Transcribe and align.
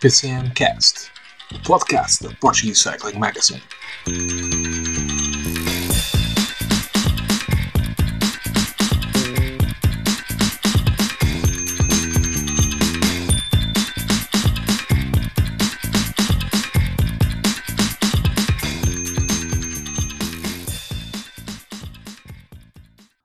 PCM 0.00 0.50
Cast, 0.54 1.10
o 1.54 1.58
podcast 1.62 2.26
da 2.26 2.34
Portuguese 2.40 2.80
Cycling 2.80 3.18
Magazine. 3.18 3.62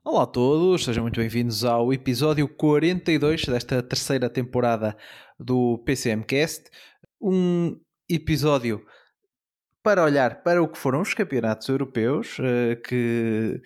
Olá 0.04 0.24
a 0.24 0.28
todos, 0.28 0.84
sejam 0.84 1.04
muito 1.04 1.20
bem-vindos 1.20 1.64
ao 1.64 1.94
episódio 1.94 2.48
42 2.48 3.46
desta 3.46 3.82
terceira 3.82 4.30
temporada 4.30 4.96
do 5.40 5.78
PCMcast. 5.86 6.70
Um 7.22 7.80
episódio 8.10 8.86
para 9.84 10.04
olhar 10.04 10.42
para 10.44 10.62
o 10.62 10.68
que 10.68 10.78
foram 10.78 11.02
os 11.02 11.14
campeonatos 11.14 11.68
europeus, 11.70 12.38
eh, 12.40 12.76
que 12.78 13.62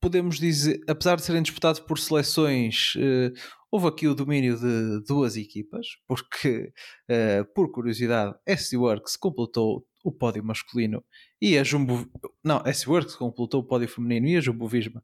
podemos 0.00 0.38
dizer, 0.38 0.80
apesar 0.88 1.16
de 1.16 1.22
serem 1.22 1.42
disputados 1.42 1.80
por 1.80 1.98
seleções, 1.98 2.94
eh, 2.96 3.32
houve 3.70 3.88
aqui 3.88 4.06
o 4.06 4.14
domínio 4.14 4.56
de 4.56 5.04
duas 5.06 5.36
equipas, 5.36 5.86
porque, 6.06 6.72
eh, 7.08 7.44
por 7.54 7.70
curiosidade, 7.72 8.34
SC 8.46 8.76
Works 8.76 9.16
completou 9.16 9.86
o 10.04 10.12
pódio 10.12 10.44
masculino 10.44 11.04
e 11.40 11.56
a 11.58 11.64
Jumbo. 11.64 12.06
Não, 12.44 12.62
SC 12.66 12.88
Works 12.88 13.16
completou 13.16 13.60
o 13.60 13.66
pódio 13.66 13.88
feminino 13.88 14.26
e 14.26 14.36
a 14.36 14.40
Jumbo 14.40 14.68
Visma 14.68 15.02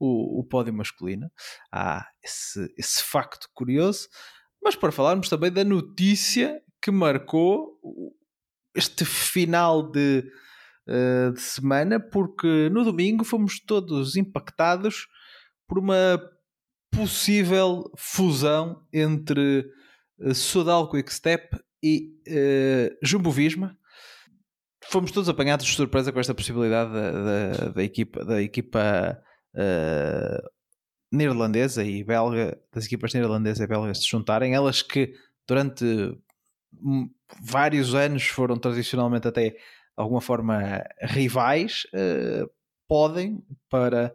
o, 0.00 0.40
o 0.40 0.44
pódio 0.44 0.72
masculino. 0.72 1.30
Há 1.70 2.06
esse, 2.22 2.72
esse 2.76 3.04
facto 3.04 3.48
curioso. 3.54 4.08
Mas 4.62 4.76
para 4.76 4.92
falarmos 4.92 5.28
também 5.28 5.50
da 5.50 5.64
notícia 5.64 6.62
que 6.82 6.90
marcou 6.90 7.78
este 8.74 9.04
final 9.04 9.90
de, 9.90 10.24
uh, 10.88 11.32
de 11.32 11.40
semana, 11.40 11.98
porque 11.98 12.68
no 12.70 12.84
domingo 12.84 13.24
fomos 13.24 13.60
todos 13.60 14.16
impactados 14.16 15.06
por 15.66 15.78
uma 15.78 16.20
possível 16.90 17.90
fusão 17.96 18.84
entre 18.92 19.64
uh, 20.18 20.34
Sodal 20.34 20.90
Quickstep 20.90 21.56
e 21.82 22.12
uh, 22.28 22.98
Jumbo 23.02 23.30
Visma. 23.30 23.76
Fomos 24.84 25.12
todos 25.12 25.28
apanhados 25.28 25.66
de 25.66 25.74
surpresa 25.74 26.12
com 26.12 26.20
esta 26.20 26.34
possibilidade 26.34 26.92
da, 26.92 27.10
da, 27.10 27.68
da 27.70 27.82
equipa, 27.84 28.24
da 28.24 28.42
equipa 28.42 29.22
uh, 29.54 30.50
neerlandesa 31.10 31.84
e 31.84 32.04
belga, 32.04 32.58
das 32.72 32.86
equipas 32.86 33.12
neerlandesa 33.12 33.64
e 33.64 33.66
belga 33.66 33.94
se 33.94 34.08
juntarem, 34.08 34.54
elas 34.54 34.82
que 34.82 35.14
durante 35.46 36.16
vários 37.42 37.94
anos 37.94 38.26
foram 38.26 38.56
tradicionalmente 38.56 39.26
até 39.26 39.50
de 39.50 39.56
alguma 39.96 40.20
forma 40.20 40.84
rivais, 41.00 41.82
uh, 41.94 42.48
podem 42.88 43.42
para, 43.68 44.14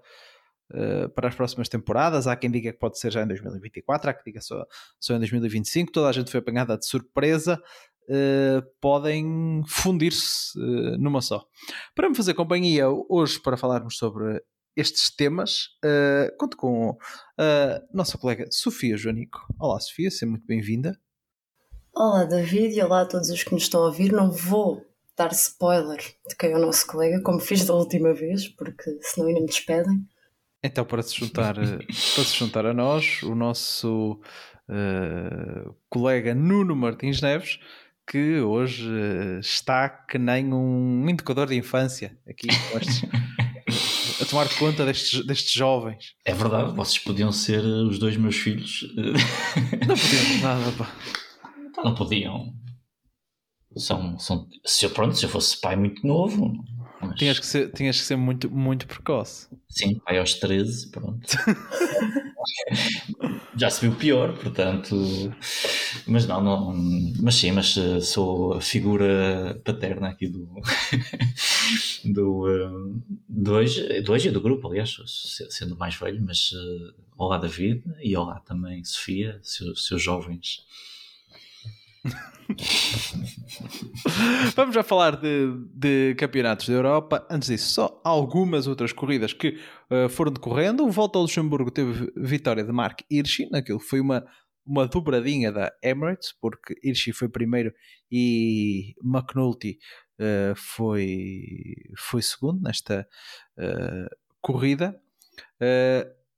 uh, 0.72 1.10
para 1.10 1.28
as 1.28 1.36
próximas 1.36 1.70
temporadas. 1.70 2.28
Há 2.28 2.36
quem 2.36 2.50
diga 2.50 2.72
que 2.72 2.80
pode 2.80 2.98
ser 3.00 3.12
já 3.12 3.24
em 3.24 3.28
2024, 3.28 4.10
há 4.10 4.14
quem 4.14 4.24
diga 4.26 4.42
só, 4.42 4.66
só 5.00 5.16
em 5.16 5.20
2025. 5.20 5.92
Toda 5.92 6.10
a 6.10 6.12
gente 6.12 6.32
foi 6.32 6.40
apanhada 6.40 6.78
de 6.78 6.86
surpresa. 6.86 7.62
Uh, 8.08 8.62
podem 8.80 9.64
fundir-se 9.68 10.58
numa 11.00 11.22
só. 11.22 11.44
Para 11.96 12.08
me 12.08 12.16
fazer 12.16 12.36
companhia 12.36 12.88
hoje 13.10 13.40
para 13.40 13.58
falarmos 13.58 13.98
sobre 13.98 14.42
estes 14.76 15.10
temas, 15.10 15.70
uh, 15.84 16.36
conto 16.38 16.58
com 16.58 16.98
a 17.38 17.82
nossa 17.94 18.18
colega 18.18 18.48
Sofia 18.52 18.98
Joanico. 18.98 19.40
Olá, 19.60 19.80
Sofia, 19.80 20.12
seja 20.12 20.26
muito 20.26 20.46
bem-vinda. 20.46 21.00
Olá, 21.96 22.26
David, 22.26 22.78
e 22.78 22.82
olá 22.82 23.02
a 23.02 23.06
todos 23.06 23.30
os 23.30 23.44
que 23.44 23.54
nos 23.54 23.64
estão 23.64 23.82
a 23.82 23.86
ouvir. 23.86 24.12
Não 24.12 24.30
vou 24.30 24.86
dar 25.16 25.32
spoiler 25.32 26.00
de 26.28 26.36
quem 26.38 26.52
é 26.52 26.58
o 26.58 26.60
nosso 26.60 26.86
colega, 26.86 27.22
como 27.22 27.40
fiz 27.40 27.66
da 27.66 27.74
última 27.74 28.14
vez, 28.14 28.50
porque 28.50 28.98
senão 29.02 29.30
ainda 29.30 29.40
me 29.40 29.48
despedem. 29.48 30.06
Então, 30.62 30.84
para 30.84 31.02
se 31.02 31.16
juntar, 31.16 31.58
eh, 31.58 31.78
para 31.78 32.24
se 32.24 32.36
juntar 32.36 32.66
a 32.66 32.74
nós, 32.74 33.24
o 33.24 33.34
nosso 33.34 34.20
uh, 34.68 35.76
colega 35.90 36.36
Nuno 36.36 36.76
Martins 36.76 37.22
Neves, 37.22 37.60
que 38.06 38.40
hoje 38.42 38.90
está 39.40 39.88
que 39.88 40.18
nem 40.18 40.54
um 40.54 41.08
indicador 41.08 41.48
de 41.48 41.56
infância 41.56 42.18
aqui 42.28 42.48
com 42.48 42.78
estes 42.78 43.02
tomar 44.36 44.50
conta 44.58 44.86
destes, 44.86 45.26
destes 45.26 45.54
jovens. 45.54 46.14
É 46.26 46.34
verdade, 46.34 46.76
vocês 46.76 47.00
podiam 47.00 47.32
ser 47.32 47.64
os 47.64 47.98
dois 47.98 48.18
meus 48.18 48.36
filhos. 48.36 48.86
Não 49.88 49.96
podiam 49.96 50.42
nada, 50.42 50.72
pá. 50.74 50.96
Não 51.84 51.96
podiam. 51.96 52.54
São, 53.78 54.20
são, 54.20 54.48
se 54.66 54.86
eu, 54.86 54.90
pronto, 54.90 55.16
se 55.16 55.26
eu 55.26 55.30
fosse 55.30 55.60
pai 55.60 55.76
muito 55.76 56.06
novo. 56.06 56.54
Mas... 57.08 57.18
Tinhas, 57.18 57.40
que 57.40 57.46
ser, 57.46 57.72
tinhas 57.72 58.00
que 58.00 58.04
ser 58.04 58.16
muito, 58.16 58.50
muito 58.50 58.88
precoce. 58.88 59.48
Sim, 59.70 60.00
pai 60.00 60.18
aos 60.18 60.34
13, 60.36 60.90
pronto. 60.90 61.26
já 63.56 63.70
se 63.70 63.82
viu 63.82 63.96
pior, 63.96 64.38
portanto. 64.38 64.96
Mas 66.08 66.28
não, 66.28 66.42
não. 66.42 66.74
Mas 67.22 67.36
sim, 67.36 67.52
mas 67.52 67.78
eh, 67.78 68.02
sou 68.02 68.54
a 68.54 68.62
figura 68.62 69.60
paterna 69.64 70.10
aqui 70.10 70.28
do. 70.28 70.48
do. 72.06 72.50
Eh, 72.50 72.70
do 73.28 73.52
hoje, 73.54 74.02
do 74.02 74.12
hoje 74.12 74.30
e 74.30 74.32
do 74.32 74.42
grupo, 74.42 74.68
aliás, 74.68 74.96
sendo 75.50 75.76
mais 75.78 75.96
velho, 75.96 76.24
mas. 76.26 76.52
Uh, 76.52 76.94
olá, 77.18 77.38
David, 77.38 77.84
e 78.02 78.16
olá 78.16 78.40
também, 78.40 78.84
Sofia, 78.84 79.40
seus, 79.42 79.88
seus 79.88 80.02
jovens. 80.02 80.66
Vamos 84.56 84.76
já 84.76 84.84
falar 84.84 85.16
de, 85.18 85.48
de, 85.74 86.14
campeonatos 86.16 86.68
da 86.68 86.74
Europa. 86.74 87.26
Antes 87.30 87.50
disso, 87.50 87.72
só 87.72 88.02
algumas 88.04 88.68
outras 88.68 88.92
corridas 88.94 89.34
que 89.34 89.60
uh, 89.90 90.08
foram 90.10 90.32
decorrendo. 90.32 90.86
O 90.86 90.92
Volta 90.92 91.18
ao 91.18 91.24
Luxemburgo 91.24 91.72
teve 91.72 92.12
vitória 92.16 92.64
de 92.64 92.72
Mark 92.72 93.02
Hirschi, 93.10 93.50
naquilo 93.50 93.80
foi 93.80 94.00
uma, 94.00 94.24
uma 94.66 94.88
dobradinha 94.88 95.52
da 95.52 95.74
Emirates, 95.84 96.34
porque 96.40 96.76
Hirschi 96.84 97.12
foi 97.12 97.30
primeiro 97.30 97.74
e 98.12 98.94
McNulty 99.04 99.80
uh, 100.20 100.56
foi, 100.56 101.42
foi 101.98 102.22
segundo 102.22 102.62
nesta 102.62 103.08
uh, 103.58 104.08
corrida. 104.42 104.96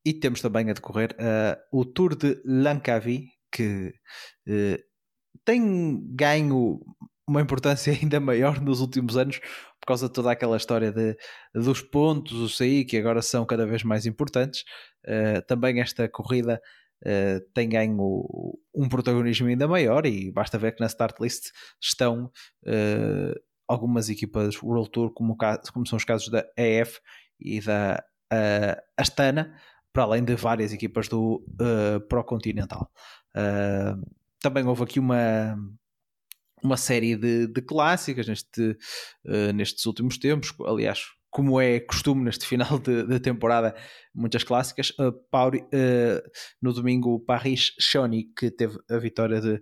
e 0.06 0.14
temos 0.14 0.40
também 0.40 0.70
a 0.70 0.74
decorrer 0.74 1.14
o 1.72 1.84
Tour 1.84 2.16
de 2.16 2.42
Langkawi, 2.46 3.28
que 3.52 3.94
tem 5.46 6.00
ganho 6.16 6.80
uma 7.28 7.42
importância 7.42 7.92
ainda 8.02 8.20
maior 8.20 8.62
nos 8.62 8.80
últimos 8.80 9.18
anos 9.18 9.40
por 9.80 9.88
causa 9.88 10.08
de 10.08 10.14
toda 10.14 10.32
aquela 10.32 10.58
história 10.58 10.92
de, 10.92 11.18
dos 11.54 11.82
pontos, 11.82 12.34
o 12.34 12.50
CI, 12.50 12.86
que 12.86 12.98
agora 12.98 13.22
são 13.22 13.46
cada 13.46 13.66
vez 13.66 13.84
mais 13.84 14.06
importantes. 14.06 14.64
Uh, 15.06 15.42
também 15.48 15.80
esta 15.80 16.08
corrida 16.10 16.62
uh, 17.06 17.40
tem 17.54 17.70
ganho 17.70 18.26
um 18.74 18.90
protagonismo 18.90 19.48
ainda 19.48 19.68
maior 19.68 20.06
e 20.06 20.32
basta 20.32 20.58
ver 20.58 20.74
que 20.74 20.82
na 20.82 20.88
start 20.88 21.20
list 21.20 21.52
estão 21.82 22.26
uh, 22.66 23.40
algumas 23.68 24.10
equipas 24.10 24.62
World 24.62 24.90
Tour, 24.90 25.14
como, 25.14 25.38
como, 25.74 25.86
são 25.86 25.98
os 25.98 26.06
casos 26.06 26.30
da 26.30 26.46
EF 26.58 27.00
e 27.40 27.62
da 27.62 28.04
Astana, 28.98 29.56
para 29.94 30.04
além 30.04 30.24
de 30.24 30.36
várias 30.36 30.74
equipas 30.74 31.08
do 31.08 31.46
Pro 32.10 32.24
Continental. 32.24 32.92
Uh, 33.36 34.02
também 34.42 34.66
houve 34.66 34.84
aqui 34.84 35.00
uma, 35.00 35.58
uma 36.64 36.78
série 36.78 37.16
de, 37.16 37.48
de 37.48 37.62
clássicas 37.62 38.28
neste, 38.28 38.78
uh, 39.26 39.54
nestes 39.54 39.86
últimos 39.86 40.18
tempos. 40.18 40.54
Aliás, 40.66 41.02
como 41.30 41.60
é 41.60 41.80
costume 41.80 42.24
neste 42.24 42.46
final 42.46 42.80
de, 42.80 43.06
de 43.06 43.20
temporada, 43.20 43.76
muitas 44.14 44.44
clássicas. 44.44 44.90
Uh, 44.92 45.12
Pauri, 45.30 45.60
uh, 45.60 46.30
no 46.62 46.74
domingo, 46.74 47.20
Paris 47.20 47.74
Choni, 47.80 48.26
que 48.36 48.50
teve 48.52 48.78
a 48.90 48.98
vitória 48.98 49.42
de 49.42 49.62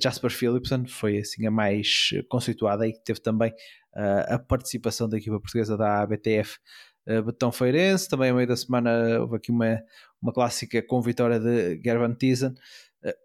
Jasper 0.00 0.30
Philipson, 0.30 0.86
foi 0.86 1.18
assim 1.18 1.44
a 1.44 1.50
mais 1.50 2.10
conceituada 2.28 2.86
e 2.86 2.92
que 2.92 3.02
teve 3.02 3.18
também 3.18 3.52
a 4.28 4.38
participação 4.38 5.08
da 5.08 5.18
equipa 5.18 5.40
portuguesa 5.40 5.76
da 5.76 6.02
ABTF. 6.02 6.58
Betão 7.24 7.50
Feirense, 7.50 8.08
também 8.08 8.30
a 8.30 8.34
meio 8.34 8.46
da 8.46 8.56
semana 8.56 9.18
houve 9.18 9.34
aqui 9.34 9.50
uma, 9.50 9.82
uma 10.22 10.32
clássica 10.32 10.80
com 10.80 11.02
vitória 11.02 11.40
de 11.40 11.80
Gervan 11.82 12.14
Thyssen, 12.14 12.54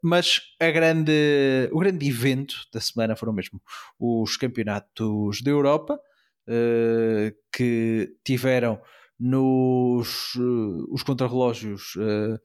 mas 0.04 0.40
grande, 0.60 1.70
o 1.72 1.80
grande 1.80 2.08
evento 2.08 2.56
da 2.74 2.80
semana 2.80 3.16
foram 3.16 3.34
mesmo 3.34 3.62
os 4.00 4.38
campeonatos 4.38 5.42
da 5.42 5.52
Europa, 5.52 6.00
uh, 6.48 7.36
que 7.56 8.16
tiveram 8.24 8.82
nos 9.20 10.36
uh, 10.36 10.88
os 10.92 11.04
contrarrelógios 11.04 11.96
uh, 11.96 12.40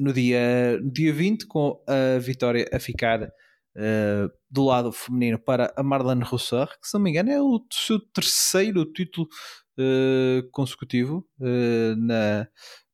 no, 0.00 0.12
dia, 0.12 0.80
no 0.80 0.90
dia 0.90 1.12
20, 1.12 1.46
com 1.46 1.82
a 1.86 2.18
vitória 2.18 2.68
a 2.72 2.78
ficar 2.78 3.30
do 4.48 4.64
lado 4.64 4.92
feminino 4.92 5.36
para 5.36 5.72
a 5.76 5.82
Marlene 5.82 6.22
Roussard, 6.22 6.70
que 6.80 6.86
se 6.86 6.94
não 6.94 7.00
me 7.00 7.10
engano 7.10 7.30
é 7.30 7.42
o 7.42 7.60
seu 7.72 7.98
terceiro 7.98 8.84
título 8.84 9.28
consecutivo 10.52 11.28
na 11.98 12.46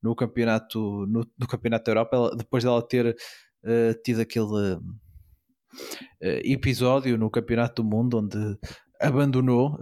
no 0.03 0.15
campeonato, 0.15 1.07
no, 1.07 1.27
no 1.39 1.47
campeonato 1.47 1.85
da 1.85 1.91
Europa, 1.93 2.37
depois 2.37 2.65
dela 2.65 2.87
ter 2.87 3.07
uh, 3.65 4.03
tido 4.03 4.21
aquele, 4.21 4.79
episódio 6.21 7.17
no 7.17 7.31
Campeonato 7.31 7.81
do 7.83 7.89
Mundo 7.89 8.19
onde 8.19 8.59
abandonou 9.01 9.79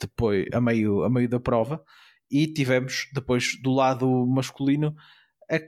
depois 0.00 0.46
a 0.52 0.60
meio, 0.60 1.04
a 1.04 1.08
meio 1.08 1.28
da 1.28 1.38
prova 1.38 1.80
e 2.28 2.52
tivemos 2.52 3.06
depois 3.14 3.56
do 3.62 3.72
lado 3.72 4.26
masculino 4.26 4.94
a 5.48 5.60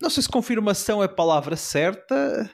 não 0.00 0.10
sei 0.10 0.22
se 0.22 0.28
confirmação 0.28 1.00
é 1.02 1.06
a 1.06 1.08
palavra 1.08 1.56
certa, 1.56 2.50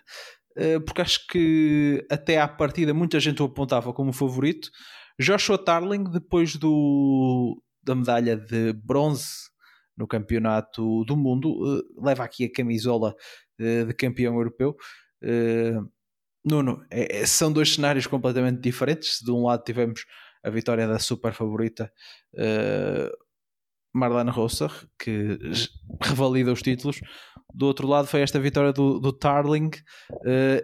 porque 0.84 1.00
acho 1.00 1.26
que 1.26 2.06
até 2.10 2.38
à 2.38 2.46
partida 2.46 2.92
muita 2.92 3.18
gente 3.18 3.42
o 3.42 3.46
apontava 3.46 3.92
como 3.92 4.12
favorito. 4.12 4.68
Joshua 5.18 5.56
Tarling, 5.56 6.04
depois 6.04 6.56
do, 6.56 7.60
da 7.82 7.94
medalha 7.94 8.36
de 8.36 8.72
bronze 8.74 9.48
no 9.98 10.06
campeonato 10.06 11.04
do 11.04 11.16
mundo, 11.16 11.82
leva 12.00 12.22
aqui 12.24 12.44
a 12.44 12.52
camisola 12.52 13.14
de 13.58 13.92
campeão 13.94 14.34
europeu. 14.36 14.76
Nuno, 16.44 16.82
é, 16.90 17.20
é, 17.20 17.26
são 17.26 17.52
dois 17.52 17.74
cenários 17.74 18.06
completamente 18.06 18.60
diferentes. 18.60 19.20
De 19.22 19.30
um 19.30 19.44
lado 19.44 19.64
tivemos 19.64 20.04
a 20.42 20.48
vitória 20.48 20.86
da 20.86 20.98
super 20.98 21.32
favorita 21.32 21.92
Marlene 23.92 24.30
Rosser, 24.30 24.70
que 24.98 25.38
revalida 26.00 26.52
os 26.52 26.62
títulos. 26.62 27.00
Do 27.52 27.66
outro 27.66 27.88
lado 27.88 28.06
foi 28.06 28.20
esta 28.20 28.38
vitória 28.38 28.72
do, 28.72 29.00
do 29.00 29.12
Tarling 29.12 29.70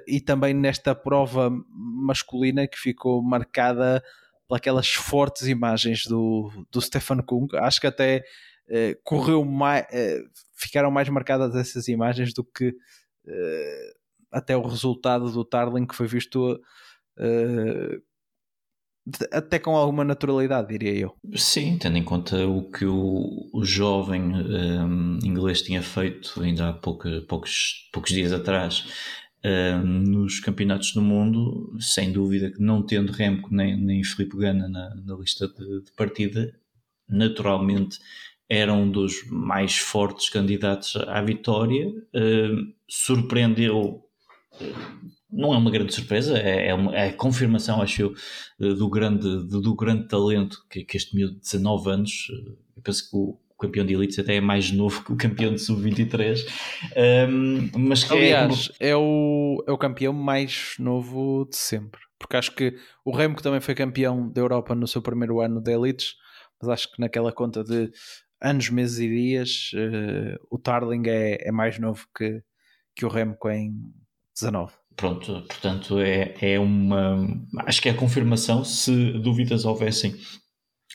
e 0.06 0.20
também 0.20 0.54
nesta 0.54 0.94
prova 0.94 1.50
masculina 1.69 2.66
que 2.66 2.78
ficou 2.78 3.22
marcada 3.22 4.02
pelas 4.62 4.92
fortes 4.92 5.48
imagens 5.48 6.04
do, 6.06 6.50
do 6.70 6.80
Stefan 6.80 7.19
Kung. 7.22 7.48
Acho 7.54 7.80
que 7.80 7.87
até 7.87 8.22
uh, 8.69 9.00
correu 9.02 9.44
mais, 9.44 9.84
uh, 9.84 10.28
ficaram 10.56 10.90
mais 10.90 11.08
marcadas 11.08 11.55
essas 11.55 11.88
imagens 11.88 12.32
do 12.32 12.44
que 12.44 12.75
até 14.31 14.55
o 14.55 14.66
resultado 14.66 15.31
do 15.31 15.44
Tarling 15.46 15.87
que 15.87 15.94
foi 15.94 16.06
visto 16.06 16.61
até 19.31 19.58
com 19.58 19.76
alguma 19.76 20.05
naturalidade, 20.05 20.69
diria 20.69 20.94
eu. 20.94 21.14
Sim, 21.37 21.78
tendo 21.78 21.99
em 21.99 22.05
conta 22.05 22.46
o 22.46 22.70
que 22.70 22.84
o, 22.84 23.50
o 23.52 23.64
jovem 23.64 24.22
um, 24.22 25.19
inglês 25.22 25.62
tinha 25.62 25.82
feito 25.82 26.43
ainda 26.43 26.70
há 26.70 26.72
pouca, 26.72 27.22
poucos, 27.28 27.88
poucos 27.93 28.12
dias 28.12 28.32
atrás 28.32 28.87
um, 29.44 29.82
nos 29.87 30.40
campeonatos 30.40 30.93
do 30.93 31.02
mundo, 31.02 31.76
sem 31.78 32.11
dúvida 32.11 32.50
que 32.50 32.61
não 32.61 32.82
tendo 32.82 33.12
Remco 33.12 33.55
nem, 33.55 33.76
nem 33.78 34.02
Filipe 34.02 34.38
Gana 34.38 34.69
na, 34.69 34.94
na 34.94 35.14
lista 35.16 35.46
de, 35.49 35.82
de, 35.82 35.93
partida, 35.93 36.55
naturalmente 37.06 37.99
era 38.49 38.73
um 38.73 38.91
dos 38.91 39.25
mais 39.31 39.76
fortes 39.76 40.29
candidatos 40.29 40.96
à 40.96 41.23
vitória, 41.23 41.88
um, 42.14 42.73
surpreendeu 42.88 44.02
não 45.35 45.52
é 45.52 45.56
uma 45.56 45.70
grande 45.70 45.93
surpresa, 45.93 46.38
é, 46.38 46.69
é, 46.69 46.75
uma, 46.75 46.94
é 46.96 47.08
a 47.08 47.12
confirmação, 47.12 47.82
acho 47.82 48.02
eu, 48.02 48.75
do 48.76 48.88
grande, 48.88 49.49
do, 49.49 49.75
grande 49.75 50.06
talento 50.06 50.64
que, 50.70 50.85
que 50.85 50.96
este 50.96 51.14
miúdo 51.17 51.35
de 51.35 51.41
19 51.41 51.91
anos, 51.91 52.26
eu 52.76 52.82
penso 52.82 53.11
que 53.11 53.17
o, 53.17 53.37
o 53.50 53.56
campeão 53.58 53.85
de 53.85 53.94
elite 53.94 54.20
até 54.20 54.37
é 54.37 54.41
mais 54.41 54.70
novo 54.70 55.05
que 55.05 55.12
o 55.12 55.17
campeão 55.17 55.52
de 55.52 55.61
sub-23, 55.61 56.38
um, 57.29 57.70
mas 57.79 58.05
que 58.05 58.12
é 58.12 58.17
Aliás, 58.17 58.70
é, 58.79 58.90
é, 58.90 58.97
o, 58.97 59.62
é 59.67 59.73
o 59.73 59.79
campeão 59.79 60.12
mais 60.12 60.76
novo 60.79 61.47
de 61.50 61.56
sempre, 61.56 62.00
porque 62.19 62.37
acho 62.37 62.52
que 62.52 62.76
o 63.05 63.14
Remo 63.14 63.35
que 63.35 63.43
também 63.43 63.61
foi 63.61 63.75
campeão 63.75 64.31
da 64.31 64.40
Europa 64.40 64.75
no 64.75 64.87
seu 64.87 65.02
primeiro 65.02 65.40
ano 65.40 65.61
de 65.61 65.73
elites, 65.73 66.14
mas 66.61 66.69
acho 66.70 66.93
que 66.93 67.00
naquela 67.00 67.32
conta 67.32 67.64
de 67.64 67.90
anos, 68.44 68.69
meses 68.69 68.99
e 68.99 69.08
dias, 69.08 69.70
uh, 69.75 70.46
o 70.50 70.58
Tarling 70.58 71.08
é, 71.08 71.49
é 71.49 71.50
mais 71.50 71.79
novo 71.79 72.06
que, 72.17 72.43
que 72.94 73.05
o 73.05 73.08
Remco 73.08 73.49
em 73.49 73.75
19. 74.35 74.73
Pronto, 74.94 75.43
portanto, 75.49 75.99
é, 75.99 76.35
é 76.41 76.58
uma. 76.61 77.26
Acho 77.67 77.82
que 77.82 77.88
é 77.88 77.93
a 77.93 77.96
confirmação, 77.96 78.64
se 78.64 79.12
dúvidas 79.14 79.64
houvessem 79.64 80.14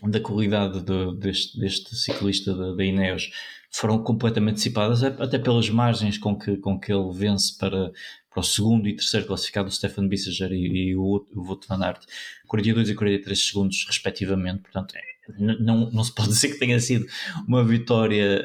da 0.03 0.21
qualidade 0.21 0.81
de, 0.81 1.17
deste, 1.17 1.59
deste 1.59 1.95
ciclista 1.95 2.55
da, 2.55 2.73
da 2.73 2.85
Ineos, 2.85 3.29
foram 3.69 4.01
completamente 4.01 4.55
dissipadas, 4.55 5.03
até 5.03 5.37
pelas 5.37 5.69
margens 5.69 6.17
com 6.17 6.37
que, 6.37 6.55
com 6.57 6.79
que 6.79 6.93
ele 6.93 7.11
vence 7.13 7.57
para, 7.57 7.91
para 8.29 8.39
o 8.39 8.43
segundo 8.43 8.87
e 8.87 8.95
terceiro 8.95 9.27
classificado, 9.27 9.67
o 9.67 9.71
Stefan 9.71 10.07
Bissager 10.07 10.51
e, 10.51 10.89
e, 10.89 10.95
o, 10.95 11.25
o 11.35 11.41
Wout 11.41 11.67
van 11.67 11.83
Aert, 11.83 12.05
42 12.47 12.89
e 12.89 12.95
43 12.95 13.47
segundos, 13.47 13.85
respectivamente. 13.85 14.61
Portanto, 14.61 14.95
é, 14.95 15.01
não, 15.37 15.89
não 15.91 16.03
se 16.03 16.13
pode 16.13 16.29
dizer 16.33 16.49
que 16.49 16.59
tenha 16.59 16.79
sido 16.79 17.05
uma 17.47 17.63
vitória 17.63 18.43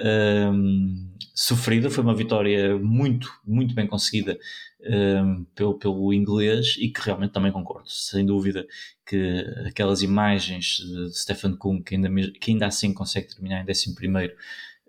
um, 0.53 1.15
sofrida, 1.35 1.91
foi 1.91 2.05
uma 2.05 2.15
vitória 2.15 2.77
muito, 2.79 3.29
muito 3.47 3.75
bem 3.75 3.87
conseguida 3.87 4.39
um, 4.87 5.45
pelo, 5.55 5.79
pelo 5.79 6.13
inglês 6.13 6.77
e 6.79 6.89
que 6.89 7.01
realmente 7.01 7.33
também 7.33 7.53
concordo, 7.53 7.89
sem 7.89 8.25
dúvida 8.25 8.67
que 9.07 9.45
aquelas 9.67 10.03
imagens 10.03 10.77
de 10.77 11.19
Stefan 11.19 11.57
Kuhn 11.57 11.83
que 11.83 11.95
ainda, 11.95 12.09
que 12.41 12.51
ainda 12.51 12.67
assim 12.67 12.93
consegue 12.93 13.29
terminar 13.29 13.63
em 13.63 13.71
11 13.71 13.95
primeiro 13.95 14.35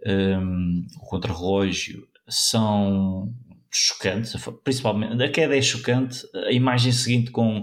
um, 0.05 0.85
o 0.97 1.05
contrarrelógio 1.05 2.07
são 2.27 3.33
chocantes, 3.71 4.33
principalmente 4.63 5.21
a 5.21 5.29
queda 5.29 5.57
é 5.57 5.61
chocante, 5.61 6.25
a 6.33 6.51
imagem 6.51 6.91
seguinte 6.91 7.31
com 7.31 7.61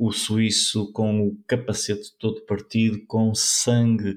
o 0.00 0.12
suíço 0.12 0.90
com 0.92 1.28
o 1.28 1.36
capacete 1.46 2.16
todo 2.18 2.40
partido, 2.46 3.04
com 3.06 3.34
sangue 3.34 4.12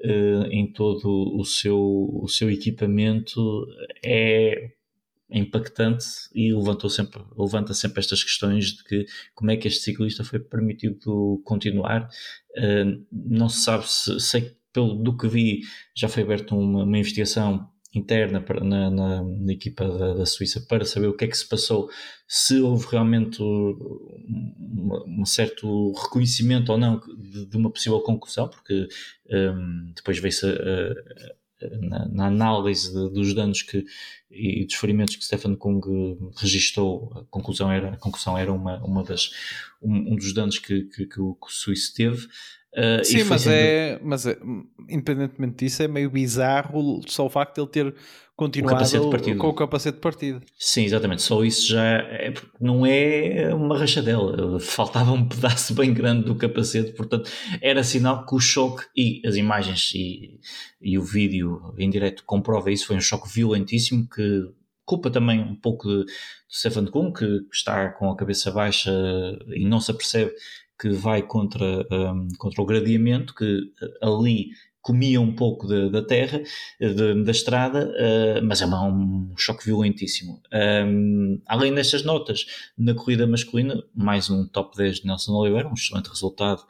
uh, 0.00 0.46
em 0.50 0.66
todo 0.72 1.08
o 1.38 1.44
seu, 1.44 1.78
o 1.78 2.26
seu 2.26 2.50
equipamento 2.50 3.64
é 4.04 4.72
impactante 5.30 6.06
e 6.34 6.52
levantou 6.52 6.90
sempre, 6.90 7.22
levanta 7.38 7.72
sempre 7.72 8.00
estas 8.00 8.24
questões 8.24 8.72
de 8.72 8.82
que 8.82 9.06
como 9.32 9.52
é 9.52 9.56
que 9.56 9.68
este 9.68 9.84
ciclista 9.84 10.24
foi 10.24 10.40
permitido 10.40 11.40
continuar. 11.44 12.10
Uh, 12.56 13.06
não 13.12 13.48
se 13.48 13.62
sabe 13.62 13.88
se 13.88 14.18
sei 14.18 14.56
pelo 14.72 14.94
do 14.94 15.16
que 15.16 15.28
vi 15.28 15.60
já 15.94 16.08
foi 16.08 16.24
aberta 16.24 16.52
uma, 16.56 16.82
uma 16.82 16.98
investigação 16.98 17.70
interna 17.94 18.44
na, 18.62 18.90
na, 18.90 19.22
na, 19.22 19.52
equipa 19.52 19.86
da, 19.88 20.14
da, 20.14 20.26
Suíça 20.26 20.60
para 20.68 20.84
saber 20.84 21.06
o 21.06 21.16
que 21.16 21.24
é 21.24 21.28
que 21.28 21.36
se 21.36 21.48
passou, 21.48 21.88
se 22.26 22.60
houve 22.60 22.86
realmente 22.90 23.42
um, 23.42 25.20
um 25.20 25.24
certo 25.24 25.92
reconhecimento 25.92 26.70
ou 26.70 26.78
não 26.78 27.00
de, 27.00 27.46
de 27.46 27.56
uma 27.56 27.70
possível 27.70 28.00
concussão, 28.00 28.48
porque 28.48 28.88
um, 29.30 29.92
depois 29.96 30.18
veio-se 30.18 30.46
na, 31.80 32.08
na, 32.08 32.26
análise 32.26 32.92
de, 32.92 33.10
dos 33.10 33.34
danos 33.34 33.62
que, 33.62 33.84
e 34.30 34.64
dos 34.64 34.74
ferimentos 34.74 35.16
que 35.16 35.24
Stefan 35.24 35.54
Kung 35.56 35.80
registou, 36.36 37.12
a 37.14 37.24
conclusão 37.30 37.70
era, 37.70 37.90
a 37.90 37.96
concussão 37.96 38.36
era 38.36 38.52
uma, 38.52 38.82
uma 38.84 39.02
das, 39.02 39.30
um, 39.82 40.12
um 40.12 40.16
dos 40.16 40.32
danos 40.32 40.58
que, 40.58 40.84
que, 40.84 41.06
que, 41.06 41.20
o, 41.20 41.34
que 41.34 41.46
o 41.46 41.50
Suíço 41.50 41.94
teve. 41.94 42.26
Uh, 42.74 43.02
Sim, 43.02 43.24
mas, 43.24 43.42
sendo... 43.42 43.52
é, 43.54 44.00
mas 44.02 44.26
é, 44.26 44.38
independentemente 44.88 45.64
disso, 45.64 45.82
é 45.82 45.88
meio 45.88 46.10
bizarro 46.10 47.00
só 47.06 47.26
o 47.26 47.30
facto 47.30 47.54
de 47.54 47.60
ele 47.60 47.70
ter 47.70 48.00
continuado 48.38 48.84
o 48.84 49.36
com 49.36 49.48
o 49.48 49.52
capacete 49.52 49.98
partido. 49.98 50.40
Sim, 50.56 50.84
exatamente. 50.84 51.22
Só 51.22 51.42
isso 51.42 51.66
já 51.66 51.84
é, 51.84 52.32
não 52.60 52.86
é 52.86 53.52
uma 53.52 53.76
rachadela. 53.76 54.60
Faltava 54.60 55.10
um 55.10 55.26
pedaço 55.28 55.74
bem 55.74 55.92
grande 55.92 56.24
do 56.24 56.36
capacete, 56.36 56.92
portanto, 56.92 57.28
era 57.60 57.82
sinal 57.82 58.24
que 58.24 58.36
o 58.36 58.38
choque 58.38 58.84
e 58.96 59.20
as 59.26 59.34
imagens 59.34 59.90
e, 59.92 60.38
e 60.80 60.96
o 60.96 61.02
vídeo 61.02 61.74
em 61.76 61.90
direto 61.90 62.22
comprova 62.24 62.70
isso. 62.70 62.86
Foi 62.86 62.94
um 62.94 63.00
choque 63.00 63.28
violentíssimo 63.28 64.08
que 64.08 64.48
culpa 64.84 65.10
também 65.10 65.40
um 65.40 65.56
pouco 65.56 65.88
de, 65.88 66.04
de 66.04 66.12
Stefan 66.48 66.86
Kuhn, 66.86 67.12
que 67.12 67.40
está 67.52 67.88
com 67.88 68.08
a 68.08 68.16
cabeça 68.16 68.52
baixa 68.52 68.92
e 69.48 69.64
não 69.64 69.80
se 69.80 69.90
apercebe 69.90 70.32
que 70.80 70.90
vai 70.90 71.22
contra, 71.22 71.84
um, 71.90 72.28
contra 72.38 72.62
o 72.62 72.66
gradiamento, 72.66 73.34
que 73.34 73.72
ali 74.00 74.50
comia 74.88 75.20
um 75.20 75.34
pouco 75.34 75.66
de, 75.66 75.90
da 75.90 76.00
terra, 76.00 76.40
de, 76.80 77.22
da 77.22 77.30
estrada, 77.30 77.92
uh, 77.92 78.42
mas 78.42 78.62
é 78.62 78.66
um 78.66 79.34
choque 79.36 79.66
violentíssimo. 79.66 80.40
Um, 80.50 81.38
além 81.46 81.74
destas 81.74 82.02
notas, 82.02 82.46
na 82.78 82.94
corrida 82.94 83.26
masculina, 83.26 83.84
mais 83.94 84.30
um 84.30 84.46
top 84.46 84.74
10 84.78 85.00
de 85.00 85.06
Nelson 85.06 85.34
Oliveira, 85.34 85.68
um 85.68 85.74
excelente 85.74 86.08
resultado 86.08 86.64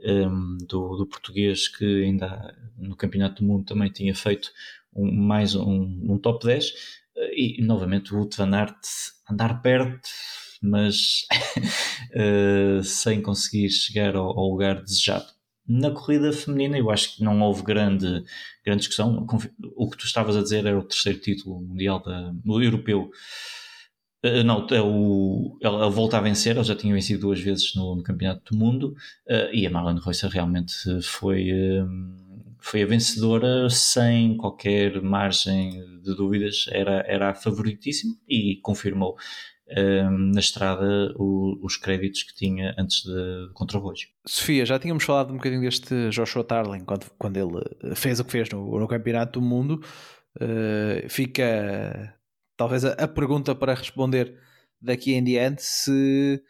um, 0.00 0.58
do, 0.66 0.96
do, 0.96 1.06
português 1.06 1.68
que 1.68 2.02
ainda 2.02 2.56
no 2.76 2.96
Campeonato 2.96 3.40
do 3.40 3.46
Mundo 3.46 3.64
também 3.66 3.88
tinha 3.88 4.16
feito 4.16 4.50
um, 4.92 5.08
mais 5.08 5.54
um, 5.54 6.18
top 6.18 6.44
10. 6.44 6.72
E 7.36 7.62
novamente 7.62 8.12
o 8.12 8.18
Wout 8.18 8.36
van 8.36 8.52
Aert 8.52 8.80
andar 9.30 9.62
perto, 9.62 10.08
mas 10.60 11.24
uh, 12.16 12.82
sem 12.82 13.22
conseguir 13.22 13.70
chegar 13.70 14.16
ao, 14.16 14.26
ao, 14.26 14.48
lugar 14.48 14.82
desejado. 14.82 15.26
Na 15.72 15.92
corrida 15.92 16.32
feminina, 16.32 16.76
eu 16.76 16.90
acho 16.90 17.14
que 17.14 17.22
não 17.22 17.40
houve 17.42 17.62
grande, 17.62 18.24
grande 18.66 18.80
discussão. 18.80 19.24
O 19.76 19.88
que 19.88 19.96
tu 19.96 20.04
estavas 20.04 20.36
a 20.36 20.42
dizer 20.42 20.66
era 20.66 20.76
o 20.76 20.82
terceiro 20.82 21.20
título 21.20 21.60
mundial 21.60 22.02
da, 22.02 22.32
europeu. 22.44 23.08
Uh, 24.24 24.42
não, 24.44 24.66
é 24.68 24.82
o, 24.82 25.56
ela 25.62 25.88
volta 25.88 26.18
a 26.18 26.20
vencer, 26.20 26.56
ela 26.56 26.64
já 26.64 26.74
tinha 26.74 26.92
vencido 26.92 27.20
duas 27.20 27.40
vezes 27.40 27.72
no, 27.76 27.94
no 27.94 28.02
Campeonato 28.02 28.52
do 28.52 28.58
Mundo 28.58 28.96
uh, 29.28 29.54
e 29.54 29.64
a 29.64 29.70
Marlene 29.70 30.00
Reusser 30.00 30.28
realmente 30.28 30.74
foi, 31.02 31.52
uh, 31.52 31.88
foi 32.58 32.82
a 32.82 32.86
vencedora 32.86 33.70
sem 33.70 34.36
qualquer 34.36 35.00
margem 35.00 35.70
de 36.02 36.16
dúvidas, 36.16 36.66
era, 36.70 37.04
era 37.06 37.30
a 37.30 37.34
favoritíssima 37.34 38.14
e 38.28 38.58
confirmou 38.60 39.16
um, 39.76 40.32
na 40.32 40.40
estrada 40.40 41.12
o, 41.16 41.58
os 41.62 41.76
créditos 41.76 42.22
que 42.22 42.34
tinha 42.34 42.74
antes 42.78 43.02
de 43.04 43.50
contra 43.54 43.78
o 43.78 43.80
Rojo. 43.80 44.08
Sofia, 44.26 44.66
já 44.66 44.78
tínhamos 44.78 45.04
falado 45.04 45.32
um 45.32 45.36
bocadinho 45.36 45.60
deste 45.60 46.10
Joshua 46.10 46.44
Tarling 46.44 46.84
quando, 46.84 47.10
quando 47.18 47.36
ele 47.36 47.94
fez 47.94 48.18
o 48.20 48.24
que 48.24 48.32
fez 48.32 48.48
no, 48.50 48.78
no 48.78 48.88
Campeonato 48.88 49.38
do 49.38 49.46
Mundo. 49.46 49.80
Uh, 50.36 51.08
fica 51.08 52.16
talvez 52.56 52.84
a, 52.84 52.92
a, 52.92 53.08
pergunta 53.08 53.54
para 53.54 53.74
responder 53.74 54.38
daqui 54.80 55.12
em 55.12 55.24
diante 55.24 55.62
se 55.62 56.40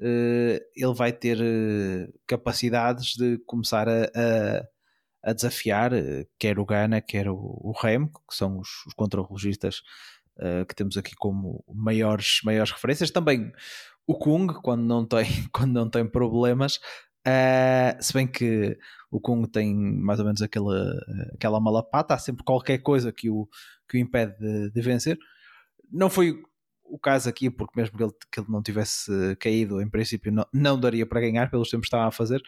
uh, 0.00 0.64
ele 0.76 0.94
vai 0.94 1.12
ter 1.12 1.38
capacidades 2.26 3.14
de 3.14 3.38
começar 3.46 3.88
a, 3.88 4.04
a, 4.04 5.30
a 5.30 5.32
desafiar 5.32 5.92
quer 6.38 6.58
o 6.58 6.66
Gana, 6.66 7.00
quer 7.00 7.28
o, 7.28 7.36
o 7.36 7.72
Rem, 7.80 8.06
que 8.06 8.34
são 8.36 8.58
os, 8.58 8.68
os 8.86 8.94
uh, 10.38 10.66
que 10.66 10.74
temos 10.74 10.96
aqui 10.96 11.14
como 11.16 11.64
maiores, 11.74 12.40
maiores 12.44 12.72
referências. 12.72 13.10
Também 13.10 13.52
o 14.06 14.18
Kung, 14.18 14.46
quando 14.62 14.82
não 14.82 15.06
tem, 15.06 15.26
quando 15.52 15.72
não 15.72 15.88
tem 15.88 16.06
problemas, 16.06 16.76
uh, 17.26 17.96
se 18.00 18.12
bem 18.12 18.26
que 18.26 18.78
o 19.10 19.20
Kung 19.20 19.44
tem 19.46 19.74
mais 19.74 20.18
ou 20.18 20.26
menos 20.26 20.42
aquela, 20.42 20.92
aquela 21.34 21.60
malapata, 21.60 22.14
há 22.14 22.18
sempre 22.18 22.44
qualquer 22.44 22.78
coisa 22.78 23.12
que 23.12 23.28
o, 23.30 23.48
que 23.88 23.96
o 23.96 24.00
impede 24.00 24.36
de, 24.38 24.70
de 24.70 24.80
vencer. 24.80 25.18
Não 25.90 26.08
foi 26.08 26.42
o 26.84 26.98
caso 26.98 27.28
aqui, 27.28 27.50
porque 27.50 27.78
mesmo 27.78 27.96
que 27.96 28.04
ele, 28.04 28.12
que 28.30 28.40
ele 28.40 28.50
não 28.50 28.62
tivesse 28.62 29.10
caído, 29.36 29.80
em 29.80 29.88
princípio 29.88 30.30
não, 30.30 30.46
não 30.52 30.78
daria 30.78 31.06
para 31.06 31.20
ganhar 31.20 31.50
pelos 31.50 31.70
tempos 31.70 31.88
que 31.88 31.94
estava 31.94 32.08
a 32.08 32.12
fazer. 32.12 32.42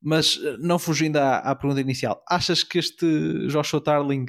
Mas 0.00 0.38
não 0.58 0.78
fugindo 0.78 1.16
à, 1.16 1.38
à 1.38 1.54
pergunta 1.54 1.80
inicial, 1.80 2.22
achas 2.28 2.62
que 2.62 2.78
este 2.78 3.46
Joshua 3.48 3.80
Tarling 3.82 4.26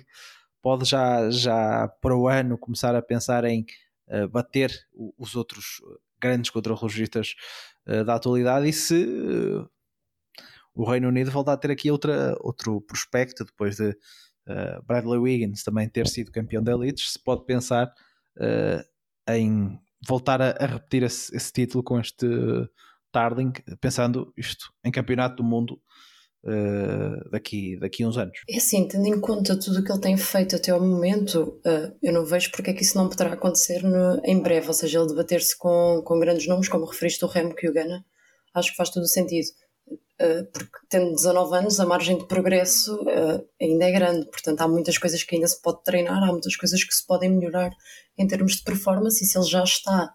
pode 0.66 0.84
já, 0.84 1.30
já 1.30 1.88
para 2.02 2.18
o 2.18 2.28
ano 2.28 2.58
começar 2.58 2.96
a 2.96 3.02
pensar 3.02 3.46
em 3.46 3.64
uh, 4.08 4.28
bater 4.28 4.74
os 5.16 5.36
outros 5.36 5.80
grandes 6.20 6.50
contrarrelogistas 6.50 7.36
uh, 7.88 8.04
da 8.04 8.16
atualidade 8.16 8.68
e 8.68 8.74
se 8.74 9.06
uh, 9.06 9.70
o 10.74 10.84
Reino 10.84 11.10
Unido 11.10 11.30
voltar 11.30 11.54
a 11.54 11.58
ter 11.58 11.70
aqui 11.70 11.92
outra, 11.92 12.36
outro 12.40 12.82
prospecto 12.82 13.46
depois 13.46 13.76
de 13.76 13.96
Bradley 14.88 15.20
Wiggins 15.20 15.64
também 15.64 15.88
ter 15.88 16.08
sido 16.08 16.32
campeão 16.32 16.64
da 16.64 16.72
Elite, 16.72 17.02
se 17.02 17.24
pode 17.24 17.46
pensar 17.46 17.92
em 19.30 19.80
voltar 20.08 20.42
a, 20.42 20.50
a 20.52 20.66
repetir 20.66 21.04
esse, 21.04 21.36
esse, 21.36 21.54
título 21.54 21.84
com 21.84 22.00
este 22.00 22.28
Tarling, 23.12 23.54
pensando 23.80 24.34
isto 24.36 24.74
em 24.84 24.92
campeonato 24.92 25.38
do 25.38 25.44
mundo 25.44 25.80
uh, 26.46 27.30
daqui, 27.30 27.78
daqui 27.78 28.04
a 28.04 28.08
uns 28.08 28.18
anos. 28.18 28.38
É 28.50 28.58
assim, 28.58 28.88
tendo 28.88 29.08
em 29.08 29.20
conta 29.20 29.58
tudo 29.58 29.80
o 29.80 29.84
que 29.84 29.92
ele 29.92 30.02
tem 30.02 30.18
feito 30.18 30.56
até 30.56 30.72
ao 30.72 30.80
momento, 30.80 31.60
uh, 31.66 31.96
eu 32.02 32.14
não 32.14 32.26
vejo 32.26 32.52
porque 32.52 32.72
é 32.72 32.74
que 32.74 32.84
isso 32.84 32.98
não 32.98 33.10
poderá 33.10 33.34
acontecer 33.34 33.84
no, 33.84 34.22
em 34.24 34.40
breve, 34.40 34.68
ou 34.68 34.74
seja, 34.74 35.00
ele 35.00 35.08
debater-se 35.08 35.58
com, 35.58 36.02
com 36.06 36.20
grandes 36.20 36.48
nomes, 36.48 36.70
como 36.70 36.86
referiste 36.86 37.26
o 37.26 37.28
Remo 37.28 37.56
que 37.56 37.68
o 37.68 37.74
Gana, 37.74 38.06
acho 38.54 38.72
que 38.72 38.78
faz 38.78 38.90
todo 38.90 39.04
o 39.04 39.08
sentido. 39.08 39.48
Uh, 40.22 40.46
porque 40.54 40.78
tendo 40.90 41.12
19 41.14 41.58
anos, 41.58 41.80
a 41.80 41.86
margem 41.86 42.18
de 42.18 42.26
progresso 42.26 42.98
ainda 43.62 43.86
é 43.86 43.92
grande, 43.92 44.26
portanto 44.28 44.62
há 44.62 44.68
muitas 44.68 44.98
coisas 44.98 45.22
que 45.24 45.36
ainda 45.36 45.48
se 45.48 45.62
pode 45.62 45.84
treinar, 45.84 46.24
há 46.24 46.32
muitas 46.32 46.56
coisas 46.56 46.84
que 46.84 46.94
se 46.94 47.06
podem 47.06 47.30
melhorar 47.30 47.72
em 48.18 48.26
termos 48.26 48.56
de 48.56 48.64
performance, 48.64 49.22
e 49.22 49.28
se 49.28 49.38
ele 49.38 49.46
já 49.46 49.64
está 49.64 50.14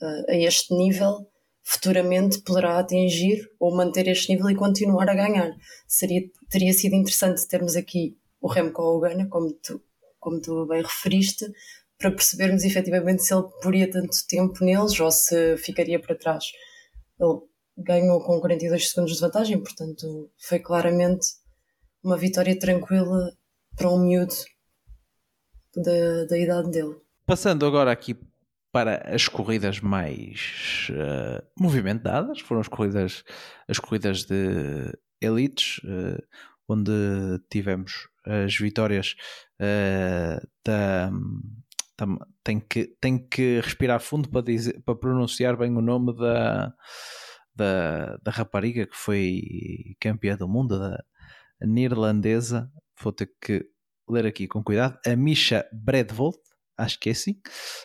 a 0.00 0.34
este 0.34 0.74
nível, 0.74 1.26
futuramente 1.64 2.42
poderá 2.42 2.78
atingir 2.78 3.50
ou 3.58 3.74
manter 3.74 4.06
este 4.06 4.32
nível 4.32 4.50
e 4.50 4.54
continuar 4.54 5.08
a 5.08 5.14
ganhar. 5.14 5.50
Seria, 5.88 6.20
teria 6.50 6.72
sido 6.74 6.94
interessante 6.94 7.48
termos 7.48 7.74
aqui 7.74 8.18
o 8.40 8.48
Remco 8.48 8.82
ou 8.82 8.98
o 8.98 9.00
Gana, 9.00 9.26
como 9.26 9.50
tu, 9.54 9.82
como 10.20 10.38
tu 10.40 10.66
bem 10.66 10.82
referiste, 10.82 11.46
para 11.98 12.10
percebermos 12.10 12.64
efetivamente 12.64 13.22
se 13.22 13.32
ele 13.32 13.44
poria 13.62 13.90
tanto 13.90 14.14
tempo 14.28 14.62
neles 14.62 15.00
ou 15.00 15.10
se 15.10 15.56
ficaria 15.56 15.98
para 15.98 16.14
trás. 16.14 16.52
Ele 17.18 17.40
ganhou 17.78 18.22
com 18.22 18.38
42 18.38 18.90
segundos 18.90 19.14
de 19.14 19.20
vantagem, 19.20 19.58
portanto 19.58 20.30
foi 20.36 20.58
claramente 20.58 21.26
uma 22.02 22.18
vitória 22.18 22.58
tranquila 22.58 23.32
para 23.74 23.90
um 23.90 24.04
miúdo 24.04 24.34
da, 25.74 26.26
da 26.26 26.38
idade 26.38 26.70
dele. 26.70 26.96
Passando 27.24 27.64
agora 27.64 27.90
aqui 27.90 28.14
para 28.74 29.14
as 29.14 29.28
corridas 29.28 29.78
mais 29.78 30.88
uh, 30.90 31.40
movimentadas, 31.56 32.40
foram 32.40 32.60
as 32.60 32.66
corridas, 32.66 33.22
as 33.68 33.78
corridas 33.78 34.24
de 34.24 34.92
elites, 35.20 35.78
uh, 35.84 36.20
onde 36.68 36.90
tivemos 37.48 38.08
as 38.26 38.56
vitórias 38.56 39.14
uh, 39.60 40.44
da. 40.64 41.08
tem, 42.42 42.58
que, 42.58 42.86
tem 43.00 43.16
que 43.16 43.60
respirar 43.60 44.00
fundo 44.00 44.28
para, 44.28 44.42
dizer, 44.42 44.82
para 44.84 44.96
pronunciar 44.96 45.56
bem 45.56 45.70
o 45.76 45.80
nome 45.80 46.12
da, 46.12 46.74
da, 47.54 48.16
da 48.24 48.30
rapariga 48.32 48.88
que 48.88 48.96
foi 48.96 49.40
campeã 50.00 50.36
do 50.36 50.48
mundo, 50.48 50.80
da 50.80 51.00
neerlandesa. 51.60 52.68
Vou 53.00 53.12
ter 53.12 53.30
que 53.40 53.64
ler 54.10 54.26
aqui 54.26 54.48
com 54.48 54.64
cuidado. 54.64 54.98
A 55.06 55.14
Misha 55.14 55.64
Bredvold 55.72 56.38
acho 56.76 56.98
que 56.98 57.08
é 57.08 57.12
assim, 57.12 57.40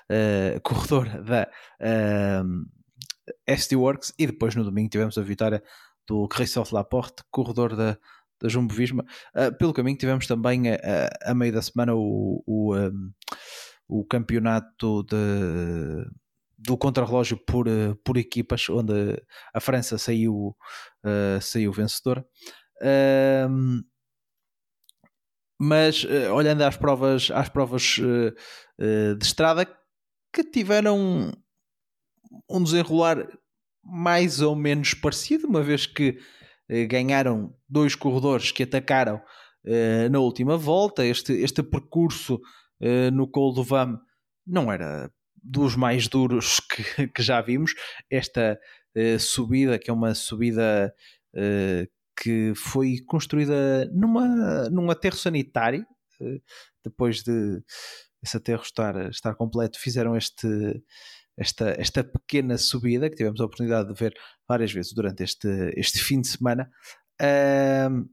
uh, 0.10 0.60
corredor 0.64 1.08
da 1.24 1.44
uh, 1.44 2.66
eh, 3.46 3.54
SD 3.54 3.76
Works, 3.76 4.14
e 4.18 4.28
depois 4.28 4.56
no 4.56 4.64
domingo 4.64 4.90
tivemos 4.90 5.18
a 5.18 5.22
vitória 5.22 5.64
do 6.08 6.28
Christophe 6.28 6.74
Laporte, 6.74 7.24
corredor 7.30 7.76
da, 7.76 7.98
da 8.42 8.50
Jumbo 8.50 8.74
Visma. 8.74 9.06
Uh, 9.36 9.56
pelo 9.58 9.74
caminho 9.74 9.98
tivemos 9.98 10.26
também 10.26 10.70
a, 10.72 10.76
a, 10.76 11.32
a 11.32 11.36
meio 11.36 11.54
da 11.54 11.62
semana 11.62 11.94
o, 11.96 12.44
o, 12.46 12.76
um, 12.76 13.12
o 13.88 14.06
campeonato 14.06 15.04
de, 15.04 16.06
do 16.58 16.78
contrarrelógio 16.78 17.38
por, 17.38 17.68
por 18.04 18.18
equipas, 18.18 18.70
onde 18.70 19.22
a 19.54 19.60
França 19.60 19.98
saiu, 19.98 20.56
uh, 21.04 21.42
saiu 21.42 21.72
vencedora. 21.72 22.26
Uh, 22.82 23.84
mas 25.60 26.06
uh, 26.06 26.34
olhando 26.34 26.62
às 26.62 26.78
provas, 26.78 27.30
às 27.32 27.50
provas 27.50 27.98
uh, 27.98 29.16
de 29.16 29.26
estrada 29.26 29.66
que 30.34 30.44
tiveram 30.44 31.32
um 32.50 32.64
desenrolar 32.64 33.28
mais 33.84 34.40
ou 34.42 34.56
menos 34.56 34.94
parecido, 34.94 35.48
uma 35.48 35.62
vez 35.62 35.86
que 35.86 36.18
ganharam 36.88 37.54
dois 37.68 37.96
corredores 37.96 38.52
que 38.52 38.64
atacaram 38.64 39.20
na 40.12 40.20
última 40.20 40.56
volta. 40.56 41.04
Este, 41.04 41.34
este 41.34 41.64
percurso 41.64 42.40
no 43.12 43.28
Col 43.28 43.54
do 43.54 43.64
Vam 43.64 44.00
não 44.46 44.72
era 44.72 45.12
dos 45.42 45.76
mais 45.76 46.08
duros 46.08 46.60
que, 46.70 47.08
que 47.08 47.24
já 47.24 47.42
vimos. 47.42 47.74
Esta 48.10 48.60
subida, 49.20 49.80
que 49.80 49.90
é 49.90 49.94
uma 49.94 50.14
subida 50.14 50.94
que 52.22 52.54
foi 52.56 52.98
construída 53.08 53.86
numa, 53.94 54.70
num 54.70 54.92
aterro 54.92 55.16
sanitário, 55.16 55.86
eh, 56.22 56.42
depois 56.84 57.24
de 57.24 57.64
esse 58.22 58.36
aterro 58.36 58.62
estar, 58.62 59.10
estar 59.10 59.36
completo, 59.36 59.80
fizeram 59.80 60.16
este, 60.18 60.84
esta, 61.38 61.70
esta 61.80 62.04
pequena 62.04 62.58
subida 62.58 63.10
que 63.10 63.16
tivemos 63.16 63.40
a 63.40 63.46
oportunidade 63.46 63.88
de 63.88 63.98
ver 63.98 64.14
várias 64.48 64.74
vezes 64.74 64.94
durante 64.94 65.24
este, 65.24 65.48
este 65.78 66.00
fim 66.00 66.20
de 66.20 66.28
semana. 66.28 66.70
Uh, 67.22 68.10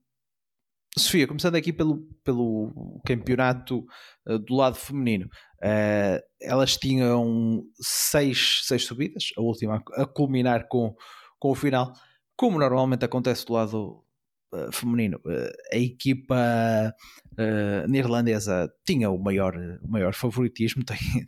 Sofia, 0.96 1.26
começando 1.26 1.56
aqui 1.56 1.72
pelo, 1.72 2.08
pelo 2.24 3.02
campeonato 3.04 3.84
uh, 4.26 4.38
do 4.38 4.54
lado 4.54 4.76
feminino, 4.76 5.26
uh, 5.26 6.22
elas 6.40 6.76
tinham 6.76 7.64
seis, 7.74 8.62
seis 8.64 8.84
subidas, 8.84 9.30
a 9.36 9.42
última 9.42 9.82
a, 9.94 10.06
culminar 10.06 10.68
com, 10.68 10.94
com 11.38 11.50
o 11.50 11.54
final 11.54 11.92
como 12.36 12.58
normalmente 12.58 13.04
acontece 13.04 13.46
do 13.46 13.54
lado 13.54 14.04
uh, 14.52 14.70
feminino, 14.72 15.18
uh, 15.24 15.52
a 15.72 15.76
equipa 15.76 16.94
uh, 17.32 17.88
neerlandesa 17.88 18.70
tinha 18.84 19.10
o 19.10 19.18
maior, 19.18 19.56
o 19.82 19.88
maior 19.88 20.12
favoritismo, 20.12 20.84
tem, 20.86 21.26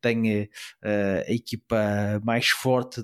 tem 0.00 0.50
a 0.82 1.32
equipa 1.32 2.20
mais 2.24 2.48
forte 2.48 3.02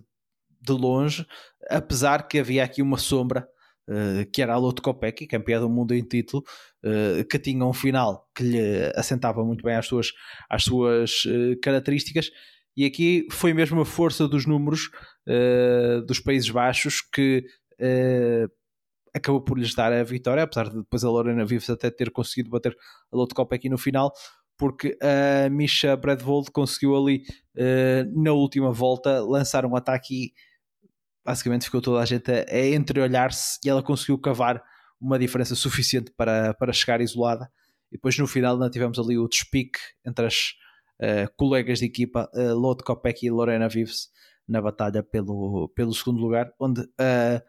de 0.61 0.73
longe, 0.73 1.27
apesar 1.71 2.29
que 2.29 2.39
havia 2.39 2.65
aqui 2.65 2.83
uma 2.83 2.99
sombra. 2.99 3.49
que 4.33 4.43
era 4.43 4.55
a 4.55 4.59
Lotte 4.59 4.83
Kopecky, 4.83 5.29
campeã 5.29 5.61
do 5.61 5.69
mundo 5.69 5.95
em 5.95 6.03
título, 6.03 6.43
que 7.31 7.39
tinha 7.39 7.65
um 7.65 7.73
final 7.73 8.29
que 8.35 8.43
lhe 8.43 8.93
assentava 8.97 9.45
muito 9.45 9.63
bem 9.63 9.77
às 9.77 9.87
suas, 9.87 10.13
às 10.51 10.65
suas 10.65 11.23
características, 11.63 12.31
e 12.77 12.85
aqui 12.85 13.27
foi 13.31 13.55
mesmo 13.55 13.81
a 13.81 13.87
força 13.87 14.27
dos 14.27 14.45
números 14.45 14.91
uh, 15.29 16.03
dos 16.03 16.21
Países 16.21 16.49
Baixos 16.51 17.01
que 17.01 17.45
uh, 17.81 18.51
acabou 19.15 19.41
por 19.41 19.59
lhes 19.59 19.75
dar 19.75 19.93
a 19.93 20.05
vitória, 20.05 20.43
apesar 20.43 20.69
de 20.69 20.77
depois 20.77 21.05
a 21.05 21.11
Lorena 21.11 21.45
Vives 21.45 21.71
até 21.71 21.91
ter 21.91 22.11
conseguido 22.11 22.51
bater 22.51 22.77
a 23.13 23.17
Lotte 23.17 23.35
aqui 23.53 23.69
no 23.69 23.79
final, 23.79 24.13
porque 24.59 24.97
a 25.03 25.49
Misha 25.49 25.97
Bradvold 25.97 26.51
conseguiu 26.51 26.97
ali 26.97 27.25
uh, 27.57 28.23
na 28.23 28.33
última 28.33 28.73
volta 28.73 29.21
lançar 29.21 29.65
um 29.65 29.77
ataque 29.77 30.15
e 30.15 30.33
basicamente 31.25 31.65
ficou 31.65 31.81
toda 31.81 32.01
a 32.01 32.05
gente 32.05 32.31
a, 32.31 32.45
a 32.49 32.67
entreolhar-se 32.69 33.59
e 33.65 33.69
ela 33.69 33.83
conseguiu 33.83 34.19
cavar 34.19 34.63
uma 35.01 35.19
diferença 35.19 35.55
suficiente 35.55 36.13
para, 36.17 36.55
para 36.55 36.73
chegar 36.73 37.01
isolada. 37.01 37.51
E 37.91 37.97
depois 37.97 38.19
no 38.19 38.27
final 38.27 38.57
não 38.57 38.71
tivemos 38.71 38.99
ali 38.99 39.19
o 39.19 39.29
despique 39.29 39.79
entre 40.05 40.27
as 40.27 40.55
uh, 41.01 41.31
colegas 41.37 41.81
de 41.81 41.87
equipa, 41.87 42.31
uh, 42.35 42.55
Lotte 42.55 42.85
Kopeck 42.85 43.27
e 43.27 43.31
Lorena 43.31 43.69
Vives, 43.69 44.09
na 44.49 44.61
batalha 44.61 45.03
pelo, 45.03 45.69
pelo 45.75 45.95
segundo 45.95 46.21
lugar, 46.21 46.53
onde 46.59 46.83
a, 46.99 47.43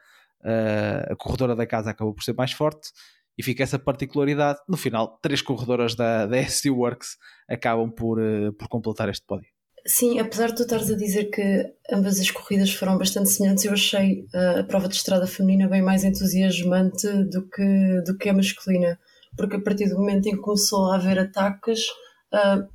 a, 0.44 1.14
a 1.14 1.16
corredora 1.16 1.56
da 1.56 1.66
casa 1.66 1.92
acabou 1.92 2.14
por 2.14 2.24
ser 2.24 2.34
mais 2.34 2.52
forte 2.52 2.90
e 3.38 3.44
fica 3.44 3.64
essa 3.64 3.78
particularidade. 3.78 4.60
No 4.68 4.78
final, 4.78 5.20
três 5.22 5.42
corredoras 5.42 5.96
da, 5.96 6.26
da 6.26 6.42
SC 6.44 6.70
Works 6.70 7.18
acabam 7.48 7.92
por, 7.92 8.20
uh, 8.20 8.52
por 8.54 8.68
completar 8.68 9.10
este 9.10 9.26
pódio. 9.26 9.50
Sim, 9.86 10.20
apesar 10.20 10.48
de 10.48 10.56
tu 10.56 10.64
estares 10.64 10.92
a 10.92 10.98
dizer 10.98 11.30
que 11.30 11.74
ambas 11.90 12.20
as 12.20 12.30
corridas 12.30 12.74
foram 12.74 12.98
bastante 12.98 13.30
semelhantes, 13.30 13.64
eu 13.64 13.72
achei 13.72 14.26
uh, 14.34 14.60
a 14.60 14.64
prova 14.64 14.90
de 14.90 14.96
estrada 14.96 15.26
feminina 15.26 15.70
bem 15.70 15.82
mais 15.82 16.04
entusiasmante 16.04 17.08
do 17.30 17.48
que, 17.48 18.02
do 18.06 18.18
que 18.18 18.28
a 18.28 18.34
masculina, 18.34 19.00
porque 19.38 19.56
a 19.56 19.62
partir 19.62 19.88
do 19.88 19.98
momento 19.98 20.28
em 20.28 20.32
que 20.32 20.42
começou 20.42 20.92
a 20.92 20.96
haver 20.98 21.18
ataques, 21.20 21.86
uh, 22.34 22.68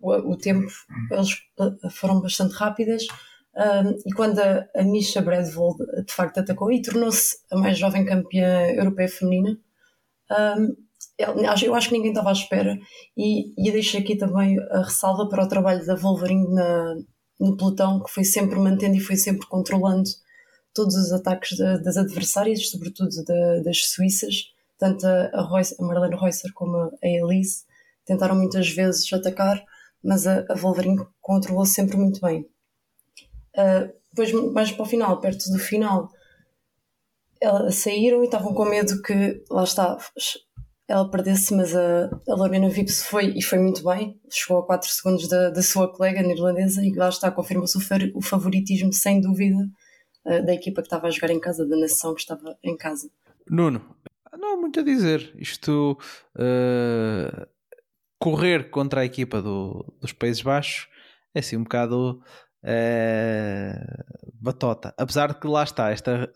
o, 0.00 0.32
o, 0.32 0.36
tempo, 0.36 0.66
eles 1.12 1.30
foram 1.92 2.20
bastante 2.20 2.54
rápidas, 2.54 3.06
e 4.06 4.12
quando 4.14 4.38
a, 4.38 4.66
a 4.76 4.84
Misha 4.84 5.20
Bradvold 5.20 5.78
de 6.06 6.12
facto 6.12 6.38
atacou 6.38 6.70
e 6.70 6.80
tornou-se 6.80 7.38
a 7.50 7.58
mais 7.58 7.76
jovem 7.76 8.04
campeã 8.04 8.68
europeia 8.70 9.08
feminina, 9.08 9.58
um, 10.30 10.76
eu 11.62 11.74
acho 11.74 11.88
que 11.88 11.94
ninguém 11.94 12.12
estava 12.12 12.28
à 12.28 12.32
espera 12.32 12.78
e, 13.16 13.52
e 13.58 13.72
deixo 13.72 13.98
aqui 13.98 14.16
também 14.16 14.56
a 14.70 14.82
ressalva 14.82 15.28
para 15.28 15.44
o 15.44 15.48
trabalho 15.48 15.84
da 15.84 15.96
Wolverine 15.96 16.54
na, 16.54 16.94
no 17.40 17.56
pelotão, 17.56 18.02
que 18.02 18.10
foi 18.12 18.24
sempre 18.24 18.58
mantendo 18.58 18.96
e 18.96 19.00
foi 19.00 19.16
sempre 19.16 19.46
controlando 19.48 20.08
todos 20.72 20.94
os 20.94 21.12
ataques 21.12 21.56
de, 21.56 21.82
das 21.82 21.96
adversárias, 21.96 22.68
sobretudo 22.68 23.08
de, 23.08 23.62
das 23.64 23.90
suíças, 23.90 24.52
tanto 24.78 25.06
a, 25.06 25.30
a, 25.34 25.40
a 25.40 25.84
Marlene 25.84 26.16
Reusser 26.16 26.52
como 26.52 26.76
a 26.76 26.90
Elise 27.02 27.64
tentaram 28.04 28.36
muitas 28.36 28.68
vezes 28.70 29.12
atacar, 29.12 29.60
mas 30.02 30.26
a, 30.26 30.44
a 30.48 30.54
Wolverine 30.54 31.04
controlou 31.20 31.66
sempre 31.66 31.96
muito 31.96 32.20
bem. 32.20 32.46
Uh, 33.58 33.92
depois, 34.10 34.32
mais 34.52 34.70
para 34.70 34.82
o 34.82 34.86
final, 34.86 35.20
perto 35.20 35.50
do 35.50 35.58
final, 35.58 36.08
elas 37.40 37.74
saíram 37.76 38.22
e 38.22 38.26
estavam 38.26 38.54
com 38.54 38.64
medo 38.64 39.02
que, 39.02 39.42
lá 39.50 39.64
está, 39.64 39.98
ela 40.88 41.10
perdesse, 41.10 41.54
mas 41.54 41.74
a, 41.74 42.08
a 42.28 42.34
Lorena 42.34 42.68
Vips 42.68 43.02
foi 43.02 43.34
e 43.36 43.42
foi 43.42 43.58
muito 43.58 43.84
bem, 43.84 44.18
chegou 44.30 44.58
a 44.58 44.66
4 44.66 44.88
segundos 44.88 45.28
da, 45.28 45.50
da 45.50 45.62
sua 45.62 45.92
colega 45.92 46.22
neerlandesa 46.22 46.84
e 46.84 46.92
lá 46.94 47.08
está, 47.08 47.30
confirmou-se 47.30 47.76
o, 47.76 47.80
o, 48.14 48.22
favoritismo, 48.22 48.92
sem 48.92 49.20
dúvida, 49.20 49.68
uh, 50.24 50.44
da 50.44 50.54
equipa 50.54 50.80
que 50.80 50.86
estava 50.86 51.08
a 51.08 51.10
jogar 51.10 51.30
em 51.30 51.40
casa, 51.40 51.66
da 51.66 51.76
nação 51.76 52.14
que 52.14 52.20
estava 52.20 52.56
em 52.62 52.76
casa. 52.76 53.10
Nuno, 53.48 53.82
não 54.38 54.54
há 54.54 54.56
muito 54.56 54.80
a 54.80 54.82
dizer. 54.82 55.32
Isto 55.36 55.98
uh, 56.36 57.46
correr 58.18 58.70
contra 58.70 59.02
a 59.02 59.04
equipa 59.04 59.42
do, 59.42 59.84
dos 60.00 60.12
Países 60.12 60.42
Baixos 60.42 60.88
é 61.34 61.40
assim 61.40 61.56
um 61.56 61.62
bocado 61.62 62.22
uh, 62.64 64.32
batota. 64.34 64.94
Apesar 64.96 65.32
de 65.32 65.40
que 65.40 65.46
lá 65.46 65.64
está, 65.64 65.90
esta 65.90 66.30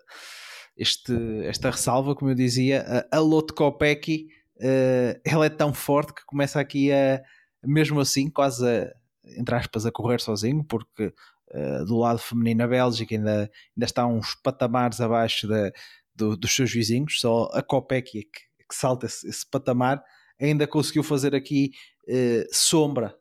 este, 0.76 1.12
esta 1.44 1.70
ressalva, 1.70 2.14
como 2.14 2.30
eu 2.30 2.34
dizia, 2.34 3.06
a, 3.10 3.18
a 3.18 3.52
Kopecky, 3.54 4.28
uh, 4.56 5.20
ela 5.24 5.46
é 5.46 5.50
tão 5.50 5.72
forte 5.72 6.14
que 6.14 6.24
começa 6.26 6.60
aqui 6.60 6.92
a, 6.92 7.22
mesmo 7.64 8.00
assim, 8.00 8.30
quase 8.30 8.66
a, 8.66 8.92
entre 9.38 9.54
aspas, 9.54 9.86
a 9.86 9.92
correr 9.92 10.20
sozinho, 10.20 10.64
porque 10.64 11.12
uh, 11.54 11.84
do 11.84 11.98
lado 11.98 12.18
feminino 12.18 12.64
a 12.64 12.68
Bélgica 12.68 13.14
ainda, 13.14 13.50
ainda 13.76 13.84
está 13.84 14.06
uns 14.06 14.34
patamares 14.34 15.00
abaixo 15.00 15.46
da, 15.46 15.70
do, 16.14 16.36
dos 16.36 16.54
seus 16.54 16.72
vizinhos, 16.72 17.20
só 17.20 17.48
a 17.52 17.62
Kopecky 17.62 18.18
é 18.18 18.22
que, 18.22 18.66
que 18.68 18.74
salta 18.74 19.06
esse, 19.06 19.28
esse, 19.28 19.48
patamar, 19.48 20.02
ainda 20.40 20.66
conseguiu 20.66 21.02
fazer 21.02 21.34
aqui 21.34 21.70
uh, 22.08 22.46
sombra 22.50 23.14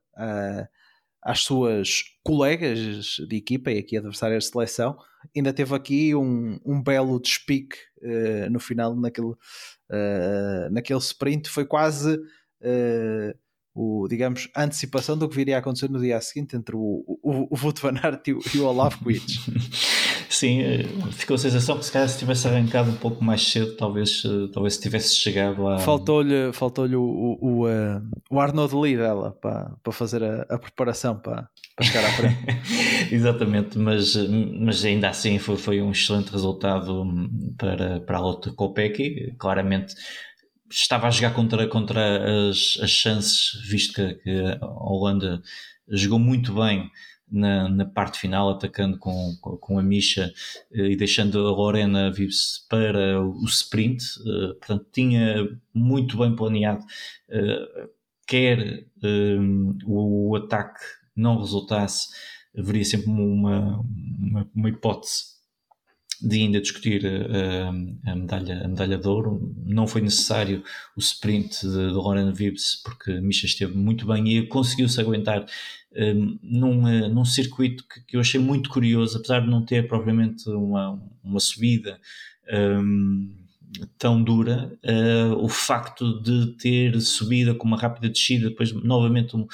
às 1.21 1.41
suas 1.41 2.03
colegas 2.23 3.17
de 3.27 3.36
equipa 3.36 3.71
e 3.71 3.77
aqui 3.77 3.97
adversárias 3.97 4.45
de 4.45 4.51
seleção, 4.51 4.97
ainda 5.36 5.53
teve 5.53 5.75
aqui 5.75 6.15
um, 6.15 6.60
um 6.65 6.81
belo 6.81 7.19
despique 7.19 7.77
uh, 8.01 8.49
no 8.49 8.60
final 8.60 8.95
naquele, 8.95 9.27
uh, 9.27 10.71
naquele 10.71 10.99
sprint, 10.99 11.49
foi 11.49 11.65
quase 11.65 12.15
uh, 12.15 13.39
o, 13.73 14.07
digamos, 14.07 14.49
a 14.55 14.63
antecipação 14.63 15.17
do 15.17 15.29
que 15.29 15.36
viria 15.36 15.55
a 15.55 15.60
acontecer 15.60 15.89
no 15.89 15.99
dia 15.99 16.19
seguinte 16.19 16.55
entre 16.55 16.75
o, 16.75 17.05
o, 17.23 17.47
o 17.49 17.55
van 17.55 17.97
Aert 18.03 18.27
e 18.27 18.34
o, 18.34 18.39
e 18.55 18.60
o 18.60 18.65
Olaf. 18.65 18.95
Sim, 20.32 20.62
eh, 20.62 20.86
ficou 21.12 21.36
a 21.36 21.38
sensação 21.38 21.78
que 21.78 21.86
se 21.86 21.91
calhar 21.91 22.08
se 22.08 22.17
tivesse 22.17 22.48
arrancado 22.48 22.89
um 22.89 22.96
pouco 22.96 23.22
mais 23.22 23.46
cedo, 23.46 23.76
talvez, 23.76 24.24
eh, 24.26 24.48
talvez 24.54 24.78
tivesse 24.78 25.13
chegado 25.17 25.67
a. 25.67 25.78
Faltou-lhe 25.80 26.54
faltou 26.54 26.86
o, 26.88 27.02
o, 27.02 27.38
o, 27.41 27.67
uh, 27.67 28.02
o 28.30 28.39
Arnaud 28.39 28.74
Lee 28.74 28.96
dela 28.96 29.38
para, 29.41 29.74
para 29.84 29.91
fazer 29.91 30.24
a, 30.24 30.44
a 30.50 30.58
preparação 30.58 31.20
para, 31.20 31.50
para 31.76 31.86
chegar 31.86 32.06
à 32.06 32.12
frente. 32.13 32.38
Exatamente, 33.13 33.78
mas, 33.78 34.15
mas 34.58 34.86
ainda 34.86 35.10
assim 35.10 35.38
foi, 35.38 35.58
foi 35.58 35.82
um 35.82 35.91
excelente 35.91 36.32
resultado 36.32 37.06
para, 37.58 38.00
para 38.00 38.17
a 38.17 38.22
Lotte 38.22 38.52
Kopecky. 38.52 39.36
Claramente 39.38 39.94
estava 40.72 41.08
a 41.08 41.12
jogar 41.12 41.34
contra, 41.34 41.67
contra 41.67 42.50
as, 42.50 42.80
as 42.82 42.89
chances, 42.89 43.62
visto 43.70 43.94
que, 43.94 44.13
que 44.13 44.58
a 44.62 44.65
Holanda 44.65 45.41
jogou 45.89 46.17
muito 46.17 46.54
bem 46.54 46.89
na, 47.32 47.70
na 47.70 47.86
parte 47.86 48.20
final, 48.20 48.50
atacando 48.50 48.98
com, 48.98 49.36
com, 49.39 49.58
com 49.58 49.80
a 49.80 49.84
Misha 49.84 50.32
eh, 50.72 50.91
e 50.91 50.96
deixando 50.96 51.39
a 51.48 51.52
Lorena 51.52 52.12
vir-se 52.12 52.67
para 52.67 53.22
o 53.22 53.46
sprint. 53.46 54.04
Eh, 54.20 54.54
portanto, 54.60 54.86
tinha 54.91 55.48
muito 55.74 56.17
bem 56.17 56.36
planeado, 56.36 56.84
eh, 57.30 57.89
quer 58.28 58.86
o, 59.86 60.32
o 60.32 60.36
ataque 60.36 60.80
não 61.15 61.39
resultasse, 61.39 62.10
haveria 62.58 62.86
sempre 62.86 63.10
uma, 63.10 63.80
uma, 63.80 64.50
uma 64.56 64.70
hipótese 64.70 65.31
de 66.21 66.38
ainda 66.38 66.62
discutir 66.62 67.03
a, 67.05 68.12
a, 68.12 68.15
medalha, 68.15 68.63
a 68.63 68.67
medalha 68.67 68.97
de 68.97 69.07
ouro. 69.07 69.53
Não 69.65 69.88
foi 69.88 70.01
necessário 70.01 70.63
o 70.95 70.99
sprint 70.99 71.62
de 71.62 71.89
Lorena 71.89 72.31
Vibbs, 72.31 72.81
porque 72.84 73.19
Misha 73.19 73.45
esteve 73.45 73.75
muito 73.75 74.05
bem 74.05 74.27
e 74.27 74.47
conseguiu-se 74.47 74.99
aguentar 74.99 75.45
um, 75.95 76.39
num, 76.41 76.84
uh, 76.84 77.10
num 77.10 77.25
circuito 77.25 77.84
que, 77.88 78.01
que, 78.01 78.15
eu 78.15 78.21
achei 78.21 78.39
muito 78.39 78.69
curioso, 78.69 79.17
apesar 79.17 79.41
de 79.41 79.49
não 79.49 79.65
ter 79.65 79.88
propriamente 79.88 80.49
uma, 80.49 81.01
uma 81.23 81.39
subida 81.39 81.99
um, 82.51 83.29
tão 83.97 84.21
dura, 84.21 84.71
uh, 84.84 85.36
o 85.43 85.49
facto 85.49 86.21
de 86.21 86.53
ter 86.57 86.99
subida 87.01 87.53
com 87.55 87.67
uma 87.67 87.77
rápida 87.77 88.10
descida, 88.10 88.49
depois 88.49 88.71
novamente 88.71 89.36
um, 89.36 89.47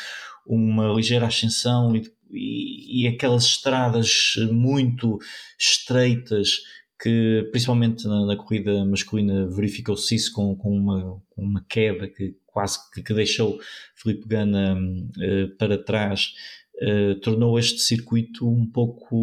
uma 0.45 0.93
ligeira 0.93 1.27
ascensão 1.27 1.95
e, 1.95 2.09
e, 2.31 3.03
e, 3.03 3.07
aquelas 3.07 3.43
estradas 3.43 4.33
muito 4.51 5.19
estreitas 5.59 6.61
que 6.99 7.47
principalmente 7.51 8.07
na, 8.07 8.25
na 8.25 8.35
corrida 8.35 8.83
masculina 8.85 9.47
verificou-se 9.47 10.15
isso 10.15 10.33
com, 10.33 10.55
com, 10.55 10.75
uma, 10.75 11.21
uma 11.37 11.63
queda 11.69 12.07
que 12.07 12.35
quase 12.47 12.79
que, 12.91 13.03
que 13.03 13.13
deixou 13.13 13.59
Felipe 13.95 14.27
Gana 14.27 14.75
uh, 14.75 15.57
para 15.57 15.77
trás, 15.77 16.33
uh, 16.81 17.19
tornou 17.19 17.59
este 17.59 17.79
circuito 17.79 18.49
um 18.49 18.65
pouco, 18.65 19.15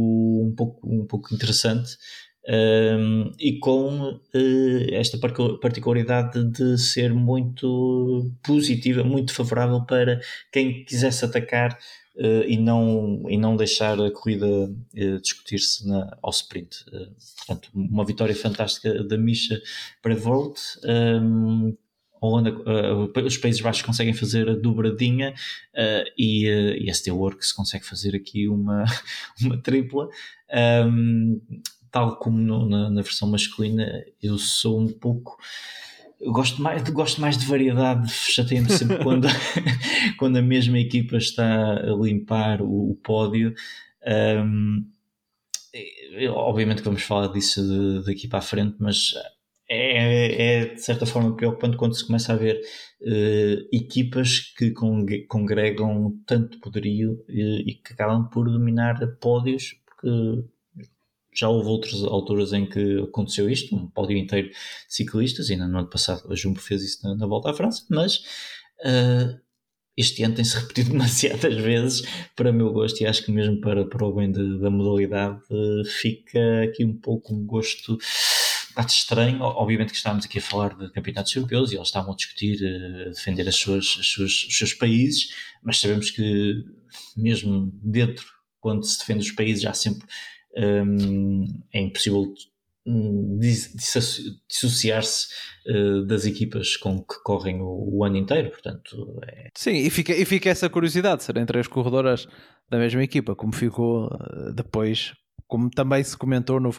um 0.47 0.55
pouco, 0.55 0.89
um 0.89 1.05
pouco 1.05 1.35
interessante. 1.35 1.97
Um, 2.47 3.33
e 3.41 3.59
com 3.59 4.11
uh, 4.13 4.21
esta 4.93 5.19
particularidade 5.19 6.45
de 6.51 6.77
ser 6.77 7.15
muito 7.15 8.31
positiva, 8.43 9.03
muito 9.03 9.33
favorável 9.33 9.81
para 9.83 10.21
quem 10.53 10.85
quisesse 10.85 11.25
atacar 11.25 11.79
uh, 12.17 12.45
e, 12.47 12.59
não, 12.59 13.25
e 13.31 13.39
não 13.39 13.57
deixar 13.57 13.99
a 13.99 14.11
corrida 14.11 14.47
uh, 14.47 15.21
discutir-se 15.23 15.85
ao 16.23 16.31
sprint. 16.31 16.85
portanto, 17.39 17.71
uma 17.75 18.05
vitória 18.05 18.35
fantástica 18.35 19.03
da 19.03 19.17
Misha 19.17 19.61
Brevoort. 20.03 20.61
Um, 20.85 21.75
Holanda, 22.21 22.55
os 23.23 23.37
Países 23.37 23.61
Baixos 23.61 23.83
conseguem 23.83 24.15
fazer 24.15 24.49
a 24.49 24.55
dobradinha 24.55 25.35
e, 26.17 26.49
uh, 26.49 26.83
e 26.83 26.89
a 26.89 26.95
Steelworks 26.95 27.53
consegue 27.53 27.85
fazer 27.85 28.15
aqui 28.17 28.49
uma, 28.49 28.85
uma 29.43 29.59
tripla. 29.59 30.09
Um, 30.87 31.39
tal 31.95 32.17
como 32.17 32.37
no, 32.39 32.69
na, 32.69 32.91
na, 32.91 33.03
versão 33.03 33.31
masculina, 33.31 34.05
eu 34.21 34.37
sou 34.37 34.81
um 34.81 34.89
pouco. 34.89 35.39
Eu 36.21 36.33
gosto 36.33 36.61
mais, 36.61 36.83
gosto 36.91 37.21
mais 37.21 37.39
de 37.39 37.47
variedade, 37.47 38.11
chateia-me 38.11 38.69
sempre 38.69 38.99
quando, 39.05 39.29
quando 40.19 40.37
a 40.37 40.43
mesma 40.43 40.77
equipa 40.81 41.17
está 41.17 41.75
a 41.75 41.95
limpar 41.95 42.61
o, 42.61 42.91
o 42.91 42.97
pódio. 42.97 43.55
Um, 44.05 44.85
obviamente 46.31 46.79
que 46.79 46.85
vamos 46.85 47.05
falar 47.05 47.29
disso 47.29 48.03
daqui 48.05 48.27
para 48.27 48.41
a 48.41 48.43
frente, 48.43 48.75
mas 48.81 49.15
é, 49.71 50.63
é, 50.63 50.75
de 50.75 50.83
certa 50.83 51.07
forma 51.07 51.37
preocupante 51.37 51.77
quando 51.77 51.95
se 51.95 52.05
começa 52.05 52.33
a 52.33 52.37
ver 52.37 52.61
uh, 53.03 53.69
equipas 53.73 54.53
que 54.57 54.75
congregam 55.29 56.13
tanto 56.27 56.59
poderio 56.59 57.13
uh, 57.29 57.69
e 57.69 57.81
que 57.85 57.93
acabam 57.93 58.29
por 58.29 58.51
dominar 58.51 58.99
pódios, 59.21 59.77
porque 59.87 60.45
já 61.35 61.49
houve 61.49 61.69
outras 61.69 62.03
alturas 62.05 62.53
em 62.53 62.67
que 62.67 63.01
aconteceu 63.01 63.49
isto, 63.51 63.75
um 63.75 63.89
pódio 63.89 64.17
inteiro 64.17 64.49
de 64.49 64.55
ciclistas, 64.89 65.51
ainda 65.51 65.67
no 65.67 65.79
ano 65.79 65.91
passado 65.91 66.31
a 66.33 66.35
Jumbo 66.35 66.61
fez 66.61 66.83
isso 66.83 67.07
na, 67.07 67.15
na 67.15 67.27
volta 67.27 67.51
à 67.51 67.55
França, 67.55 67.85
mas 67.91 68.19
uh, 68.81 69.39
este 69.97 70.23
ano 70.23 70.35
tem-se 70.35 70.57
repetido 70.59 70.91
demasiadas 70.91 71.55
vezes 71.55 72.03
para 72.35 72.53
meu 72.53 72.73
gosto 72.73 73.01
e 73.01 73.07
acho 73.07 73.25
que 73.25 73.33
mesmo 73.33 73.61
para, 73.61 73.85
para 73.87 74.05
o 74.05 74.15
bem 74.15 74.31
da 74.31 74.71
modalidade 74.71 75.41
fica 76.01 76.65
aqui 76.65 76.85
um 76.85 76.97
pouco 76.97 77.35
um 77.35 77.47
gosto 77.47 77.97
bastante 78.75 78.99
estranho. 78.99 79.41
Obviamente 79.41 79.91
que 79.91 79.97
estávamos 79.97 80.27
aqui 80.27 80.39
a 80.39 80.43
falar 80.43 80.77
de 80.77 80.91
campeonatos 80.91 81.35
europeus 81.35 81.73
e 81.73 81.77
eles 81.77 81.89
estavam 81.89 82.13
a 82.13 82.17
discutir, 82.17 82.59
a 83.07 83.11
defender 83.11 83.49
as 83.49 83.57
suas, 83.57 83.97
as 84.01 84.07
suas, 84.07 84.45
os 84.47 84.59
seus 84.59 84.75
países, 84.75 85.29
mas 85.63 85.79
sabemos 85.81 86.11
que 86.11 86.65
mesmo 87.17 87.73
dentro, 87.83 88.27
quando 88.61 88.85
se 88.85 88.99
defende 88.99 89.21
os 89.21 89.33
países, 89.33 89.65
há 89.65 89.75
sempre 89.75 90.07
um, 90.57 91.45
é 91.73 91.81
impossível 91.81 92.33
hum, 92.87 93.39
dissociar-se 94.49 95.27
uh, 95.69 96.05
das 96.07 96.27
equipas 96.27 96.77
com 96.77 96.99
que 97.01 97.17
correm 97.25 97.61
o, 97.61 97.99
o 97.99 98.05
ano 98.05 98.17
inteiro, 98.17 98.51
portanto 98.51 99.21
é... 99.27 99.49
Sim, 99.55 99.77
e 99.77 99.91
fica, 99.91 100.13
e 100.13 100.25
fica 100.25 100.51
essa 100.51 100.69
curiosidade, 100.69 101.25
serem 101.25 101.45
três 101.45 101.67
corredoras 101.67 102.27
da 102.71 102.79
mesma 102.79 103.03
equipa, 103.03 103.35
como 103.35 103.55
ficou 103.55 104.07
uh, 104.07 104.53
depois, 104.55 105.13
como 105.47 105.69
também 105.71 106.03
se 106.05 106.17
comentou 106.17 106.61
no, 106.61 106.71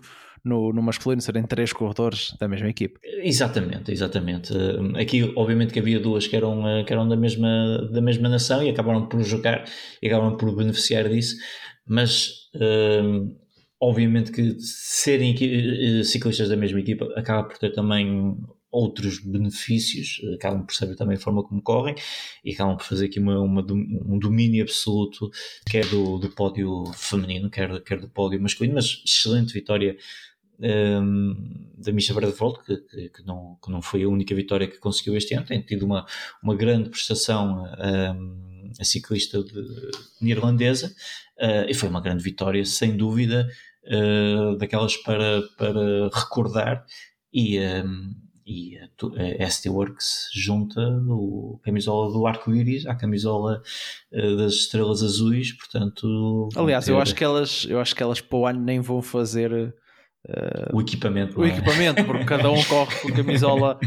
no, 0.44 0.72
no 0.72 0.82
masculino, 0.82 1.22
serem 1.22 1.44
três 1.44 1.74
corredores 1.74 2.34
da 2.40 2.48
mesma 2.48 2.70
equipa. 2.70 3.00
Exatamente, 3.04 3.92
exatamente. 3.92 4.54
Uh, 4.54 4.98
aqui 4.98 5.34
obviamente 5.36 5.74
que 5.74 5.80
havia 5.80 6.00
duas 6.00 6.28
que 6.28 6.36
eram, 6.36 6.64
que 6.86 6.94
eram 6.94 7.08
da, 7.08 7.18
mesma, 7.18 7.90
da 7.92 8.02
mesma 8.02 8.30
nação 8.30 8.64
e 8.64 8.70
acabaram 8.70 9.08
por 9.08 9.22
jogar 9.22 9.66
e 10.02 10.08
acabaram 10.08 10.38
por 10.38 10.56
beneficiar 10.56 11.10
disso, 11.10 11.36
mas 11.88 12.50
obviamente 13.80 14.32
que 14.32 14.56
serem 14.60 15.36
eh, 15.40 16.04
ciclistas 16.04 16.50
da 16.50 16.58
mesma 16.58 16.80
equipa 16.80 17.06
acaba 17.16 17.48
por 17.48 17.58
ter 17.58 17.72
também 17.72 18.38
outros 18.72 19.20
benefícios, 19.20 20.20
acabam 20.36 20.66
por 20.66 20.76
saber 20.76 20.96
também 20.96 21.16
a 21.16 21.20
forma 21.20 21.42
como 21.44 21.62
correm 21.62 21.96
e 22.44 22.52
acabam 22.52 22.76
por 22.76 22.86
fazer 22.86 23.06
aqui 23.06 23.20
uma, 23.20 23.40
uma 23.40 23.62
um 23.62 24.20
domínio 24.20 24.64
absoluto, 24.64 25.32
quer 25.66 25.86
do, 25.88 26.18
do 26.18 26.30
pódio 26.30 26.84
feminino, 26.94 27.50
quer, 27.50 27.82
quer 27.84 28.00
do 28.00 28.10
pódio 28.10 28.42
masculino, 28.42 28.76
mas 28.76 29.02
excelente 29.06 29.54
vitória 29.54 29.96
um, 30.60 31.72
da 31.78 31.92
Misha 31.94 32.14
Bradford, 32.14 32.60
que, 32.66 32.78
que, 32.78 33.10
que, 33.10 33.26
não, 33.26 33.58
que 33.64 33.72
não 33.72 33.82
foi 33.82 34.04
a 34.04 34.10
única 34.10 34.36
vitória 34.36 34.68
que 34.68 34.78
conseguiu 34.78 35.16
este 35.16 35.34
ano, 35.34 35.46
tem 35.46 35.62
tido 35.62 35.86
uma, 35.86 36.06
uma 36.44 36.56
grande 36.56 36.90
prestação 36.90 37.64
um, 37.64 38.72
a 38.80 38.84
ciclista 38.84 39.42
de, 39.44 39.92
neerlandesa 40.20 40.94
uh, 41.40 41.70
e 41.70 41.74
foi 41.74 41.90
uma 41.90 42.02
grande 42.02 42.24
vitória, 42.24 42.64
sem 42.66 42.96
dúvida, 42.96 43.48
uh, 43.86 44.58
daquelas 44.58 44.98
para, 44.98 45.42
para 45.58 46.10
recordar. 46.14 46.86
E, 47.34 47.60
um, 47.60 48.14
e 48.46 48.78
a, 48.78 49.50
ST 49.50 49.70
Works 49.70 50.30
junta 50.34 50.80
o 51.08 51.60
camisola 51.64 52.14
do 52.14 52.26
arco-íris 52.28 52.86
à 52.86 52.96
camisola 52.96 53.62
uh, 54.12 54.38
das 54.38 54.54
estrelas 54.54 55.02
azuis, 55.04 55.52
portanto... 55.54 56.50
Aliás, 56.56 56.86
ter... 56.86 56.92
eu 56.92 57.00
acho 57.00 57.16
que 57.16 57.24
elas, 57.24 57.66
eu 57.70 57.80
acho 57.80 57.96
que 57.96 58.04
elas 58.04 58.22
para 58.22 58.38
o 58.38 58.46
ano 58.46 58.62
nem 58.62 58.80
vão 58.80 59.02
fazer 59.02 59.74
o 60.74 60.82
equipamento. 60.82 61.40
O 61.40 61.46
é? 61.46 61.50
equipamento, 61.50 62.04
porque 62.04 62.26
cada 62.26 62.50
um 62.50 62.62
corre 62.66 62.96
com 63.00 63.14
camisola, 63.14 63.80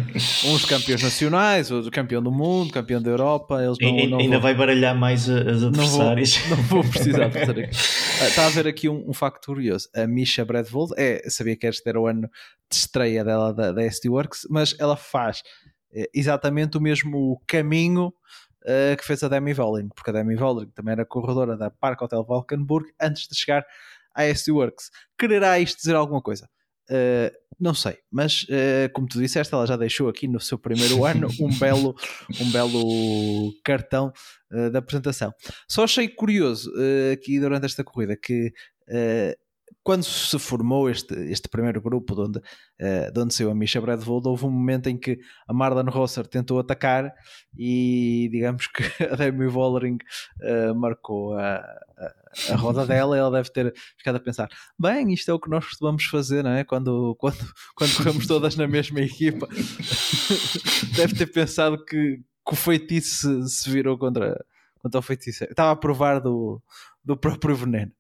uns 0.45 0.65
campeões 0.65 1.03
nacionais, 1.03 1.71
outro 1.71 1.91
campeão 1.91 2.23
do 2.23 2.31
mundo, 2.31 2.73
campeão 2.73 3.03
da 3.03 3.11
Europa. 3.11 3.63
Eles 3.63 3.77
não, 3.81 3.89
e, 3.89 4.07
não 4.07 4.19
ainda 4.19 4.35
vou, 4.35 4.43
vai 4.43 4.55
baralhar 4.55 4.97
mais 4.97 5.29
as 5.29 5.63
adversárias. 5.65 6.39
Não 6.49 6.57
vou, 6.57 6.57
não 6.79 6.83
vou 6.83 6.85
precisar 6.85 7.29
de 7.29 7.39
fazer 7.41 7.65
aqui. 7.65 7.77
Ah, 8.21 8.29
está 8.29 8.43
a 8.45 8.47
haver 8.47 8.67
aqui 8.69 8.89
um, 8.89 9.09
um 9.09 9.13
facto 9.13 9.47
curioso. 9.47 9.89
A 9.95 10.07
Misha 10.07 10.45
Bradvold, 10.45 10.93
é, 10.97 11.29
sabia 11.29 11.57
que 11.57 11.67
este 11.67 11.89
era 11.89 12.01
o 12.01 12.07
ano 12.07 12.31
de 12.71 12.77
estreia 12.77 13.25
dela 13.25 13.53
da, 13.53 13.73
da 13.73 13.91
ST 13.91 14.09
Works, 14.09 14.47
mas 14.49 14.77
ela 14.79 14.97
faz 14.97 15.43
é, 15.93 16.09
exatamente 16.15 16.77
o 16.77 16.81
mesmo 16.81 17.43
caminho 17.47 18.13
uh, 18.63 18.97
que 18.97 19.05
fez 19.05 19.23
a 19.23 19.29
Demi 19.29 19.53
Vollering, 19.53 19.89
porque 19.89 20.11
a 20.11 20.13
Demi 20.13 20.37
Vollering 20.37 20.71
também 20.71 20.93
era 20.93 21.05
corredora 21.05 21.57
da 21.57 21.71
Park 21.71 22.03
Hotel 22.03 22.23
Valkenburg 22.23 22.89
antes 23.01 23.27
de 23.27 23.37
chegar 23.37 23.65
a 24.19 24.25
SD 24.25 24.53
Works. 24.53 24.91
Quererá 25.19 25.59
isto 25.59 25.79
dizer 25.79 25.95
alguma 25.95 26.21
coisa? 26.21 26.49
Uh, 26.91 27.31
não 27.61 27.75
sei, 27.75 27.99
mas 28.11 28.45
uh, 28.45 28.91
como 28.95 29.07
tu 29.07 29.19
disseste, 29.19 29.53
ela 29.53 29.67
já 29.67 29.77
deixou 29.77 30.09
aqui 30.09 30.27
no 30.27 30.41
seu 30.41 30.59
primeiro 30.59 31.05
ano 31.07 31.29
um 31.41 31.59
belo, 31.59 31.95
um 32.41 32.51
belo 32.51 33.53
cartão 33.65 34.13
uh, 34.53 34.71
da 34.71 34.79
apresentação. 34.79 35.33
Só 35.69 35.85
achei 35.85 36.09
curioso 36.09 36.73
aqui 37.13 37.39
durante 37.39 37.67
esta 37.67 37.85
corrida 37.85 38.17
que 38.17 38.53
quando 39.89 40.03
se 40.03 40.39
formou 40.39 40.91
este, 40.91 41.15
este 41.31 41.49
primeiro 41.49 41.81
grupo 41.81 42.15
de 42.15 42.21
onde, 42.21 42.39
uh, 42.39 43.11
de 43.11 43.21
onde 43.21 43.35
saiu 43.35 43.51
a 43.51 43.55
Misha 43.55 43.81
Bradvold, 43.81 44.29
houve 44.29 44.45
um 44.45 44.51
momento 44.51 44.89
em 44.89 44.99
que 44.99 45.19
a 45.49 45.55
Marlon 45.55 45.91
Rosser 45.91 46.27
tentou 46.27 46.59
atacar 46.59 47.11
e 47.57 48.29
digamos 48.31 48.67
que 48.67 48.83
a 49.11 49.17
Demi 49.17 49.47
Vollering 49.47 49.97
uh, 50.43 50.75
marcou 50.75 51.39
a, 51.39 51.57
a, 51.57 52.15
a, 52.51 52.57
roda 52.57 52.87
dela 52.87 53.17
ela 53.17 53.31
deve 53.31 53.51
ter 53.51 53.75
ficado 53.97 54.17
a 54.17 54.21
pensar 54.21 54.49
bem, 54.79 55.13
isto 55.13 55.31
é 55.31 55.35
o 55.35 55.41
que 55.41 55.51
nós 55.51 55.65
costumamos 55.65 56.05
fazer 56.05 56.43
não 56.43 56.53
é? 56.53 56.65
quando, 56.65 57.15
quando, 57.17 57.39
quando 57.75 57.97
corremos 57.97 58.27
todas 58.27 58.57
na 58.57 58.67
mesma 58.67 59.01
equipa. 59.01 59.49
Deve 60.97 61.15
ter 61.15 61.27
pensado 61.27 61.85
que, 61.85 62.17
que 62.17 62.53
o 62.53 62.57
feitiço 62.57 63.47
se, 63.47 63.63
se 63.63 63.71
virou 63.71 63.99
contra, 63.99 64.45
contra 64.79 64.99
o 64.99 65.03
feitiço. 65.03 65.45
Estava 65.45 65.73
a 65.73 65.77
provar 65.77 66.21
do, 66.21 66.63
do 67.05 67.17
próprio 67.17 67.55
veneno. 67.55 67.93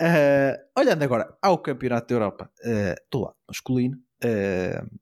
Uh, 0.00 0.58
olhando 0.76 1.04
agora 1.04 1.36
ao 1.40 1.56
Campeonato 1.58 2.08
da 2.08 2.14
Europa 2.14 2.50
uh, 2.64 2.94
do 3.10 3.20
lado 3.20 3.36
masculino, 3.46 3.96
uh, 4.24 5.00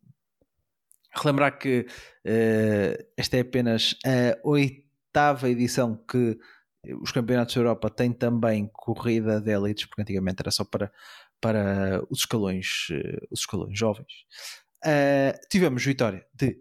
relembrar 1.14 1.58
que 1.58 1.86
esta 3.16 3.36
é 3.36 3.40
apenas 3.40 3.96
a 4.04 4.38
oitava 4.46 5.48
edição 5.48 5.96
que 6.08 6.38
os 7.00 7.12
Campeonatos 7.12 7.54
da 7.54 7.60
Europa 7.60 7.90
têm 7.90 8.12
também 8.12 8.68
corrida 8.72 9.40
de 9.40 9.52
elites, 9.52 9.86
porque 9.86 10.02
antigamente 10.02 10.40
era 10.40 10.50
só 10.50 10.64
para, 10.64 10.92
para 11.40 12.02
os, 12.10 12.20
escalões, 12.20 12.88
os 13.30 13.40
escalões 13.40 13.78
jovens. 13.78 14.12
tivemos 15.50 15.84
vitória 15.84 16.26
de 16.34 16.60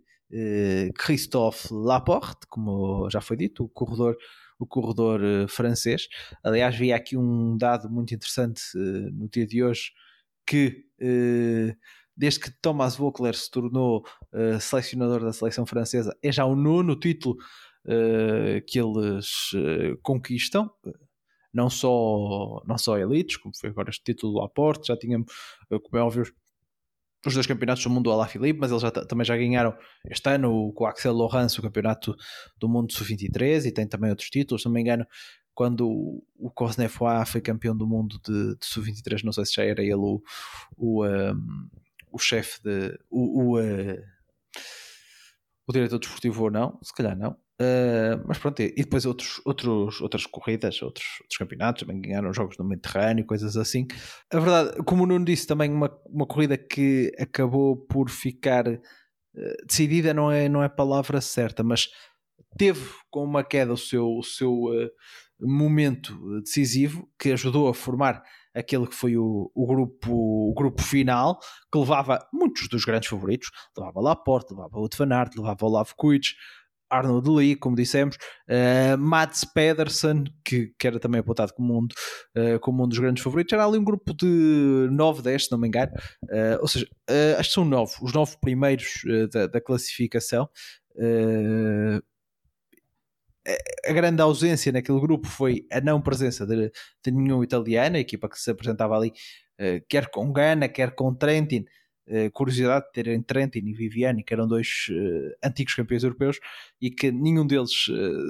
Christophe 0.96 1.68
Laporte, 1.72 2.46
como 2.48 3.10
já 3.10 3.20
foi 3.20 3.36
dito, 3.36 3.64
o 3.64 3.70
corredor 3.70 4.16
o 4.62 4.68
corredor 4.68 5.22
uh, 5.22 5.48
francês. 5.48 6.08
Aliás, 6.44 6.76
vi 6.76 6.94
aqui 6.94 7.18
um 7.18 7.58
dado 7.58 7.90
muito 7.90 8.14
interessante 8.14 8.62
uh, 8.76 9.12
no 9.12 9.28
dia 9.28 9.46
de 9.48 9.64
hoje 9.64 9.92
que 10.46 10.86
uh, 11.02 11.76
desde 12.16 12.40
que 12.42 12.52
Thomas 12.62 12.96
Voeckler 12.96 13.34
se 13.34 13.50
tornou 13.50 14.06
selecionador 14.60 15.24
da 15.24 15.34
seleção 15.34 15.66
francesa, 15.66 16.16
é 16.22 16.32
já 16.32 16.46
o 16.46 16.56
nono 16.56 17.00
título 17.00 17.38
que 18.68 18.80
eles 18.80 19.52
conquistam. 20.02 20.70
Não 21.54 21.70
só, 21.70 22.64
não 22.66 22.78
só 22.78 22.98
elites, 22.98 23.36
como 23.36 23.54
foi 23.58 23.70
agora 23.70 23.90
este 23.90 24.04
título 24.04 24.34
do 24.34 24.40
Laporte, 24.40 24.88
já 24.88 24.96
tínhamos, 24.96 25.28
como 25.68 25.98
é 25.98 26.02
óbvio, 26.02 26.24
os 27.26 27.34
dois 27.34 27.46
campeonatos 27.46 27.84
do 27.84 27.90
mundo 27.90 28.06
do 28.06 28.12
Alaphilippe, 28.12 28.60
mas 28.60 28.72
eles 28.72 28.82
já, 28.82 28.90
também 28.90 29.26
já 29.26 29.38
ganharam 29.38 29.78
este 30.06 30.30
ano 30.30 30.72
com 30.74 30.86
o 30.86 30.88
Axel 30.88 31.14
Laurence 31.14 31.60
o 31.60 31.62
campeonato 31.62 32.16
do 32.58 32.68
mundo 32.68 32.92
sub-23 32.94 33.66
e 33.66 33.72
tem 33.72 33.88
também 33.88 34.10
outros 34.10 34.30
títulos, 34.30 34.64
se 34.64 34.68
não 34.68 34.74
me 34.74 34.82
engano 34.82 35.06
quando 35.54 35.88
o 36.38 36.50
Cosnefroy 36.50 37.26
foi 37.26 37.42
campeão 37.42 37.76
do 37.76 37.86
mundo 37.86 38.20
de, 38.26 38.56
de 38.58 38.66
sub-23, 38.66 39.24
não 39.24 39.32
sei 39.32 39.46
se 39.46 39.54
já 39.54 39.64
era 39.64 39.82
ele 39.82 39.96
o, 39.96 40.22
o, 40.78 41.06
um, 41.06 41.70
o 42.12 42.18
chefe 42.18 42.62
de 42.64 42.98
o, 43.10 43.44
o, 43.44 43.60
uh, 43.60 43.98
o 45.68 45.74
diretor 45.74 46.00
desportivo 46.00 46.46
ou 46.46 46.52
não, 46.52 46.80
se 46.82 46.94
calhar 46.94 47.18
não 47.18 47.38
Uh, 47.62 48.24
mas 48.26 48.40
pronto, 48.40 48.60
e 48.60 48.74
depois 48.74 49.06
outros, 49.06 49.40
outros, 49.46 50.02
outras 50.02 50.26
corridas, 50.26 50.82
outros, 50.82 51.06
outros 51.22 51.38
campeonatos, 51.38 51.82
também 51.82 52.02
ganharam 52.02 52.34
jogos 52.34 52.58
no 52.58 52.66
Mediterrâneo, 52.66 53.26
coisas 53.26 53.56
assim. 53.56 53.86
A 54.34 54.40
verdade, 54.40 54.84
como 54.84 55.04
o 55.04 55.06
Nuno 55.06 55.26
disse, 55.26 55.46
também 55.46 55.72
uma, 55.72 55.92
uma 56.08 56.26
corrida 56.26 56.58
que 56.58 57.12
acabou 57.20 57.78
por 57.78 58.10
ficar 58.10 58.68
uh, 58.68 58.80
decidida, 59.68 60.12
não 60.12 60.32
é, 60.32 60.50
não 60.50 60.64
é 60.64 60.70
palavra 60.70 61.22
certa, 61.22 61.62
mas 61.62 61.90
teve 62.58 62.82
com 63.12 63.24
uma 63.24 63.44
queda 63.44 63.74
o 63.74 63.78
seu, 63.78 64.08
o 64.08 64.24
seu 64.24 64.52
uh, 64.52 64.90
momento 65.40 66.18
decisivo 66.42 67.08
que 67.20 67.32
ajudou 67.32 67.68
a 67.68 67.76
formar 67.76 68.24
aquele 68.56 68.88
que 68.88 68.96
foi 68.96 69.18
o, 69.18 69.52
o, 69.54 69.68
grupo, 69.68 70.12
o 70.12 70.54
grupo 70.56 70.82
final, 70.82 71.40
que 71.72 71.78
levava 71.78 72.20
muitos 72.34 72.68
dos 72.68 72.84
grandes 72.84 73.08
favoritos, 73.10 73.50
levava 73.78 74.02
Laporte, 74.02 74.54
levava 74.54 74.80
o 74.80 74.90
Van 74.98 75.16
Aert, 75.16 75.36
levava 75.36 75.66
Olavo 75.66 75.96
Kuic, 75.96 76.34
Arnold 76.92 77.30
Lee, 77.30 77.56
como 77.56 77.76
dissemos, 77.76 78.18
uh, 78.50 78.98
Mats 78.98 79.46
Pedersen, 79.46 80.26
que, 80.44 80.74
que 80.78 80.86
era 80.88 81.00
também 81.00 81.22
apontado 81.22 81.54
como 81.54 81.80
um, 81.80 81.86
uh, 81.86 82.60
como 82.60 82.84
um 82.84 82.88
dos 82.88 83.00
grandes 83.00 83.24
favoritos, 83.24 83.54
era 83.54 83.66
ali 83.66 83.78
um 83.78 83.84
grupo 83.84 84.14
de 84.14 84.90
9, 84.92 85.22
10, 85.22 85.46
se 85.46 85.52
não 85.52 85.58
me 85.58 85.68
engano, 85.68 85.94
uh, 86.26 86.60
ou 86.60 86.68
seja, 86.68 86.86
acho 87.40 87.50
que 87.50 87.56
são 87.56 87.66
9, 87.66 87.96
os 88.02 88.14
9 88.14 88.38
primeiros 88.42 89.02
da, 89.32 89.48
da, 89.48 89.62
classificação. 89.62 90.50
a 93.88 93.94
grande 93.94 94.22
ausência 94.22 94.72
naquele 94.72 95.00
grupo 95.00 95.28
foi 95.28 95.66
a 95.72 95.80
não 95.82 96.02
presença 96.02 96.46
de, 96.46 96.72
de 97.04 97.12
nenhum 97.12 97.44
italiano, 97.44 97.96
a 97.96 98.00
equipa 98.00 98.30
que 98.30 98.40
se 98.40 98.52
apresentava 98.52 98.96
ali, 98.96 99.12
quer 99.90 100.10
com 100.10 100.32
Gana, 100.32 100.68
quer 100.68 100.94
com 100.94 101.14
Trentin, 101.14 101.66
curiosidade 102.34 102.86
de 102.86 102.92
terem 102.92 103.22
Trentin 103.22 103.60
e 103.66 103.74
Viviani, 103.74 104.24
que 104.24 104.34
eram 104.34 104.48
dois 104.48 104.88
antigos 105.44 105.74
campeões 105.74 106.04
europeus 106.04 106.40
e 106.82 106.90
que 106.90 107.12
nenhum 107.12 107.46
deles 107.46 107.86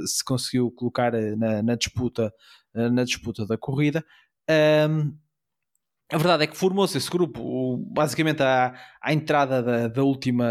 se 0.06 0.24
conseguiu 0.24 0.72
colocar 0.72 1.12
na, 1.38 1.63
na 1.63 1.76
disputa, 1.76 2.34
na 2.74 3.04
disputa 3.04 3.46
da 3.46 3.58
corrida. 3.58 4.06
Um, 4.50 5.15
a 6.12 6.17
verdade 6.17 6.44
é 6.44 6.48
que 6.48 6.58
formou-se 6.58 6.98
esse 6.98 7.10
grupo 7.10 7.78
basicamente 7.78 8.44
à, 8.44 8.76
à 9.02 9.13
entrada 9.13 9.63
da, 9.63 9.88
da, 9.88 10.04
última, 10.04 10.46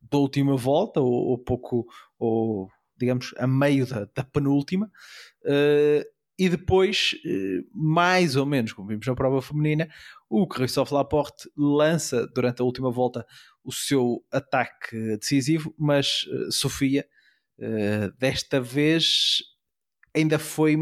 da 0.00 0.18
última 0.18 0.56
volta, 0.56 1.00
ou, 1.00 1.12
ou 1.12 1.38
pouco, 1.38 1.86
ou 2.18 2.70
digamos, 2.96 3.34
a 3.36 3.48
meio 3.48 3.84
da, 3.84 4.08
da 4.14 4.22
penúltima, 4.22 4.90
uh, 5.44 6.15
e 6.38 6.48
depois, 6.48 7.14
uh, 7.24 7.66
mais 7.72 8.36
ou 8.36 8.44
menos, 8.46 8.72
como 8.72 8.88
vimos 8.88 9.06
na 9.06 9.14
prova 9.14 9.40
feminina, 9.40 9.88
o 10.28 10.46
Christophe 10.46 10.94
Laporte 10.94 11.50
lança 11.56 12.26
durante 12.34 12.60
a 12.60 12.64
última 12.64 12.90
volta 12.90 13.26
o 13.64 13.72
seu 13.72 14.24
ataque 14.30 15.16
decisivo, 15.18 15.74
mas 15.78 16.24
uh, 16.24 16.52
Sofia, 16.52 17.06
desta 18.18 18.60
vez, 18.60 19.38
ainda 20.14 20.38
foi 20.38 20.76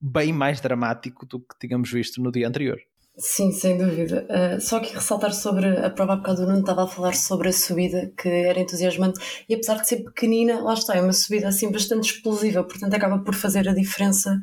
bem 0.00 0.32
mais 0.32 0.60
dramático 0.60 1.26
do 1.26 1.40
que 1.40 1.58
tínhamos 1.60 1.90
visto 1.90 2.22
no 2.22 2.30
dia 2.30 2.46
anterior. 2.46 2.78
Sim, 3.16 3.52
sem 3.52 3.76
dúvida. 3.76 4.26
Uh, 4.30 4.60
só 4.60 4.80
que 4.80 4.94
ressaltar 4.94 5.34
sobre 5.34 5.66
a 5.66 5.90
prova, 5.90 6.16
porque 6.16 6.30
o 6.30 6.46
Nuno 6.46 6.60
estava 6.60 6.84
a 6.84 6.86
falar 6.88 7.14
sobre 7.14 7.50
a 7.50 7.52
subida, 7.52 8.10
que 8.16 8.28
era 8.28 8.58
entusiasmante, 8.58 9.20
e 9.48 9.54
apesar 9.54 9.80
de 9.80 9.88
ser 9.88 10.02
pequenina, 10.02 10.62
lá 10.62 10.72
está, 10.72 10.96
é 10.96 11.02
uma 11.02 11.12
subida 11.12 11.48
assim 11.48 11.70
bastante 11.70 12.10
explosiva, 12.10 12.64
portanto 12.64 12.94
acaba 12.94 13.18
por 13.18 13.34
fazer 13.34 13.68
a 13.68 13.74
diferença 13.74 14.40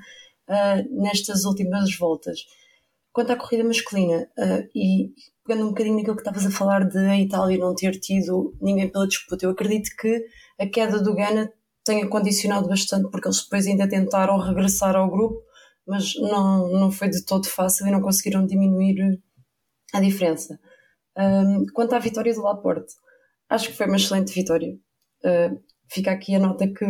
uh, 0.49 1.01
nestas 1.01 1.45
últimas 1.45 1.95
voltas. 1.95 2.39
Quanto 3.13 3.31
à 3.31 3.35
corrida 3.35 3.63
masculina, 3.63 4.27
uh, 4.37 4.67
e 4.75 5.11
pegando 5.45 5.65
um 5.65 5.69
bocadinho 5.69 5.97
naquilo 5.97 6.15
que 6.15 6.21
estavas 6.21 6.45
a 6.45 6.51
falar 6.51 6.87
de 6.87 6.97
a 6.97 7.19
Itália 7.19 7.57
não 7.57 7.73
ter 7.73 7.99
tido 7.99 8.55
ninguém 8.61 8.89
pela 8.89 9.07
disputa, 9.07 9.45
eu 9.45 9.51
acredito 9.51 9.89
que 9.97 10.25
a 10.59 10.67
queda 10.67 11.01
do 11.01 11.15
Ghana 11.15 11.51
tenha 11.83 12.07
condicionado 12.07 12.67
bastante, 12.67 13.09
porque 13.09 13.27
eles 13.27 13.43
depois 13.43 13.65
ainda 13.65 13.87
tentaram 13.87 14.37
regressar 14.37 14.95
ao 14.95 15.09
grupo 15.09 15.49
mas 15.89 16.13
não, 16.19 16.69
não 16.69 16.91
foi 16.91 17.09
de 17.09 17.25
todo 17.25 17.47
fácil 17.47 17.87
e 17.87 17.91
não 17.91 17.99
conseguiram 17.99 18.45
diminuir 18.45 19.19
a 19.91 19.99
diferença. 19.99 20.59
Um, 21.17 21.65
quanto 21.73 21.95
à 21.95 21.99
vitória 21.99 22.31
do 22.31 22.43
Laporte, 22.43 22.93
acho 23.49 23.69
que 23.69 23.73
foi 23.75 23.87
uma 23.87 23.95
excelente 23.95 24.31
vitória. 24.31 24.77
Uh, 25.25 25.59
fica 25.91 26.11
aqui 26.11 26.35
a 26.35 26.39
nota 26.39 26.67
que 26.67 26.85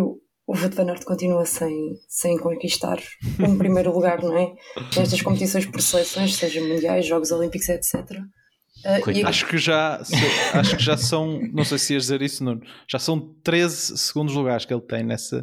o 0.50 0.58
Wout 0.58 0.76
van 0.76 0.90
Aert 0.90 1.04
continua 1.04 1.46
sem, 1.46 1.96
sem 2.08 2.36
conquistar 2.40 2.98
um 3.40 3.56
primeiro 3.56 3.94
lugar, 3.94 4.20
não 4.20 4.36
é? 4.36 4.52
Nestas 4.98 5.22
competições 5.22 5.68
por 5.68 5.80
seleções, 5.80 6.34
seja 6.34 6.60
mundiais, 6.60 7.06
Jogos 7.06 7.30
Olímpicos, 7.30 7.70
etc. 7.70 7.94
Uh, 8.84 9.12
e... 9.12 9.24
Acho 9.24 9.46
que 9.46 9.60
já 9.60 10.02
acho 10.54 10.76
que 10.76 10.84
já 10.84 10.98
são, 10.98 11.40
não 11.54 11.64
sei 11.64 11.78
se 11.78 11.94
ias 11.94 12.04
dizer 12.04 12.24
isso, 12.24 12.44
Nuno, 12.44 12.62
já 12.90 12.98
são 12.98 13.20
13 13.44 13.96
segundos 13.96 14.34
lugares 14.34 14.66
que 14.66 14.74
ele 14.74 14.82
tem 14.82 15.04
nesse, 15.04 15.40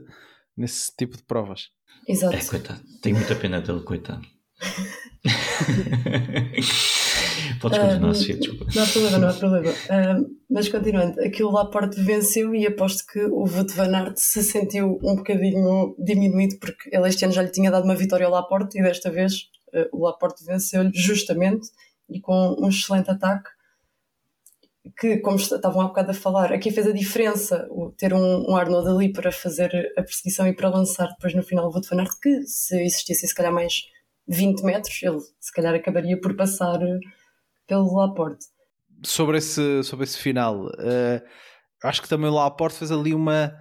nesse 0.57 0.90
tipo 0.97 1.16
de 1.16 1.23
provas. 1.23 1.69
Exato. 2.09 2.35
É, 2.35 2.45
coitado. 2.45 2.81
Tenho 3.01 3.14
muita 3.14 3.37
pena 3.37 3.61
dele, 3.61 3.83
coitado. 3.83 4.27
Podes 7.61 7.79
continuar, 7.79 8.09
um, 8.09 8.12
desculpa. 8.12 8.66
Não 8.75 8.83
há 8.83 8.87
problema, 8.87 9.19
não 9.19 9.29
há 9.29 9.33
problema. 9.33 9.71
Um, 9.71 10.37
mas 10.51 10.69
continuando, 10.69 11.21
aquilo 11.21 11.51
lá 11.51 11.62
Laporte 11.64 12.01
venceu 12.01 12.55
e 12.55 12.66
aposto 12.66 13.05
que 13.07 13.21
o 13.21 13.40
Wout 13.40 13.75
van 13.75 13.97
Aert 13.97 14.16
se 14.16 14.42
sentiu 14.42 14.99
um 15.03 15.16
bocadinho 15.16 15.95
diminuído 15.99 16.59
porque 16.59 16.88
ele 16.92 17.09
este 17.09 17.25
ano 17.25 17.35
já 17.35 17.42
lhe 17.42 17.51
tinha 17.51 17.71
dado 17.71 17.85
uma 17.85 17.95
vitória 17.95 18.27
ao 18.27 18.33
Laporte 18.33 18.79
e 18.79 18.83
desta 18.83 19.11
vez 19.11 19.49
uh, 19.75 19.88
o 19.92 20.05
Laporte 20.05 20.45
venceu-lhe 20.45 20.92
justamente 20.95 21.69
e 22.09 22.21
com 22.21 22.57
um 22.59 22.69
excelente 22.69 23.11
ataque 23.11 23.51
que, 24.99 25.19
como 25.19 25.37
estavam 25.37 25.81
há 25.81 25.88
bocado 25.88 26.12
a 26.12 26.14
falar, 26.14 26.53
aqui 26.53 26.71
fez 26.71 26.87
a 26.87 26.92
diferença 26.92 27.66
o 27.71 27.90
ter 27.90 28.14
um, 28.14 28.51
um 28.51 28.57
Arnold 28.57 28.88
ali 28.88 29.12
para 29.12 29.33
fazer 29.33 29.92
a 29.97 30.03
perseguição 30.03 30.47
e 30.47 30.55
para 30.55 30.69
lançar 30.69 31.09
depois 31.09 31.35
no 31.35 31.42
final 31.42 31.66
o 31.66 31.73
Wout 31.73 31.88
van 31.88 31.99
Aert, 31.99 32.12
que 32.23 32.42
se 32.42 32.81
existisse 32.83 33.27
se 33.27 33.35
calhar 33.35 33.53
mais 33.53 33.83
20 34.29 34.62
metros, 34.62 35.03
ele 35.03 35.21
se 35.40 35.53
calhar 35.53 35.75
acabaria 35.75 36.21
por 36.21 36.35
passar 36.37 36.79
pelo 37.67 37.95
Laporte. 37.95 38.47
Sobre 39.05 39.39
esse, 39.39 39.83
sobre 39.83 40.05
esse 40.05 40.19
final, 40.19 40.67
uh, 40.67 41.23
acho 41.85 42.03
que 42.03 42.09
também 42.09 42.31
o 42.31 42.35
Laporte 42.35 42.79
fez 42.79 42.91
ali 42.91 43.15
uma. 43.15 43.53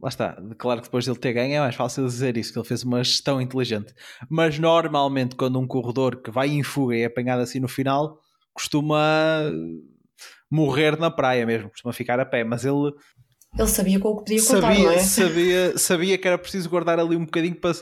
Lá 0.00 0.08
está, 0.08 0.42
claro 0.58 0.80
que 0.80 0.86
depois 0.86 1.04
de 1.04 1.10
ele 1.10 1.18
ter 1.18 1.34
ganho 1.34 1.56
é 1.56 1.60
mais 1.60 1.74
fácil 1.74 2.06
dizer 2.06 2.36
isso, 2.38 2.52
que 2.52 2.58
ele 2.58 2.66
fez 2.66 2.82
uma 2.82 3.04
gestão 3.04 3.38
inteligente. 3.38 3.92
Mas 4.30 4.58
normalmente, 4.58 5.36
quando 5.36 5.60
um 5.60 5.66
corredor 5.66 6.22
que 6.22 6.30
vai 6.30 6.48
em 6.48 6.62
fuga 6.62 6.96
e 6.96 7.02
é 7.02 7.04
apanhado 7.04 7.42
assim 7.42 7.60
no 7.60 7.68
final, 7.68 8.18
costuma 8.54 9.52
morrer 10.50 10.98
na 10.98 11.10
praia 11.10 11.44
mesmo, 11.44 11.68
costuma 11.68 11.92
ficar 11.92 12.18
a 12.18 12.24
pé, 12.24 12.44
mas 12.44 12.64
ele 12.64 12.92
ele 13.58 13.68
sabia 13.68 13.98
com 13.98 14.08
o 14.10 14.16
que 14.18 14.32
podia 14.32 14.46
contar, 14.46 14.60
sabia, 14.60 14.84
não 14.84 14.92
é? 14.92 14.98
Sabia, 14.98 15.78
sabia 15.78 16.18
que 16.18 16.28
era 16.28 16.38
preciso 16.38 16.70
guardar 16.70 17.00
ali 17.00 17.16
um 17.16 17.24
bocadinho 17.24 17.56
para, 17.56 17.72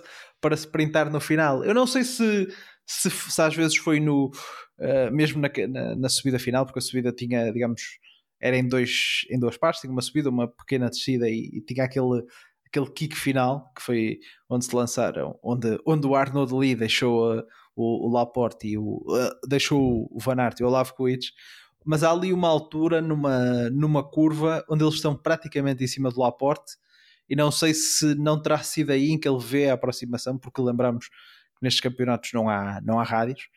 para 0.40 0.56
se 0.56 0.66
printar 0.66 1.10
no 1.10 1.20
final. 1.20 1.62
Eu 1.62 1.74
não 1.74 1.86
sei 1.86 2.04
se, 2.04 2.48
se, 2.86 3.10
se 3.10 3.42
às 3.42 3.54
vezes 3.54 3.76
foi 3.76 4.00
no 4.00 4.30
uh, 4.78 5.12
mesmo 5.12 5.40
na, 5.40 5.50
na, 5.68 5.96
na, 5.96 6.08
subida 6.08 6.38
final, 6.38 6.64
porque 6.64 6.78
a 6.78 6.82
subida 6.82 7.12
tinha, 7.12 7.52
digamos, 7.52 7.82
era 8.40 8.56
em, 8.56 8.66
dois, 8.66 9.26
em 9.30 9.38
duas 9.38 9.56
partes, 9.56 9.80
tinha 9.80 9.92
uma 9.92 10.02
subida, 10.02 10.30
uma 10.30 10.48
pequena 10.48 10.88
descida 10.88 11.28
e, 11.28 11.50
e 11.52 11.60
tinha 11.60 11.84
aquele, 11.84 12.22
aquele 12.66 12.90
kick 12.90 13.16
final 13.16 13.72
que 13.74 13.82
foi 13.82 14.18
onde 14.48 14.64
se 14.64 14.74
lançaram, 14.74 15.38
onde, 15.42 15.78
onde 15.86 16.06
o 16.06 16.14
Arnold 16.14 16.54
Lee 16.54 16.74
deixou 16.74 17.38
uh, 17.38 17.42
o, 17.74 18.08
o 18.08 18.12
Laporte 18.12 18.68
e 18.68 18.78
o, 18.78 19.04
uh, 19.08 19.48
deixou 19.48 20.08
o 20.10 20.18
Van 20.18 20.40
Aert 20.40 20.60
e 20.60 20.64
o 20.64 20.68
Lavkovic 20.68 21.28
mas 21.84 22.02
há 22.02 22.10
ali 22.10 22.34
uma 22.34 22.48
altura 22.48 23.00
numa, 23.00 23.70
numa 23.70 24.02
curva 24.02 24.62
onde 24.68 24.84
eles 24.84 24.96
estão 24.96 25.16
praticamente 25.16 25.82
em 25.82 25.86
cima 25.86 26.10
do 26.10 26.20
Laporte 26.20 26.76
e 27.28 27.34
não 27.34 27.50
sei 27.50 27.72
se 27.72 28.14
não 28.14 28.40
terá 28.40 28.58
sido 28.58 28.90
aí 28.90 29.10
em 29.10 29.18
que 29.18 29.26
ele 29.26 29.42
vê 29.42 29.70
a 29.70 29.72
aproximação, 29.74 30.36
porque 30.36 30.60
lembramos 30.60 31.08
que 31.08 31.62
nestes 31.62 31.80
campeonatos 31.80 32.30
não 32.34 32.46
há, 32.46 32.78
não 32.82 33.00
há 33.00 33.02
rádios 33.02 33.48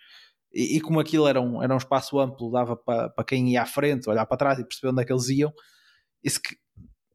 e, 0.53 0.77
e 0.77 0.81
como 0.81 0.99
aquilo 0.99 1.27
era 1.27 1.41
um, 1.41 1.61
era 1.61 1.73
um 1.73 1.77
espaço 1.77 2.19
amplo, 2.19 2.51
dava 2.51 2.75
para, 2.75 3.09
para 3.09 3.23
quem 3.23 3.51
ia 3.51 3.61
à 3.61 3.65
frente, 3.65 4.09
olhar 4.09 4.25
para 4.25 4.37
trás 4.37 4.59
e 4.59 4.65
perceber 4.65 4.91
onde 4.91 5.01
é 5.01 5.05
que 5.05 5.13
eles 5.13 5.29
iam. 5.29 5.51
Isso 6.23 6.41
que, 6.41 6.55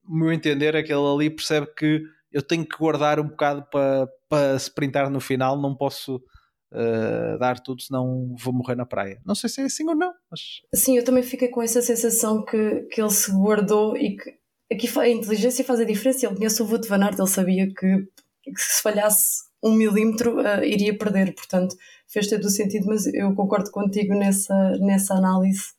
no 0.08 0.24
meu 0.24 0.32
entender, 0.32 0.74
aquele 0.74 1.00
ali 1.00 1.30
percebe 1.30 1.66
que 1.76 2.02
eu 2.32 2.42
tenho 2.42 2.66
que 2.66 2.76
guardar 2.76 3.20
um 3.20 3.28
bocado 3.28 3.64
para, 3.70 4.08
para 4.28 4.56
sprintar 4.56 5.10
no 5.10 5.20
final, 5.20 5.60
não 5.60 5.74
posso 5.74 6.16
uh, 6.16 7.38
dar 7.38 7.60
tudo, 7.60 7.82
senão 7.82 8.34
vou 8.38 8.52
morrer 8.52 8.74
na 8.74 8.86
praia. 8.86 9.20
Não 9.24 9.34
sei 9.34 9.48
se 9.48 9.60
é 9.60 9.64
assim 9.64 9.88
ou 9.88 9.94
não, 9.94 10.12
mas. 10.30 10.40
Sim, 10.74 10.96
eu 10.96 11.04
também 11.04 11.22
fiquei 11.22 11.48
com 11.48 11.62
essa 11.62 11.80
sensação 11.82 12.44
que, 12.44 12.82
que 12.90 13.00
ele 13.00 13.10
se 13.10 13.30
guardou 13.32 13.96
e 13.96 14.16
que 14.16 14.34
aqui 14.70 14.98
a 14.98 15.08
inteligência 15.08 15.64
faz 15.64 15.80
a 15.80 15.84
diferença. 15.84 16.26
Ele 16.26 16.36
conhece 16.36 16.62
o 16.62 16.66
Wout 16.66 16.88
van 16.88 17.02
Aert, 17.04 17.18
ele 17.18 17.28
sabia 17.28 17.66
que, 17.68 18.06
que 18.42 18.60
se 18.60 18.82
falhasse 18.82 19.45
um 19.62 19.72
milímetro 19.72 20.38
uh, 20.38 20.64
iria 20.64 20.96
perder, 20.96 21.34
portanto 21.34 21.76
fez 22.08 22.28
todo 22.28 22.44
o 22.44 22.50
sentido, 22.50 22.86
mas 22.86 23.06
eu 23.06 23.34
concordo 23.34 23.70
contigo 23.70 24.14
nessa, 24.14 24.76
nessa 24.78 25.14
análise 25.14 25.74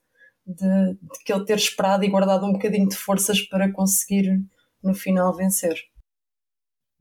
de, 0.46 0.94
de 0.94 1.24
que 1.24 1.32
ele 1.32 1.46
ter 1.46 1.58
esperado 1.58 2.04
e 2.04 2.10
guardado 2.10 2.46
um 2.46 2.54
bocadinho 2.54 2.90
de 2.90 2.96
forças 2.96 3.42
para 3.42 3.72
conseguir 3.72 4.44
no 4.84 4.94
final 4.94 5.36
vencer. 5.36 5.76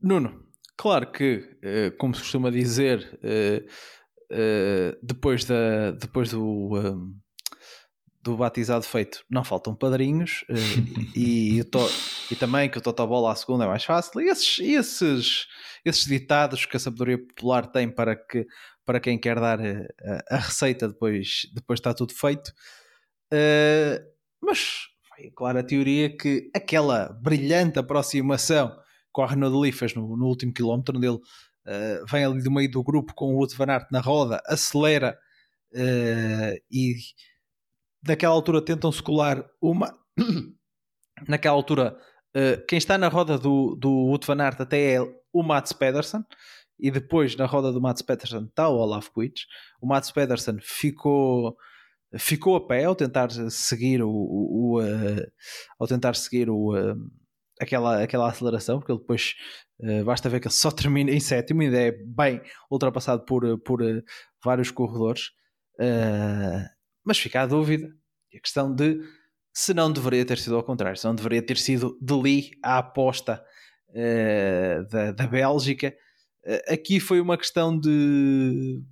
Nuno, 0.01 0.47
Claro 0.77 1.11
que, 1.11 1.57
eh, 1.63 1.89
como 1.97 2.13
se 2.13 2.21
costuma 2.21 2.51
dizer, 2.51 3.19
eh, 3.23 3.65
depois, 5.01 5.43
da, 5.43 5.91
depois 5.91 6.29
do, 6.29 6.69
do 8.27 8.35
batizado 8.35 8.83
feito, 8.83 9.23
não 9.29 9.43
faltam 9.43 9.73
padrinhos 9.73 10.43
e, 11.15 11.61
e, 12.29 12.35
também 12.35 12.69
que 12.69 12.77
o 12.77 12.81
Totobola 12.81 13.31
à 13.31 13.35
segunda 13.35 13.63
é 13.63 13.67
mais 13.67 13.85
fácil. 13.85 14.19
E 14.19 14.29
esses, 14.29 14.59
esses, 14.59 15.47
esses 15.85 16.05
ditados 16.05 16.65
que 16.65 16.75
a 16.75 16.79
sabedoria 16.79 17.17
popular 17.17 17.67
tem 17.67 17.89
para, 17.89 18.17
que, 18.17 18.45
para 18.85 18.99
quem 18.99 19.17
quer 19.17 19.39
dar 19.39 19.59
a, 19.61 20.35
a 20.35 20.37
receita 20.37 20.89
depois, 20.89 21.49
depois 21.53 21.79
está 21.79 21.93
tudo 21.93 22.13
feito. 22.13 22.51
mas 24.41 24.87
foi 25.07 25.31
clara 25.31 25.61
a 25.61 25.63
teoria 25.63 26.15
que 26.15 26.51
aquela 26.53 27.09
brilhante 27.21 27.79
aproximação 27.79 28.75
que 29.15 29.21
o 29.21 29.23
Arnaud 29.23 29.57
Lee 29.57 29.71
fez 29.71 29.95
no, 29.95 30.17
no 30.17 30.25
último 30.25 30.53
quilómetro, 30.53 30.97
onde 30.97 31.07
ele 31.07 31.15
uh, 31.15 32.05
vem 32.11 32.25
ali 32.25 32.43
do 32.43 32.51
meio 32.51 32.69
do 32.69 32.83
grupo 32.83 33.13
com 33.15 33.33
o 33.33 33.37
Wout 33.37 33.55
van 33.55 33.71
Aert 33.71 33.87
na 33.89 34.01
roda, 34.01 34.41
acelera 34.45 35.17
uh, 35.73 36.61
e 36.69 36.95
naquela 38.05 38.33
altura 38.33 38.61
tentam-se 38.61 39.01
colar 39.01 39.45
uma. 39.61 39.97
naquela 41.27 41.55
altura, 41.55 41.97
uh, 42.35 42.65
quem 42.67 42.77
está 42.77 42.97
na 42.97 43.07
roda 43.07 43.37
do, 43.37 43.75
do 43.75 43.89
Wout 43.89 44.25
van 44.25 44.41
Aert 44.41 44.59
até 44.59 44.95
é 44.95 45.01
o 45.33 45.43
Mats 45.43 45.73
Pedersen 45.73 46.23
e 46.79 46.91
depois 46.91 47.35
na 47.35 47.45
roda 47.45 47.71
do 47.71 47.81
Mats 47.81 48.01
Pedersen 48.01 48.45
está 48.45 48.69
o 48.69 48.77
Olaf 48.77 49.09
Kuitsch. 49.09 49.43
O 49.81 49.87
Mats 49.87 50.11
Pedersen 50.11 50.57
ficou 50.61 51.57
ficou 52.17 52.55
a 52.55 52.65
pé 52.65 52.85
ao 52.85 52.95
tentar 52.95 53.29
seguir 53.49 54.01
o, 54.01 54.09
o, 54.09 54.75
o 54.75 54.81
uh, 54.81 55.31
ao 55.77 55.87
tentar 55.87 56.15
seguir 56.15 56.49
o, 56.49 56.73
uh, 56.73 56.95
aquela, 57.59 58.01
aquela 58.03 58.29
aceleração, 58.29 58.79
porque 58.79 58.91
ele 58.91 58.99
depois 58.99 59.33
uh, 59.81 60.05
basta 60.05 60.29
ver 60.29 60.39
que 60.39 60.47
ele 60.47 60.53
só 60.53 60.71
termina 60.71 61.11
em 61.11 61.19
sétimo, 61.19 61.61
ainda 61.61 61.77
é 61.79 61.91
bem 61.91 62.41
ultrapassado 62.71 63.25
por, 63.25 63.59
por 63.59 63.81
vários 64.43 64.71
corredores. 64.71 65.31
Mas 67.07 67.17
fica 67.17 67.41
a 67.41 67.45
dúvida 67.45 67.89
a 68.35 68.39
questão 68.41 68.75
de 68.75 68.99
se 69.53 69.73
não 69.73 69.91
deveria 69.91 70.25
ter 70.25 70.37
sido 70.37 70.57
ao 70.57 70.63
contrário, 70.63 70.99
se 70.99 71.05
não 71.05 71.15
deveria 71.15 71.41
ter 71.41 71.57
sido 71.57 71.97
de 72.01 72.13
Lee 72.13 72.51
a 72.61 72.79
aposta 72.79 73.43
uh, 73.89 74.87
da, 74.89 75.11
da 75.13 75.25
Bélgica. 75.25 75.95
Uh, 76.45 76.73
aqui 76.73 76.99
foi 76.99 77.21
uma 77.21 77.37
questão 77.37 77.79
de, 77.79 78.83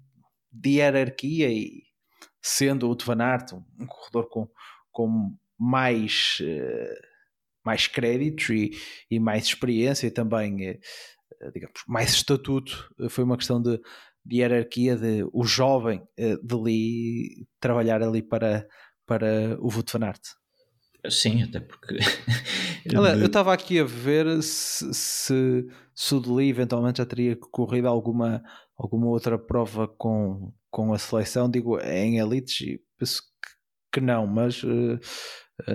de 0.49 0.69
hierarquia 0.69 1.49
e 1.49 1.83
sendo 2.41 2.89
o 2.89 2.95
de 2.95 3.03
um, 3.53 3.63
um 3.81 3.85
corredor 3.85 4.29
com, 4.29 4.49
com 4.91 5.35
mais, 5.59 6.37
uh, 6.39 7.07
mais 7.65 7.85
créditos 7.85 8.49
e, 8.49 8.71
e, 9.11 9.19
mais 9.19 9.43
experiência 9.43 10.07
e 10.07 10.11
também 10.11 10.79
digamos, 11.53 11.83
mais 11.85 12.11
estatuto, 12.11 12.89
foi 13.09 13.23
uma 13.25 13.37
questão 13.37 13.61
de, 13.61 13.79
de 14.25 14.37
hierarquia 14.37 14.95
de 14.95 15.25
o 15.31 15.43
jovem 15.43 16.01
de 16.17 16.55
Lee 16.55 17.47
trabalhar 17.59 18.01
ali 18.01 18.23
para, 18.23 18.67
para 19.05 19.57
o 19.59 19.65
Wout 19.65 19.91
Van 19.93 20.05
Aert. 20.05 20.23
Sim, 21.09 21.43
até 21.43 21.59
porque. 21.59 21.97
eu 22.85 23.25
estava 23.25 23.53
aqui 23.53 23.79
a 23.79 23.83
ver 23.83 24.41
se, 24.41 24.93
se, 24.93 25.67
se 25.93 26.15
o 26.15 26.19
Deli 26.19 26.49
eventualmente 26.49 26.97
já 26.97 27.05
teria 27.05 27.35
corrido 27.35 27.87
alguma, 27.87 28.43
alguma 28.77 29.07
outra 29.07 29.37
prova 29.37 29.87
com, 29.87 30.51
com 30.69 30.93
a 30.93 30.97
seleção, 30.97 31.49
digo 31.49 31.79
em 31.79 32.19
elites, 32.19 32.61
e 32.61 32.81
penso 32.97 33.21
que, 33.21 33.99
que 33.99 34.01
não, 34.01 34.25
mas 34.25 34.63
uh, 34.63 34.99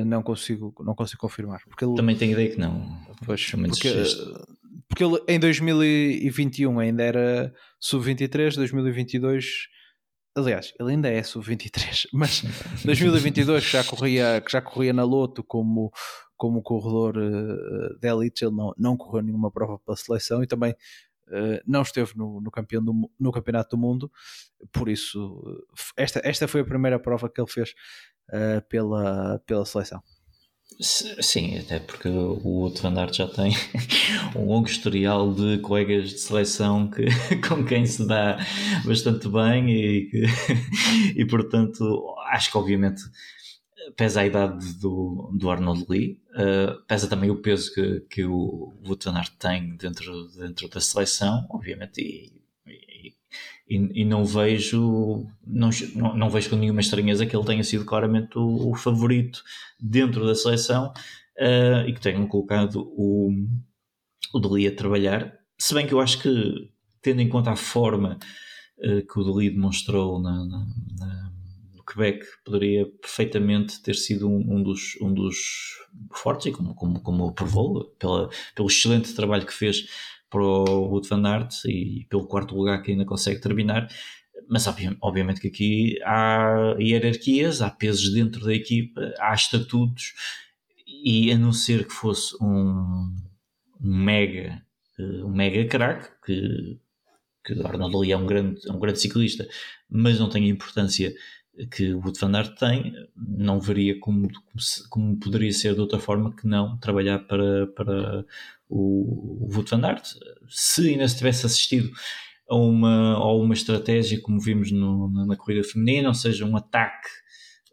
não, 0.05 0.23
consigo, 0.23 0.75
não 0.81 0.95
consigo 0.95 1.21
confirmar. 1.21 1.61
Porque 1.69 1.85
ele, 1.85 1.95
Também 1.95 2.17
tenho 2.17 2.33
ideia 2.33 2.51
que 2.51 2.59
não. 2.59 3.01
Pois, 3.25 3.51
porque, 3.51 4.05
porque 4.91 5.05
ele 5.05 5.23
em 5.29 5.39
2021 5.39 6.81
ainda 6.81 7.05
era 7.05 7.55
sub-23, 7.79 8.57
2022 8.57 9.69
Aliás, 10.35 10.73
ele 10.79 10.93
ainda 10.93 11.09
é 11.09 11.23
sub-23, 11.23 12.09
mas 12.13 12.43
2022 12.85 13.65
que 13.65 13.73
já 13.73 13.85
corria, 13.85 14.41
que 14.41 14.51
já 14.51 14.61
corria 14.61 14.93
na 14.93 15.05
Loto 15.05 15.43
como, 15.43 15.93
como 16.37 16.63
corredor 16.63 17.17
uh, 17.17 17.99
de 17.99 18.09
elite, 18.09 18.45
ele 18.45 18.55
não, 18.55 18.73
não 18.77 18.97
correu 18.97 19.23
nenhuma 19.23 19.51
prova 19.51 19.79
para 19.79 19.95
a 19.95 19.97
seleção 19.97 20.43
e 20.43 20.47
também 20.47 20.73
uh, 20.73 21.61
não 21.67 21.83
esteve 21.83 22.17
no, 22.17 22.41
no, 22.41 22.51
campeão 22.51 22.83
do, 22.83 23.11
no 23.19 23.33
Campeonato 23.33 23.77
do 23.77 23.81
Mundo, 23.81 24.11
por 24.73 24.89
isso 24.89 25.43
esta, 25.97 26.21
esta 26.25 26.47
foi 26.47 26.61
a 26.63 26.65
primeira 26.65 26.99
prova 26.99 27.29
que 27.29 27.41
ele 27.41 27.51
fez 27.51 27.75
uh, 28.29 28.67
pela, 28.69 29.41
pela 29.47 29.65
seleção. 29.65 30.03
Sim, 30.79 31.59
até 31.59 31.79
porque 31.79 32.09
o 32.09 32.47
outro 32.47 32.83
Van 32.83 33.13
já 33.13 33.27
tem 33.27 33.53
um 34.35 34.47
longo 34.47 34.67
historial 34.67 35.33
de 35.33 35.59
colegas 35.59 36.11
de 36.11 36.19
seleção 36.19 36.89
que, 36.89 37.05
com 37.47 37.65
quem 37.65 37.85
se 37.85 38.07
dá 38.07 38.39
bastante 38.85 39.29
bem 39.29 39.71
e, 39.71 40.11
e 41.17 41.27
portanto 41.27 42.15
acho 42.31 42.51
que 42.51 42.57
obviamente 42.57 43.03
pesa 43.97 44.21
a 44.21 44.27
idade 44.27 44.75
do, 44.75 45.31
do 45.35 45.51
Arnold 45.51 45.87
Lee, 45.89 46.21
uh, 46.33 46.81
pesa 46.87 47.09
também 47.09 47.31
o 47.31 47.43
peso 47.43 47.73
que, 47.75 48.01
que 48.09 48.25
o 48.25 48.73
Van 48.83 49.23
tem 49.39 49.77
dentro, 49.77 50.29
dentro 50.29 50.69
da 50.69 50.81
seleção, 50.81 51.47
obviamente, 51.51 52.01
e 52.01 52.40
e, 53.71 54.03
e, 54.03 54.05
não 54.05 54.25
vejo 54.25 55.25
não, 55.47 55.71
não, 56.17 56.29
vejo 56.29 56.51
com 56.51 56.57
nenhuma 56.57 56.81
estranheza 56.81 57.25
que 57.25 57.37
ele 57.37 57.47
tenha 57.47 57.63
sido 57.63 57.85
claramente 57.85 58.37
o, 58.37 58.71
o 58.71 58.75
favorito 58.75 59.45
dentro 59.79 60.27
da 60.27 60.35
seleção 60.35 60.93
uh, 61.39 61.89
e 61.89 61.93
que 61.93 62.01
tenham 62.01 62.27
colocado 62.27 62.93
o, 62.97 63.31
o 64.35 64.41
Deli 64.41 64.67
a 64.67 64.75
trabalhar. 64.75 65.33
Se 65.57 65.73
bem 65.73 65.87
que 65.87 65.95
eu 65.95 66.01
acho 66.01 66.21
que 66.21 66.69
tendo 67.01 67.21
em 67.21 67.29
conta 67.29 67.53
a 67.53 67.57
forma 67.57 68.19
uh, 68.79 69.07
que 69.07 69.21
o 69.21 69.25
Deli 69.25 69.51
demonstrou 69.51 70.21
na, 70.21 70.45
na, 70.45 70.67
na, 70.99 71.33
no 71.77 71.85
Quebec 71.85 72.27
poderia 72.45 72.87
perfeitamente 73.01 73.81
ter 73.81 73.95
sido 73.95 74.29
um, 74.29 74.57
um, 74.57 74.63
dos, 74.65 74.99
um 75.01 75.15
dos 75.15 75.37
fortes 76.13 76.47
e 76.47 76.51
como, 76.51 76.75
como, 76.75 77.01
como 77.01 77.33
provou 77.33 77.85
pela, 78.01 78.29
pelo 78.53 78.69
excelente 78.69 79.15
trabalho 79.15 79.47
que 79.47 79.55
fez 79.55 79.87
para 80.31 80.43
o 80.43 80.89
Wood 80.91 81.09
Van 81.09 81.27
Aert 81.27 81.65
e 81.67 82.07
pelo 82.09 82.27
quarto 82.27 82.55
lugar 82.55 82.83
que 82.83 82.93
ainda 82.93 83.05
consegue 83.05 83.41
terminar. 83.41 83.89
Mas 84.49 84.67
obviamente 85.01 85.41
que 85.41 85.49
aqui 85.49 85.99
há 86.05 86.77
hierarquias, 86.79 87.61
há 87.63 87.71
pesos 87.71 88.13
dentro 88.13 88.45
da 88.45 88.55
equipa, 88.55 89.13
há 89.19 89.35
estatutos, 89.35 90.15
e 91.05 91.31
a 91.33 91.39
não 91.39 91.53
ser 91.53 91.87
que 91.87 91.93
fosse 91.93 92.35
um, 92.43 93.15
mega 93.81 94.63
eh, 94.99 95.25
um 95.25 95.31
mega 95.31 95.65
craque, 95.67 96.09
que, 96.25 96.79
que 97.45 97.55
o 97.55 97.67
Arnold 97.67 97.97
Lee 97.97 98.13
é 98.13 98.17
um 98.17 98.27
grande, 98.27 98.61
é 98.69 98.73
um 98.73 98.79
grande 98.79 99.01
ciclista, 99.01 99.49
mas 99.89 100.19
não 100.19 100.29
tem 100.29 100.45
a 100.45 100.49
importância 100.49 101.15
que 101.71 101.93
o 101.93 101.99
Wood 101.99 102.19
van 102.19 102.35
Aert 102.37 102.59
tem, 102.59 102.93
não 103.17 103.61
veria 103.61 103.99
como, 103.99 104.29
como, 104.89 105.19
poderia 105.19 105.53
ser 105.53 105.75
de 105.75 105.81
outra 105.81 105.99
forma 105.99 106.35
que 106.35 106.47
não 106.47 106.79
trabalhar 106.79 107.19
para, 107.21 107.67
para 107.69 108.25
o, 108.69 109.47
o 109.47 109.55
Wout 109.55 109.71
van 109.71 109.87
Aert. 109.87 110.07
Se 110.49 110.89
ainda 110.89 111.07
se 111.07 111.19
tivesse 111.19 111.47
assistido 111.47 111.91
a 112.49 112.57
uma, 112.57 113.15
a 113.15 113.33
uma 113.33 113.55
estratégia 113.55 114.21
como 114.21 114.41
vimos 114.41 114.73
no, 114.73 115.11
na, 115.11 115.27
na, 115.27 115.37
corrida 115.37 115.67
feminina, 115.67 116.09
ou 116.09 116.15
seja, 116.15 116.45
um 116.45 116.57
ataque 116.57 117.09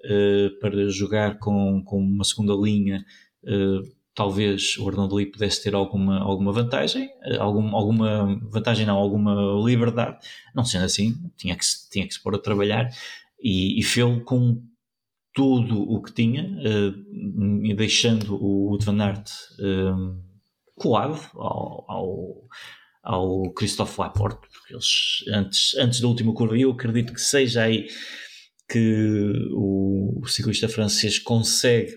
uh, 0.06 0.60
para 0.60 0.90
jogar 0.90 1.40
com, 1.40 1.84
com 1.84 2.00
uma 2.00 2.24
segunda 2.24 2.54
linha, 2.54 3.04
uh, 3.44 3.98
talvez 4.14 4.78
o 4.78 4.88
Arnold 4.88 5.16
Lee 5.16 5.32
pudesse 5.32 5.64
ter 5.64 5.74
alguma, 5.74 6.20
alguma 6.20 6.52
vantagem, 6.52 7.08
uh, 7.08 7.42
algum, 7.42 7.76
alguma 7.76 8.40
vantagem 8.50 8.86
não, 8.86 8.98
alguma 8.98 9.64
liberdade, 9.66 10.18
não 10.54 10.66
sendo 10.66 10.86
assim, 10.86 11.16
tinha 11.36 11.56
que, 11.56 11.66
tinha 11.92 12.08
que 12.08 12.14
se 12.14 12.22
pôr 12.22 12.36
a 12.36 12.40
trabalhar 12.40 12.90
e, 13.40 13.80
e 13.80 13.84
fê-lo 13.84 14.24
com 14.24 14.62
tudo 15.34 15.80
o 15.80 16.02
que 16.02 16.14
tinha, 16.14 16.46
uh, 16.46 17.76
deixando 17.76 18.36
o 18.36 18.70
Wout 18.70 18.84
van 18.84 19.00
Aert 19.00 19.30
uh, 19.60 20.20
colado 20.76 21.20
ao, 21.36 21.86
ao, 21.88 22.48
ao 23.04 23.54
Christophe 23.54 24.00
Laporte, 24.00 24.48
porque 24.50 24.74
eles, 24.74 25.24
antes, 25.32 25.76
antes 25.76 26.02
da 26.02 26.08
última 26.08 26.34
curva, 26.34 26.58
eu 26.58 26.72
acredito 26.72 27.14
que 27.14 27.22
seja 27.22 27.64
aí 27.64 27.88
que 28.68 29.32
o, 29.52 30.22
o 30.24 30.28
ciclista 30.28 30.68
francês 30.68 31.20
consegue 31.20 31.96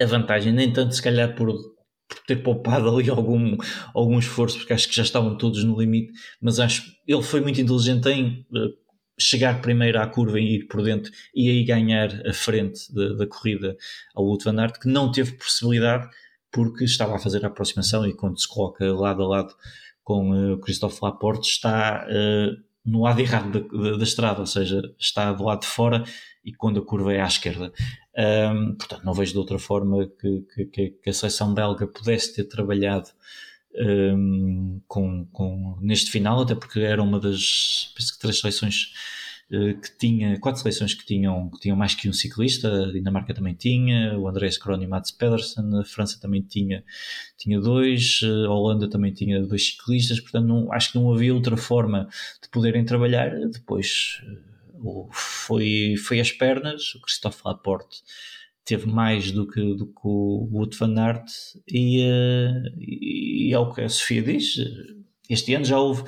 a 0.00 0.06
vantagem, 0.06 0.52
nem 0.52 0.72
tanto 0.72 0.94
se 0.94 1.02
calhar 1.02 1.34
por, 1.34 1.52
por 1.52 2.18
ter 2.26 2.36
poupado 2.36 2.88
ali 2.88 3.10
algum, 3.10 3.56
algum 3.94 4.18
esforço, 4.18 4.58
porque 4.58 4.72
acho 4.72 4.88
que 4.88 4.96
já 4.96 5.02
estavam 5.02 5.36
todos 5.36 5.62
no 5.64 5.78
limite, 5.78 6.12
mas 6.40 6.58
acho 6.58 6.82
ele 7.06 7.22
foi 7.22 7.40
muito 7.40 7.60
inteligente 7.60 8.08
em 8.08 8.46
uh, 8.52 8.87
chegar 9.18 9.60
primeiro 9.60 10.00
à 10.00 10.06
curva 10.06 10.38
e 10.38 10.56
ir 10.56 10.66
por 10.66 10.82
dentro 10.82 11.12
e 11.34 11.48
aí 11.48 11.64
ganhar 11.64 12.08
a 12.26 12.32
frente 12.32 12.92
da, 12.94 13.14
da 13.14 13.26
corrida 13.26 13.76
ao 14.14 14.24
Wout 14.24 14.44
van 14.44 14.60
Aert, 14.60 14.78
que 14.78 14.88
não 14.88 15.10
teve 15.10 15.32
possibilidade 15.32 16.08
porque 16.50 16.84
estava 16.84 17.16
a 17.16 17.18
fazer 17.18 17.44
a 17.44 17.48
aproximação 17.48 18.06
e 18.06 18.14
quando 18.14 18.40
se 18.40 18.48
coloca 18.48 18.84
lado 18.92 19.22
a 19.22 19.28
lado 19.28 19.54
com 20.02 20.30
uh, 20.30 20.54
o 20.54 20.58
Christophe 20.60 21.00
Laporte 21.02 21.48
está 21.48 22.06
uh, 22.06 22.56
no 22.84 23.02
lado 23.02 23.20
errado 23.20 23.50
da, 23.50 23.90
da, 23.90 23.96
da, 23.98 24.04
estrada, 24.04 24.40
ou 24.40 24.46
seja, 24.46 24.80
está 24.98 25.32
do 25.32 25.44
lado 25.44 25.60
de 25.60 25.66
fora 25.66 26.04
e 26.42 26.52
quando 26.52 26.80
a 26.80 26.84
curva 26.84 27.12
é 27.12 27.20
à 27.20 27.26
esquerda. 27.26 27.72
Um, 28.16 28.74
portanto, 28.74 29.04
não 29.04 29.12
vejo 29.12 29.32
de 29.32 29.38
outra 29.38 29.58
forma 29.58 30.08
que, 30.18 30.66
que, 30.72 30.90
que 30.90 31.10
a 31.10 31.12
seleção 31.12 31.52
belga 31.52 31.86
pudesse 31.86 32.34
ter 32.34 32.44
trabalhado 32.44 33.10
um, 33.80 34.80
com, 34.86 35.26
com, 35.26 35.78
neste 35.80 36.10
final, 36.10 36.42
até 36.42 36.54
porque 36.54 36.80
era 36.80 37.02
uma 37.02 37.20
das 37.20 37.92
três 38.20 38.40
seleções 38.40 38.92
eh, 39.50 39.74
que 39.74 39.96
tinha 39.98 40.38
quatro 40.40 40.60
seleções 40.60 40.92
que 40.92 41.06
tinham, 41.06 41.48
que 41.50 41.60
tinham 41.60 41.76
mais 41.76 41.94
que 41.94 42.08
um 42.08 42.12
ciclista, 42.12 42.68
a 42.84 42.92
Dinamarca 42.92 43.32
também 43.32 43.54
tinha, 43.54 44.18
o 44.18 44.28
Andrés 44.28 44.58
Kron 44.58 44.82
e 44.82 44.86
Mats 44.86 45.10
Pedersen, 45.10 45.64
a 45.80 45.84
França 45.84 46.20
também 46.20 46.42
tinha, 46.42 46.84
tinha 47.38 47.58
dois, 47.58 48.20
a 48.22 48.50
Holanda 48.50 48.90
também 48.90 49.12
tinha 49.12 49.40
dois 49.42 49.68
ciclistas, 49.68 50.20
portanto 50.20 50.46
não, 50.46 50.72
acho 50.72 50.92
que 50.92 50.98
não 50.98 51.12
havia 51.12 51.34
outra 51.34 51.56
forma 51.56 52.08
de 52.42 52.48
poderem 52.50 52.84
trabalhar. 52.84 53.30
Depois 53.50 54.20
eh, 54.24 55.08
foi, 55.12 55.94
foi 55.96 56.20
as 56.20 56.30
pernas, 56.30 56.94
o 56.94 57.00
Christophe 57.00 57.40
Laporte 57.44 58.02
teve 58.68 58.86
mais 58.86 59.32
do 59.32 59.46
que, 59.46 59.74
do 59.74 59.86
que 59.86 60.00
o 60.04 60.46
Wout 60.52 60.76
van 60.76 60.94
Aert 61.00 61.26
e, 61.66 62.02
e, 62.76 63.48
e 63.48 63.54
ao 63.54 63.72
que 63.72 63.80
a 63.80 63.88
Sofia 63.88 64.22
diz, 64.22 64.56
este 65.26 65.54
ano 65.54 65.64
já 65.64 65.78
houve, 65.78 66.04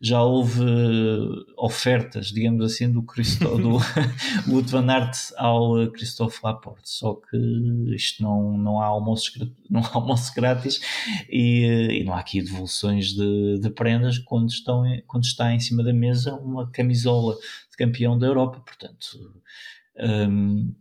já 0.00 0.22
houve 0.22 0.60
uh, 0.62 1.44
ofertas, 1.58 2.28
digamos 2.28 2.64
assim, 2.64 2.90
do, 2.90 3.02
Christo, 3.02 3.58
do 3.58 3.78
van 4.62 4.88
Aert 4.88 5.16
ao 5.36 5.82
uh, 5.82 5.90
Christophe 5.90 6.38
Laporte, 6.44 6.88
só 6.88 7.14
que 7.14 7.36
isto 7.96 8.22
não, 8.22 8.56
não, 8.56 8.80
há, 8.80 8.86
almoços, 8.86 9.32
não 9.68 9.80
há 9.80 9.90
almoço 9.92 10.32
grátis 10.36 10.80
e, 11.28 11.98
e, 12.00 12.04
não 12.04 12.14
há 12.14 12.20
aqui 12.20 12.40
devoluções 12.40 13.08
de, 13.12 13.58
de 13.58 13.70
prendas 13.70 14.18
quando, 14.18 14.50
estão, 14.50 14.84
quando 15.08 15.24
está 15.24 15.52
em 15.52 15.58
cima 15.58 15.82
da 15.82 15.92
mesa 15.92 16.32
uma 16.36 16.70
camisola 16.70 17.34
de 17.70 17.76
campeão 17.76 18.16
da 18.16 18.28
Europa, 18.28 18.60
portanto... 18.60 19.42
Um, 19.96 20.74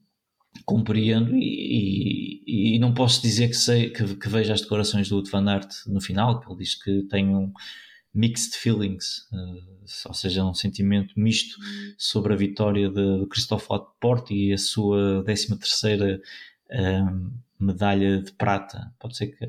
compreendo 0.65 1.35
e, 1.35 2.41
e, 2.45 2.75
e, 2.75 2.79
não 2.79 2.93
posso 2.93 3.21
dizer 3.21 3.49
que, 3.49 3.55
sei, 3.55 3.89
que, 3.89 4.15
que 4.15 4.29
veja 4.29 4.53
as 4.53 4.61
decorações 4.61 5.09
do 5.09 5.15
Wout 5.15 5.29
van 5.29 5.49
Aert 5.49 5.69
no 5.87 5.99
final, 5.99 6.39
que 6.39 6.47
ele 6.47 6.59
diz 6.59 6.75
que 6.75 7.03
tem 7.03 7.35
um, 7.35 7.51
mixed 8.13 8.55
feelings, 8.55 9.27
uh, 9.33 10.07
ou 10.07 10.13
seja, 10.13 10.45
um 10.45 10.53
sentimento 10.53 11.19
misto 11.19 11.57
sobre 11.97 12.33
a 12.33 12.37
vitória 12.37 12.89
de, 12.89 13.19
de 13.21 13.27
Christophe 13.27 13.67
Laporte 13.69 14.33
e 14.33 14.53
a 14.53 14.57
sua 14.57 15.23
13 15.25 15.57
terceira 15.57 16.21
uh, 16.69 17.31
medalha 17.59 18.21
de 18.21 18.31
prata. 18.33 18.93
Pode 18.99 19.17
ser 19.17 19.27
que 19.27 19.47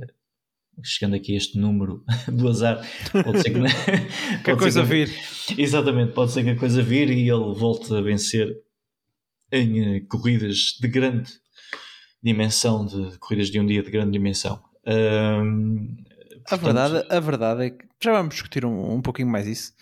chegando 0.82 1.14
aqui 1.14 1.34
a 1.34 1.36
este 1.36 1.58
número 1.58 2.02
do 2.26 2.48
azar, 2.48 2.84
pode 3.12 3.42
ser 3.42 3.50
que, 3.50 3.60
que 4.42 4.50
a 4.50 4.56
coisa 4.56 4.82
que, 4.82 4.88
vir. 4.88 5.10
Exatamente, 5.58 6.12
pode 6.12 6.32
ser 6.32 6.42
que 6.42 6.50
a 6.50 6.56
coisa 6.56 6.82
vir 6.82 7.10
e 7.10 7.28
ele 7.28 7.54
volte 7.54 7.94
a 7.94 8.00
vencer 8.00 8.56
em 9.54 9.98
uh, 9.98 10.06
corridas 10.08 10.76
de 10.80 10.88
grande 10.88 11.32
dimensão, 12.22 12.84
de 12.84 13.18
corridas 13.18 13.48
de 13.48 13.60
um 13.60 13.66
dia 13.66 13.82
de 13.82 13.90
grande 13.90 14.12
dimensão. 14.12 14.62
Um, 14.86 15.96
a, 16.50 16.56
verdade, 16.56 17.06
a 17.08 17.20
verdade 17.20 17.64
é 17.64 17.70
que 17.70 17.86
já 18.02 18.12
vamos 18.12 18.34
discutir 18.34 18.64
um, 18.64 18.94
um 18.94 19.02
pouquinho 19.02 19.28
mais 19.28 19.46
isso. 19.46 19.72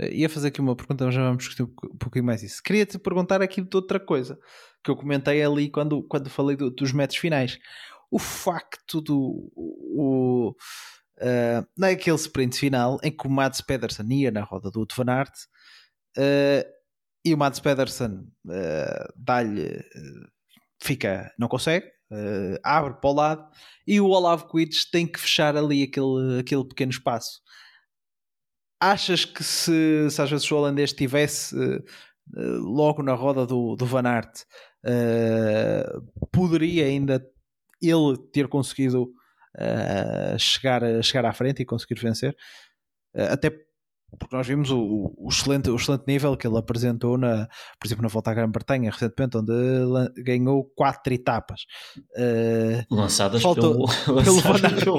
Uh, 0.00 0.12
ia 0.12 0.28
fazer 0.28 0.48
aqui 0.48 0.60
uma 0.60 0.76
pergunta, 0.76 1.06
mas 1.06 1.14
já 1.14 1.22
vamos 1.22 1.38
discutir 1.38 1.62
um 1.62 1.96
pouquinho 1.98 2.24
mais 2.24 2.42
isso. 2.42 2.62
Queria-te 2.62 2.98
perguntar 2.98 3.40
aqui 3.40 3.62
de 3.62 3.76
outra 3.76 3.98
coisa 3.98 4.38
que 4.84 4.90
eu 4.90 4.96
comentei 4.96 5.42
ali 5.42 5.70
quando, 5.70 6.02
quando 6.02 6.28
falei 6.28 6.56
do, 6.56 6.70
dos 6.70 6.92
metros 6.92 7.18
finais. 7.18 7.58
O 8.10 8.18
facto 8.18 9.00
do. 9.00 9.50
O, 9.56 10.54
uh, 11.18 11.66
naquele 11.76 12.16
sprint 12.16 12.58
final 12.58 12.98
em 13.02 13.10
que 13.10 13.26
o 13.26 13.30
Mads 13.30 13.60
Pedersen 13.62 14.06
ia 14.12 14.30
na 14.30 14.42
roda 14.42 14.70
do 14.70 14.86
van 14.94 15.10
Aert 15.10 15.32
uh, 16.18 16.81
e 17.24 17.34
o 17.34 17.38
Mads 17.38 17.60
Pedersen 17.60 18.26
uh, 18.46 19.12
dá-lhe. 19.16 19.82
fica. 20.82 21.32
não 21.38 21.48
consegue, 21.48 21.86
abre 22.62 22.94
para 23.00 23.10
o 23.10 23.14
lado 23.14 23.50
e 23.86 24.00
o 24.00 24.08
Olav 24.08 24.44
Quids 24.48 24.88
tem 24.90 25.06
que 25.06 25.18
fechar 25.18 25.56
ali 25.56 25.82
aquele, 25.82 26.40
aquele 26.40 26.64
pequeno 26.64 26.90
espaço. 26.90 27.40
Achas 28.80 29.24
que 29.24 29.44
se, 29.44 30.10
se 30.10 30.20
às 30.20 30.30
vezes 30.30 30.50
o 30.50 30.56
holandês 30.56 30.90
estivesse 30.90 31.56
uh, 31.56 31.82
logo 32.58 33.02
na 33.02 33.14
roda 33.14 33.46
do, 33.46 33.76
do 33.76 33.86
Van 33.86 34.02
Aert, 34.08 34.42
uh, 34.84 36.26
poderia 36.32 36.86
ainda 36.86 37.24
ele 37.80 38.16
ter 38.32 38.48
conseguido 38.48 39.04
uh, 39.04 40.38
chegar, 40.38 40.82
chegar 41.02 41.26
à 41.26 41.32
frente 41.32 41.62
e 41.62 41.66
conseguir 41.66 42.00
vencer? 42.00 42.36
até 43.14 43.50
porque 44.18 44.36
nós 44.36 44.46
vimos 44.46 44.70
o, 44.70 45.14
o, 45.16 45.28
excelente, 45.28 45.70
o 45.70 45.76
excelente 45.76 46.04
nível 46.06 46.36
que 46.36 46.46
ele 46.46 46.58
apresentou, 46.58 47.16
na, 47.16 47.48
por 47.78 47.86
exemplo, 47.86 48.02
na 48.02 48.08
volta 48.08 48.30
à 48.30 48.34
Grã-Bretanha 48.34 48.90
recentemente, 48.90 49.36
onde 49.38 50.22
ganhou 50.22 50.64
quatro 50.76 51.12
etapas 51.12 51.62
uh, 52.16 52.94
lançadas 52.94 53.42
faltou, 53.42 53.88
pelo, 54.04 54.22
pelo 54.22 54.40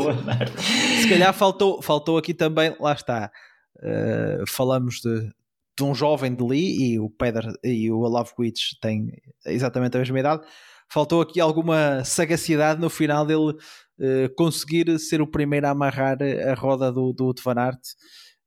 Van 0.01 0.31
Aert. 0.31 0.57
Se 1.01 1.09
calhar 1.09 1.33
faltou, 1.33 1.81
faltou 1.81 2.17
aqui 2.17 2.33
também, 2.33 2.75
lá 2.79 2.93
está, 2.93 3.31
uh, 3.77 4.43
falamos 4.47 4.95
de, 4.95 5.29
de 5.77 5.83
um 5.83 5.93
jovem 5.93 6.33
de 6.33 6.43
Lee 6.43 6.93
e 6.93 6.99
o 6.99 7.09
Peder 7.09 7.45
e 7.63 7.91
o 7.91 8.05
Alavowicz 8.05 8.77
têm 8.81 9.11
exatamente 9.45 9.95
a 9.95 9.99
mesma 9.99 10.19
idade. 10.19 10.43
Faltou 10.89 11.21
aqui 11.21 11.39
alguma 11.39 12.03
sagacidade 12.03 12.81
no 12.81 12.89
final 12.89 13.25
dele 13.25 13.51
uh, 13.51 14.35
conseguir 14.35 14.97
ser 14.99 15.21
o 15.21 15.27
primeiro 15.27 15.67
a 15.67 15.69
amarrar 15.69 16.17
a 16.21 16.53
roda 16.55 16.91
do, 16.91 17.13
do 17.13 17.33
Van 17.43 17.59
Aert 17.59 17.79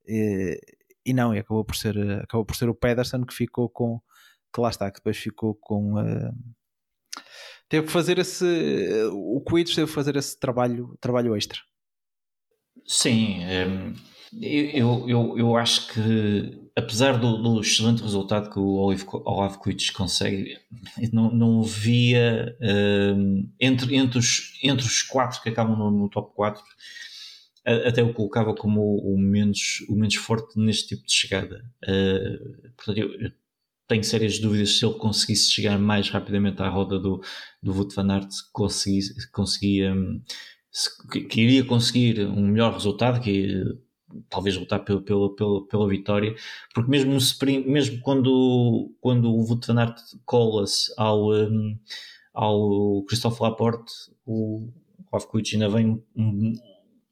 e, 0.07 0.59
e 1.05 1.13
não, 1.13 1.33
e 1.33 1.39
acabou 1.39 1.63
por 1.63 1.75
ser, 1.75 1.97
acabou 2.21 2.45
por 2.45 2.55
ser 2.55 2.69
o 2.69 2.75
Pedersen 2.75 3.25
que 3.25 3.33
ficou 3.33 3.69
com 3.69 3.99
que 4.53 4.61
lá 4.61 4.69
está, 4.69 4.89
que 4.89 4.99
depois 4.99 5.17
ficou 5.17 5.55
com 5.55 5.95
uh, 5.95 6.33
teve 7.69 7.87
que 7.87 7.91
fazer 7.91 8.17
esse 8.17 8.45
o 9.11 9.41
Quidditch 9.41 9.75
teve 9.75 9.87
que 9.87 9.93
fazer 9.93 10.15
esse 10.15 10.39
trabalho, 10.39 10.97
trabalho 10.99 11.35
extra. 11.35 11.59
Sim, 12.85 13.39
um, 13.45 13.93
eu, 14.41 15.09
eu, 15.09 15.37
eu 15.37 15.57
acho 15.57 15.93
que 15.93 16.67
apesar 16.77 17.17
do, 17.17 17.37
do 17.41 17.59
excelente 17.59 18.03
resultado 18.03 18.51
que 18.51 18.59
o 18.59 18.75
Olaf 19.25 19.57
Quidditch 19.57 19.91
consegue, 19.93 20.55
não, 21.11 21.31
não 21.31 21.63
via 21.63 22.55
um, 22.61 23.51
entre, 23.59 23.95
entre, 23.95 24.19
os, 24.19 24.59
entre 24.61 24.85
os 24.85 25.01
quatro 25.01 25.41
que 25.41 25.49
acabam 25.49 25.75
no, 25.75 25.89
no 25.89 26.07
top 26.07 26.35
4 26.35 26.63
até 27.67 28.01
o 28.01 28.13
colocava 28.13 28.55
como 28.55 28.81
o 28.97 29.17
menos, 29.17 29.85
o 29.89 29.95
menos 29.95 30.15
forte 30.15 30.57
neste 30.57 30.95
tipo 30.95 31.05
de 31.05 31.13
chegada. 31.13 31.63
Uh, 31.83 32.71
portanto, 32.77 32.97
eu, 32.97 33.13
eu, 33.19 33.31
tenho 33.87 34.03
sérias 34.03 34.39
dúvidas 34.39 34.77
se 34.77 34.85
ele 34.85 34.95
conseguisse 34.95 35.51
chegar 35.51 35.77
mais 35.77 36.09
rapidamente 36.09 36.61
à 36.61 36.69
roda 36.69 36.99
do, 36.99 37.21
do 37.61 37.73
Wout 37.73 37.95
van 37.95 38.09
Aert, 38.11 38.29
conseguia, 38.53 39.93
se, 40.71 40.89
que, 41.27 41.41
iria 41.41 41.65
conseguir 41.65 42.21
um 42.27 42.47
melhor 42.47 42.73
resultado, 42.73 43.21
que 43.21 43.63
talvez 44.29 44.57
lutar 44.57 44.83
pela, 44.83 45.01
pela, 45.01 45.35
pela, 45.35 45.67
pela 45.67 45.87
vitória, 45.87 46.35
porque 46.73 46.89
mesmo 46.89 47.11
no 47.11 47.17
sprint, 47.17 47.67
mesmo 47.67 47.99
quando, 48.01 48.93
quando 48.99 49.29
o 49.29 49.45
Wout 49.45 49.67
van 49.67 49.79
Aert 49.79 49.99
cola-se 50.25 50.93
ao, 50.97 51.33
um, 51.33 51.77
ao 52.33 53.03
Christophe 53.05 53.41
Laporte, 53.41 53.91
o 54.25 54.69
Lavkovic 55.11 55.53
ainda 55.53 55.69
vem 55.69 56.03
um, 56.15 56.53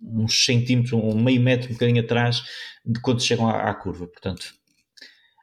uns 0.05 0.45
centímetros, 0.45 0.93
um 0.93 1.21
meio 1.21 1.41
metro, 1.41 1.69
um 1.69 1.73
bocadinho 1.73 2.03
atrás 2.03 2.43
de 2.85 2.99
quando 3.01 3.21
chegam 3.21 3.47
à, 3.47 3.69
à 3.69 3.73
curva. 3.73 4.07
Portanto, 4.07 4.53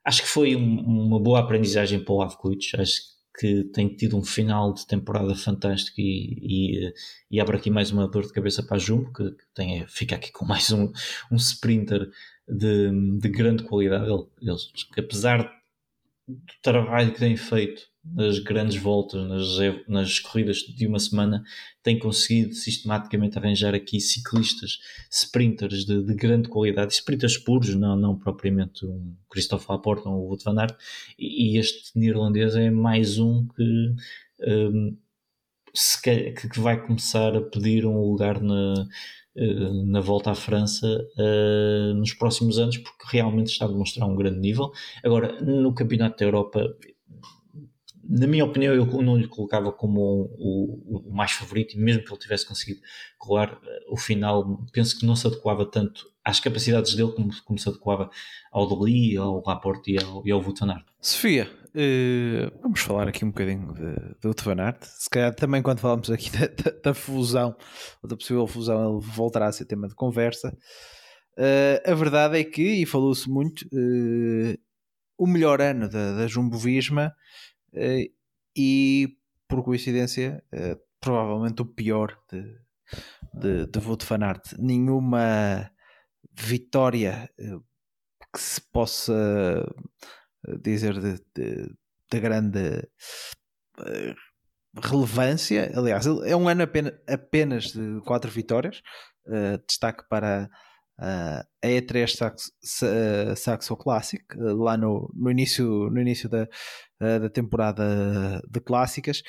acho 0.04 0.22
que 0.22 0.28
foi 0.28 0.56
um, 0.56 0.80
uma 0.80 1.20
boa 1.20 1.40
aprendizagem 1.40 2.00
para 2.00 2.14
o 2.14 2.18
Lavkovic. 2.18 2.76
Acho 2.78 3.12
que 3.38 3.64
tem 3.64 3.88
tido 3.88 4.16
um 4.16 4.24
final 4.24 4.74
de 4.74 4.86
temporada 4.86 5.34
fantástico 5.34 6.00
e, 6.00 6.38
e, 6.42 6.94
e 7.30 7.40
abre 7.40 7.56
aqui 7.56 7.70
mais 7.70 7.90
uma 7.90 8.06
dor 8.06 8.26
de 8.26 8.32
cabeça 8.32 8.62
para 8.62 8.76
a 8.76 8.78
Jumbo, 8.78 9.12
que, 9.12 9.34
tem, 9.54 9.86
fica 9.88 10.16
aqui 10.16 10.30
com 10.30 10.44
mais 10.46 10.70
um, 10.70 10.92
um 11.30 11.36
sprinter 11.36 12.10
de, 12.48 12.90
de 13.18 13.28
grande 13.28 13.64
qualidade. 13.64 14.06
Ele, 14.06 14.56
apesar 14.98 15.50
do 16.28 16.40
trabalho 16.62 17.12
que 17.12 17.18
tem 17.18 17.36
feito 17.36 17.91
nas 18.04 18.38
grandes 18.40 18.76
voltas, 18.76 19.28
nas, 19.28 19.86
nas 19.86 20.18
corridas 20.18 20.58
de 20.58 20.86
uma 20.86 20.98
semana, 20.98 21.44
tem 21.82 21.98
conseguido 21.98 22.54
sistematicamente 22.54 23.38
arranjar 23.38 23.74
aqui 23.74 24.00
ciclistas, 24.00 24.80
sprinters 25.10 25.84
de, 25.84 26.02
de 26.02 26.14
grande 26.14 26.48
qualidade, 26.48 26.92
sprinters 26.92 27.38
puros, 27.38 27.74
não, 27.74 27.96
não 27.96 28.18
propriamente 28.18 28.84
um 28.84 29.14
Christophe 29.30 29.66
Laporte 29.68 30.06
ou 30.08 30.14
o 30.14 30.28
Wout 30.28 30.44
van 30.44 30.58
Aert, 30.58 30.76
e, 31.18 31.58
este 31.58 31.96
neerlandês 31.96 32.56
é 32.56 32.70
mais 32.70 33.18
um 33.18 33.46
que, 33.48 33.94
um, 34.46 34.96
se, 35.72 36.00
que 36.02 36.60
vai 36.60 36.84
começar 36.84 37.36
a 37.36 37.40
pedir 37.40 37.86
um 37.86 38.00
lugar 38.00 38.40
na, 38.40 38.88
eh, 39.34 39.84
na 39.86 40.00
volta 40.00 40.30
à 40.30 40.34
França 40.34 40.86
uh, 40.86 41.94
nos 41.94 42.12
próximos 42.12 42.58
anos, 42.58 42.76
porque 42.76 43.04
realmente 43.16 43.50
está 43.50 43.64
a 43.64 43.68
demonstrar 43.68 44.06
um 44.06 44.14
grande 44.14 44.38
nível. 44.38 44.70
Agora, 45.02 45.40
no 45.40 45.72
Campeonato 45.74 46.18
da 46.18 46.26
Europa, 46.26 46.76
na 48.08 48.26
minha 48.26 48.44
opinião, 48.44 48.74
eu 48.74 48.86
não 49.02 49.16
lhe 49.16 49.28
colocava 49.28 49.72
como 49.72 50.00
o, 50.38 51.08
o, 51.08 51.14
mais 51.14 51.32
favorito, 51.32 51.74
e 51.74 51.78
mesmo 51.78 52.04
que 52.04 52.10
ele 52.10 52.20
tivesse 52.20 52.46
conseguido 52.46 52.80
colar 53.16 53.58
eh, 53.64 53.84
o 53.88 53.96
final, 53.96 54.64
penso 54.72 54.98
que 54.98 55.06
não 55.06 55.14
se 55.14 55.26
adequava 55.26 55.64
tanto 55.64 56.10
às 56.24 56.40
capacidades 56.40 56.94
dele 56.94 57.12
como, 57.12 57.30
como 57.44 57.58
se 57.58 57.68
adequava 57.68 58.10
ao 58.50 58.68
Dali, 58.68 59.16
ao 59.16 59.42
Laporte 59.46 59.92
e 59.92 60.02
ao, 60.02 60.26
e 60.26 60.30
ao. 60.30 60.42
Sofia, 61.00 61.48
uh, 61.68 62.58
vamos 62.62 62.80
falar 62.80 63.08
aqui 63.08 63.24
um 63.24 63.28
bocadinho 63.28 63.72
do 64.20 64.28
Vutanart. 64.28 64.82
Se 64.82 65.08
calhar 65.08 65.34
também 65.34 65.62
quando 65.62 65.80
falamos 65.80 66.10
aqui 66.10 66.30
da, 66.36 66.46
da, 66.46 66.78
da, 66.82 66.94
fusão, 66.94 67.56
ou 68.02 68.08
da 68.08 68.16
possível 68.16 68.46
fusão, 68.46 68.98
ele 68.98 69.06
voltará 69.06 69.46
a 69.46 69.52
ser 69.52 69.64
tema 69.64 69.88
de 69.88 69.94
conversa. 69.94 70.56
Uh, 71.38 71.90
a 71.90 71.94
verdade 71.94 72.38
é 72.38 72.44
que, 72.44 72.82
e 72.82 72.86
falou-se 72.86 73.28
muito, 73.28 73.62
uh, 73.72 74.58
o 75.16 75.26
melhor 75.26 75.60
ano 75.60 75.88
da, 75.88 76.16
da 76.16 76.26
Jumbo 76.26 76.58
Visma 76.58 77.14
e, 77.74 79.18
por 79.48 79.64
coincidência, 79.64 80.42
provavelmente 81.00 81.62
o 81.62 81.66
pior 81.66 82.16
de, 82.30 82.56
de, 83.34 83.66
de 83.66 83.78
Wout 83.80 84.06
van 84.06 84.22
Aert. 84.22 84.54
Nenhuma 84.58 85.70
vitória 86.32 87.28
eh, 87.38 87.58
que 88.32 88.40
se 88.40 88.60
possa 88.60 89.12
eh, 90.46 90.58
dizer 90.62 90.98
de, 91.00 91.20
de, 91.34 91.74
de 92.10 92.20
grande 92.20 92.88
eh, 93.86 94.14
relevância. 94.76 95.72
Aliás, 95.74 96.06
é 96.06 96.36
um 96.36 96.48
ano 96.48 96.62
apenas, 96.62 96.94
apenas 97.08 97.64
de 97.72 98.00
quatro 98.04 98.30
vitórias. 98.30 98.82
Destaque 99.68 100.02
para 100.08 100.50
a 101.02 101.66
E3 101.66 102.14
Saxo, 102.16 102.52
Saxo 103.36 103.76
Classic, 103.76 104.24
uh, 104.36 104.56
lá 104.56 104.76
no, 104.76 105.10
no, 105.14 105.30
início, 105.30 105.90
no 105.90 106.00
início 106.00 106.28
da, 106.28 106.46
da 107.00 107.28
temporada 107.28 108.40
de 108.48 108.60
clássicas. 108.60 109.22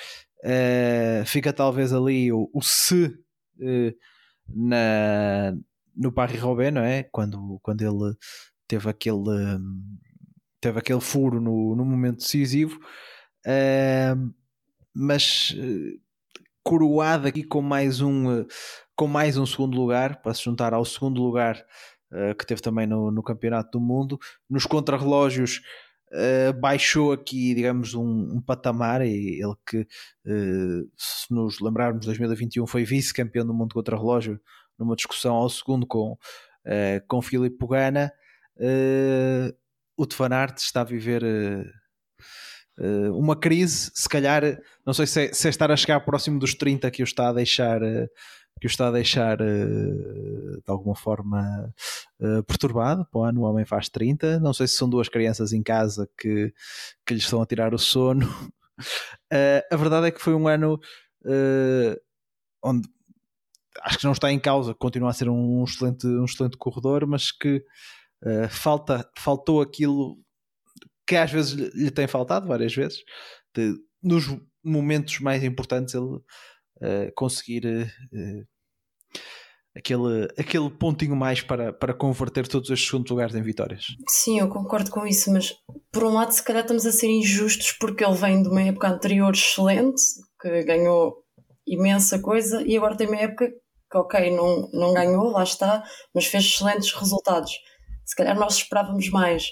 fica 1.25 1.51
talvez 1.51 1.91
ali 1.91 2.31
o, 2.31 2.49
o 2.53 2.61
se 2.61 3.17
na, 4.47 5.55
no 5.95 6.11
Paris-Roubaix, 6.11 6.73
não 6.73 6.83
é? 6.83 7.03
Quando, 7.03 7.59
quando 7.63 7.81
ele 7.81 8.15
teve 8.67 8.89
aquele, 8.89 9.23
teve 10.61 10.79
aquele 10.79 11.01
furo 11.01 11.41
no, 11.41 11.75
no 11.75 11.85
momento 11.85 12.17
decisivo, 12.17 12.79
mas 14.93 15.55
coroado 16.63 17.27
aqui 17.27 17.43
com 17.43 17.61
mais 17.61 18.01
um 18.01 18.45
com 18.95 19.07
mais 19.07 19.37
um 19.37 19.45
segundo 19.45 19.75
lugar 19.75 20.21
para 20.21 20.33
se 20.33 20.43
juntar 20.43 20.73
ao 20.73 20.85
segundo 20.85 21.21
lugar 21.21 21.63
uh, 22.11 22.35
que 22.35 22.45
teve 22.45 22.61
também 22.61 22.85
no, 22.85 23.11
no 23.11 23.23
Campeonato 23.23 23.71
do 23.71 23.83
Mundo. 23.83 24.19
Nos 24.49 24.65
contrarrelógios 24.65 25.61
uh, 26.11 26.53
baixou 26.59 27.11
aqui, 27.11 27.55
digamos, 27.55 27.95
um, 27.95 28.35
um, 28.35 28.41
patamar. 28.41 29.01
E 29.01 29.41
ele 29.41 29.55
que, 29.65 29.81
uh, 29.81 30.91
se 30.95 31.31
nos 31.33 31.59
lembrarmos, 31.59 32.05
2021 32.05 32.67
foi 32.67 32.83
vice-campeão 32.83 33.45
do 33.45 33.53
mundo 33.53 33.73
contrarrelógio 33.73 34.39
numa 34.77 34.95
discussão 34.95 35.35
ao 35.35 35.49
segundo 35.49 35.85
com, 35.85 36.17
com 37.07 37.21
Filipe 37.21 37.57
Pugana. 37.57 38.11
o 39.95 40.05
de 40.05 40.15
está 40.57 40.81
a 40.81 40.83
viver 40.83 41.23
uma 43.13 43.35
crise, 43.35 43.91
se 43.93 44.09
calhar, 44.09 44.59
não 44.85 44.93
sei 44.93 45.05
se 45.05 45.25
é, 45.25 45.33
se 45.33 45.47
é, 45.47 45.49
estar 45.49 45.71
a 45.71 45.75
chegar 45.75 45.99
próximo 46.01 46.39
dos 46.39 46.55
30 46.55 46.89
que 46.89 47.03
o 47.03 47.05
está 47.05 47.29
a 47.29 47.33
deixar, 47.33 47.81
uh, 47.81 48.09
que 48.59 48.65
o 48.65 48.67
está 48.67 48.87
a 48.87 48.91
deixar 48.91 49.39
uh, 49.41 49.45
de 50.55 50.63
alguma 50.67 50.95
forma 50.95 51.73
perturbado. 52.47 53.05
Pô, 53.11 53.23
ano 53.23 53.41
o 53.41 53.43
homem 53.43 53.65
faz 53.65 53.89
30, 53.89 54.39
não 54.39 54.53
sei 54.53 54.67
se 54.67 54.75
são 54.75 54.89
duas 54.89 55.09
crianças 55.09 55.51
em 55.51 55.61
casa 55.61 56.09
que, 56.17 56.53
que 57.05 57.13
lhe 57.13 57.19
estão 57.19 57.41
a 57.41 57.45
tirar 57.45 57.73
o 57.73 57.79
sono. 57.79 58.27
a 59.71 59.75
verdade 59.75 60.07
é 60.07 60.11
que 60.11 60.21
foi 60.21 60.33
um 60.33 60.47
ano 60.47 60.79
onde 62.63 62.87
acho 63.81 63.97
que 63.97 64.05
não 64.05 64.13
está 64.13 64.31
em 64.31 64.39
causa, 64.39 64.73
continua 64.73 65.09
a 65.09 65.13
ser 65.13 65.27
um 65.27 65.63
excelente, 65.63 66.07
um 66.07 66.25
excelente 66.25 66.57
corredor, 66.57 67.05
mas 67.05 67.31
que 67.31 67.61
falta, 68.49 69.05
faltou 69.17 69.61
aquilo 69.61 70.17
que 71.05 71.15
às 71.15 71.31
vezes 71.31 71.51
lhe 71.51 71.91
tem 71.91 72.07
faltado, 72.07 72.47
várias 72.47 72.73
vezes, 72.73 72.99
de, 73.55 73.75
nos 74.01 74.25
momentos 74.63 75.19
mais 75.19 75.43
importantes 75.43 75.93
ele 75.93 76.05
uh, 76.05 77.11
conseguir 77.15 77.65
uh, 77.65 78.47
aquele, 79.75 80.27
aquele 80.37 80.69
pontinho 80.69 81.15
mais 81.15 81.41
para, 81.41 81.73
para 81.73 81.93
converter 81.93 82.47
todos 82.47 82.69
estes 82.69 82.87
segundos 82.87 83.11
lugares 83.11 83.35
em 83.35 83.41
vitórias. 83.41 83.85
Sim, 84.07 84.39
eu 84.39 84.49
concordo 84.49 84.89
com 84.91 85.05
isso, 85.05 85.31
mas 85.31 85.53
por 85.91 86.03
um 86.03 86.13
lado 86.13 86.31
se 86.31 86.43
calhar 86.43 86.61
estamos 86.61 86.85
a 86.85 86.91
ser 86.91 87.07
injustos 87.07 87.71
porque 87.73 88.03
ele 88.03 88.15
vem 88.15 88.41
de 88.41 88.49
uma 88.49 88.61
época 88.61 88.87
anterior 88.87 89.33
excelente, 89.33 90.01
que 90.39 90.63
ganhou 90.63 91.23
imensa 91.65 92.19
coisa, 92.19 92.61
e 92.63 92.75
agora 92.77 92.95
tem 92.95 93.07
uma 93.07 93.19
época 93.19 93.49
que 93.49 93.97
ok, 93.97 94.35
não, 94.35 94.69
não 94.73 94.93
ganhou, 94.93 95.31
lá 95.31 95.43
está, 95.43 95.83
mas 96.13 96.25
fez 96.25 96.45
excelentes 96.45 96.91
resultados. 96.93 97.51
Se 98.05 98.15
calhar 98.15 98.37
nós 98.37 98.55
esperávamos 98.55 99.09
mais 99.09 99.51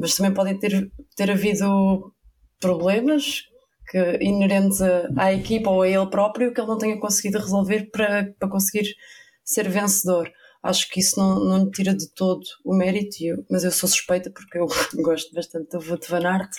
mas 0.00 0.16
também 0.16 0.34
podem 0.34 0.58
ter, 0.58 0.90
ter 1.16 1.30
havido 1.30 2.12
problemas 2.60 3.42
que, 3.88 4.18
inerentes 4.20 4.80
à 5.16 5.32
equipa 5.32 5.70
ou 5.70 5.82
a 5.82 5.88
ele 5.88 6.06
próprio 6.10 6.52
que 6.52 6.60
ele 6.60 6.68
não 6.68 6.78
tenha 6.78 6.98
conseguido 6.98 7.38
resolver 7.38 7.90
para, 7.90 8.32
para 8.38 8.48
conseguir 8.48 8.94
ser 9.44 9.68
vencedor. 9.68 10.30
Acho 10.62 10.88
que 10.88 11.00
isso 11.00 11.18
não, 11.18 11.44
não 11.44 11.70
tira 11.70 11.94
de 11.94 12.08
todo 12.14 12.42
o 12.64 12.74
mérito, 12.74 13.16
eu, 13.20 13.44
mas 13.50 13.64
eu 13.64 13.72
sou 13.72 13.88
suspeita 13.88 14.30
porque 14.30 14.58
eu 14.58 14.66
gosto 15.02 15.34
bastante 15.34 15.70
do 15.70 15.84
Wout 15.84 16.08
van 16.08 16.26
Aert, 16.26 16.52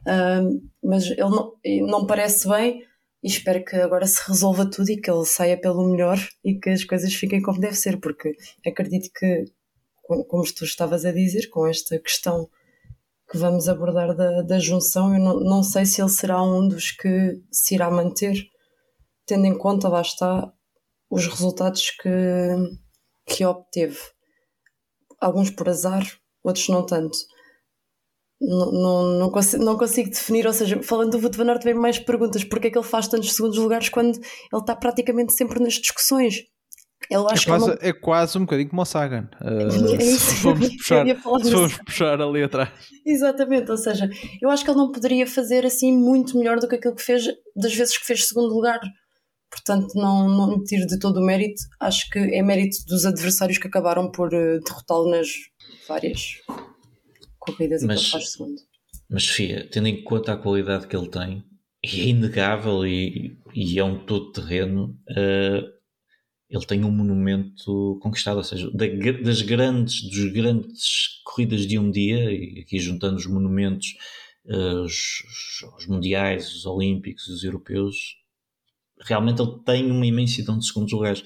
uh, 0.00 0.70
mas 0.82 1.06
ele 1.06 1.20
não, 1.20 1.52
não 1.86 2.06
parece 2.06 2.48
bem 2.48 2.84
e 3.22 3.28
espero 3.28 3.64
que 3.64 3.76
agora 3.76 4.06
se 4.06 4.20
resolva 4.26 4.68
tudo 4.68 4.90
e 4.90 5.00
que 5.00 5.10
ele 5.10 5.24
saia 5.24 5.60
pelo 5.60 5.88
melhor 5.88 6.18
e 6.44 6.58
que 6.58 6.70
as 6.70 6.84
coisas 6.84 7.14
fiquem 7.14 7.40
como 7.40 7.60
deve 7.60 7.76
ser, 7.76 8.00
porque 8.00 8.34
acredito 8.66 9.10
que 9.14 9.44
como 10.24 10.44
tu 10.54 10.64
estavas 10.64 11.04
a 11.04 11.12
dizer, 11.12 11.48
com 11.48 11.66
esta 11.66 11.98
questão 11.98 12.48
que 13.30 13.38
vamos 13.38 13.68
abordar 13.68 14.14
da, 14.14 14.42
da 14.42 14.58
junção, 14.58 15.14
eu 15.14 15.20
não, 15.20 15.40
não 15.40 15.62
sei 15.62 15.86
se 15.86 16.02
ele 16.02 16.10
será 16.10 16.42
um 16.42 16.66
dos 16.66 16.90
que 16.90 17.40
se 17.50 17.76
irá 17.76 17.90
manter, 17.90 18.36
tendo 19.24 19.46
em 19.46 19.56
conta, 19.56 19.88
lá 19.88 20.00
está, 20.00 20.52
os 21.08 21.26
resultados 21.26 21.90
que, 21.90 22.10
que 23.26 23.44
obteve. 23.44 23.98
Alguns 25.20 25.50
por 25.50 25.68
azar, 25.68 26.04
outros 26.42 26.68
não 26.68 26.84
tanto. 26.84 27.16
Não, 28.40 28.72
não, 28.72 29.18
não, 29.18 29.30
consigo, 29.30 29.62
não 29.62 29.76
consigo 29.76 30.08
definir, 30.08 30.46
ou 30.46 30.52
seja, 30.52 30.82
falando 30.82 31.12
do 31.12 31.18
Wout 31.18 31.36
van 31.36 31.50
Aert, 31.50 31.62
vem 31.62 31.74
mais 31.74 31.98
perguntas. 31.98 32.42
Porque 32.42 32.68
é 32.68 32.70
que 32.70 32.78
ele 32.78 32.86
faz 32.86 33.06
tantos 33.06 33.34
segundos 33.34 33.58
lugares 33.58 33.90
quando 33.90 34.16
ele 34.16 34.60
está 34.60 34.74
praticamente 34.74 35.34
sempre 35.34 35.60
nas 35.60 35.74
discussões? 35.74 36.44
Eu 37.10 37.28
acho 37.28 37.42
é, 37.42 37.46
quase, 37.46 37.66
não... 37.66 37.78
é 37.80 37.92
quase 37.92 38.38
um 38.38 38.42
bocadinho 38.42 38.70
como 38.70 38.82
o 38.82 38.84
Sagan. 38.84 39.28
Uh, 39.40 39.94
é 39.98 40.00
se 40.00 40.36
formos, 40.36 40.68
puxar, 40.76 41.04
se 41.06 41.14
formos 41.50 41.78
puxar 41.78 42.20
ali 42.22 42.44
atrás. 42.44 42.70
Exatamente, 43.04 43.68
ou 43.68 43.76
seja, 43.76 44.08
eu 44.40 44.48
acho 44.48 44.64
que 44.64 44.70
ele 44.70 44.78
não 44.78 44.92
poderia 44.92 45.26
fazer 45.26 45.66
assim 45.66 45.92
muito 45.92 46.38
melhor 46.38 46.60
do 46.60 46.68
que 46.68 46.76
aquilo 46.76 46.94
que 46.94 47.02
fez 47.02 47.24
das 47.56 47.74
vezes 47.74 47.98
que 47.98 48.06
fez 48.06 48.28
segundo 48.28 48.54
lugar. 48.54 48.80
Portanto, 49.50 49.88
não, 49.96 50.28
não 50.28 50.58
me 50.58 50.64
tiro 50.64 50.86
de 50.86 51.00
todo 51.00 51.16
o 51.18 51.26
mérito. 51.26 51.60
Acho 51.80 52.08
que 52.10 52.18
é 52.20 52.40
mérito 52.40 52.76
dos 52.86 53.04
adversários 53.04 53.58
que 53.58 53.66
acabaram 53.66 54.08
por 54.08 54.28
uh, 54.28 54.60
derrotá-lo 54.60 55.10
nas 55.10 55.26
várias 55.88 56.34
corridas 57.40 57.82
mas, 57.82 57.98
e 57.98 57.98
que 57.98 58.04
ele 58.04 58.12
faz 58.12 58.32
segundo. 58.32 58.54
Mas, 59.10 59.26
Fia, 59.26 59.68
tendo 59.68 59.88
em 59.88 60.04
conta 60.04 60.34
a 60.34 60.36
qualidade 60.36 60.86
que 60.86 60.96
ele 60.96 61.10
tem, 61.10 61.44
é 61.84 61.88
inegável 61.88 62.86
e, 62.86 63.36
e 63.52 63.76
é 63.80 63.82
um 63.82 63.98
todo 63.98 64.30
terreno. 64.30 64.96
Uh, 65.10 65.79
ele 66.50 66.66
tem 66.66 66.84
um 66.84 66.90
monumento 66.90 67.98
conquistado, 68.02 68.38
ou 68.38 68.44
seja, 68.44 68.68
das 68.72 69.42
grandes, 69.42 70.02
dos 70.02 70.32
grandes 70.32 71.22
corridas 71.24 71.66
de 71.66 71.78
um 71.78 71.90
dia, 71.90 72.32
e 72.32 72.60
aqui 72.60 72.78
juntando 72.78 73.16
os 73.16 73.26
monumentos, 73.26 73.94
eh, 74.48 74.80
os, 74.80 75.22
os 75.78 75.86
mundiais, 75.86 76.52
os 76.52 76.66
olímpicos, 76.66 77.28
os 77.28 77.44
europeus, 77.44 78.16
realmente 79.00 79.40
ele 79.40 79.58
tem 79.64 79.90
uma 79.90 80.04
imensidão 80.04 80.58
de 80.58 80.66
segundos 80.66 80.92
lugares, 80.92 81.22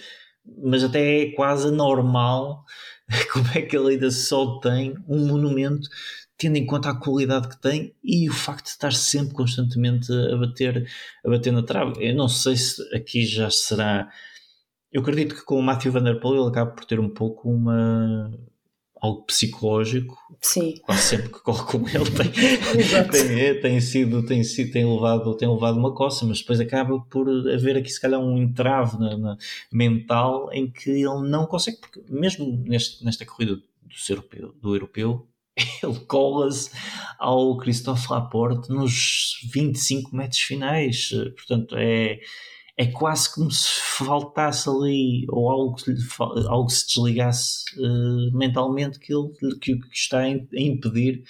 mas 0.63 0.85
até 0.85 1.23
é 1.23 1.33
quase 1.33 1.71
normal 1.71 2.63
como 3.33 3.49
é 3.55 3.63
que 3.63 3.77
ele 3.77 3.95
ainda 3.95 4.11
só 4.11 4.59
tem 4.61 4.95
um 5.09 5.27
monumento 5.27 5.89
tendo 6.37 6.57
em 6.57 6.67
conta 6.67 6.91
a 6.91 6.97
qualidade 6.97 7.49
que 7.49 7.61
tem 7.61 7.95
e 8.03 8.29
o 8.29 8.33
facto 8.33 8.65
de 8.65 8.71
estar 8.71 8.93
sempre 8.93 9.35
constantemente 9.35 10.13
a 10.13 10.37
bater, 10.37 10.87
a 11.25 11.31
bater 11.31 11.53
na 11.53 11.63
trave. 11.63 12.05
Eu 12.05 12.15
não 12.15 12.29
sei 12.29 12.57
se 12.57 12.83
aqui 12.95 13.25
já 13.25 13.49
será 13.51 14.11
eu 14.95 15.03
acredito 15.03 15.35
que 15.35 15.45
com 15.45 15.59
o 15.59 15.63
Matthew 15.63 15.91
Van 15.91 16.05
Der 16.05 16.21
Poel 16.21 16.41
ele 16.41 16.49
acaba 16.49 16.71
por 16.71 16.85
ter 16.85 17.01
um 17.01 17.09
pouco 17.09 17.51
uma 17.51 18.31
algo 19.01 19.23
psicológico. 19.27 20.17
Sim. 20.41 20.77
Quase 20.83 21.03
sempre 21.03 21.29
que 21.29 21.41
corre 21.41 21.65
com 21.65 21.89
ele 21.89 22.11
tem, 22.11 23.11
tem, 23.11 23.41
é, 23.41 23.55
tem, 23.55 23.81
sido, 23.81 24.25
tem, 24.25 24.45
sido, 24.45 24.71
tem, 24.71 24.85
levado, 24.85 25.37
tem 25.37 25.53
levado 25.53 25.77
uma 25.79 25.93
coça, 25.93 26.25
mas 26.25 26.39
depois 26.39 26.61
acaba 26.61 26.99
por 27.01 27.29
haver 27.29 27.77
aqui 27.77 27.91
se 27.91 28.01
calhar 28.01 28.21
um 28.21 28.39
entrave 28.39 28.97
na, 28.99 29.19
na 29.19 29.37
mental 29.71 30.49
em 30.53 30.71
que 30.71 30.91
ele 30.91 31.29
não 31.29 31.45
consegue, 31.45 31.79
porque 31.79 32.01
mesmo 32.09 32.47
neste, 32.65 33.05
nesta 33.05 33.27
corrida 33.27 33.57
do, 33.57 33.65
europeu, 34.09 34.55
do 34.63 34.75
europeu 34.77 35.29
ele 35.83 36.01
cola-se 36.07 36.71
ao 37.19 37.59
Christophe 37.59 38.11
Laporte 38.11 38.71
nos 38.71 39.41
25 39.53 40.15
metros 40.17 40.41
finais, 40.41 41.11
portanto 41.37 41.75
é 41.77 42.21
é 42.77 42.87
quase 42.87 43.33
como 43.33 43.51
se 43.51 43.81
faltasse 43.81 44.69
ali 44.69 45.27
ou 45.29 45.51
algo, 45.51 45.77
algo 46.49 46.69
se 46.69 46.87
desligasse 46.87 47.65
uh, 47.79 48.37
mentalmente 48.37 48.99
que 48.99 49.13
ele 49.13 49.31
que, 49.61 49.77
que 49.77 49.81
está 49.93 50.21
a 50.21 50.29
impedir 50.29 51.23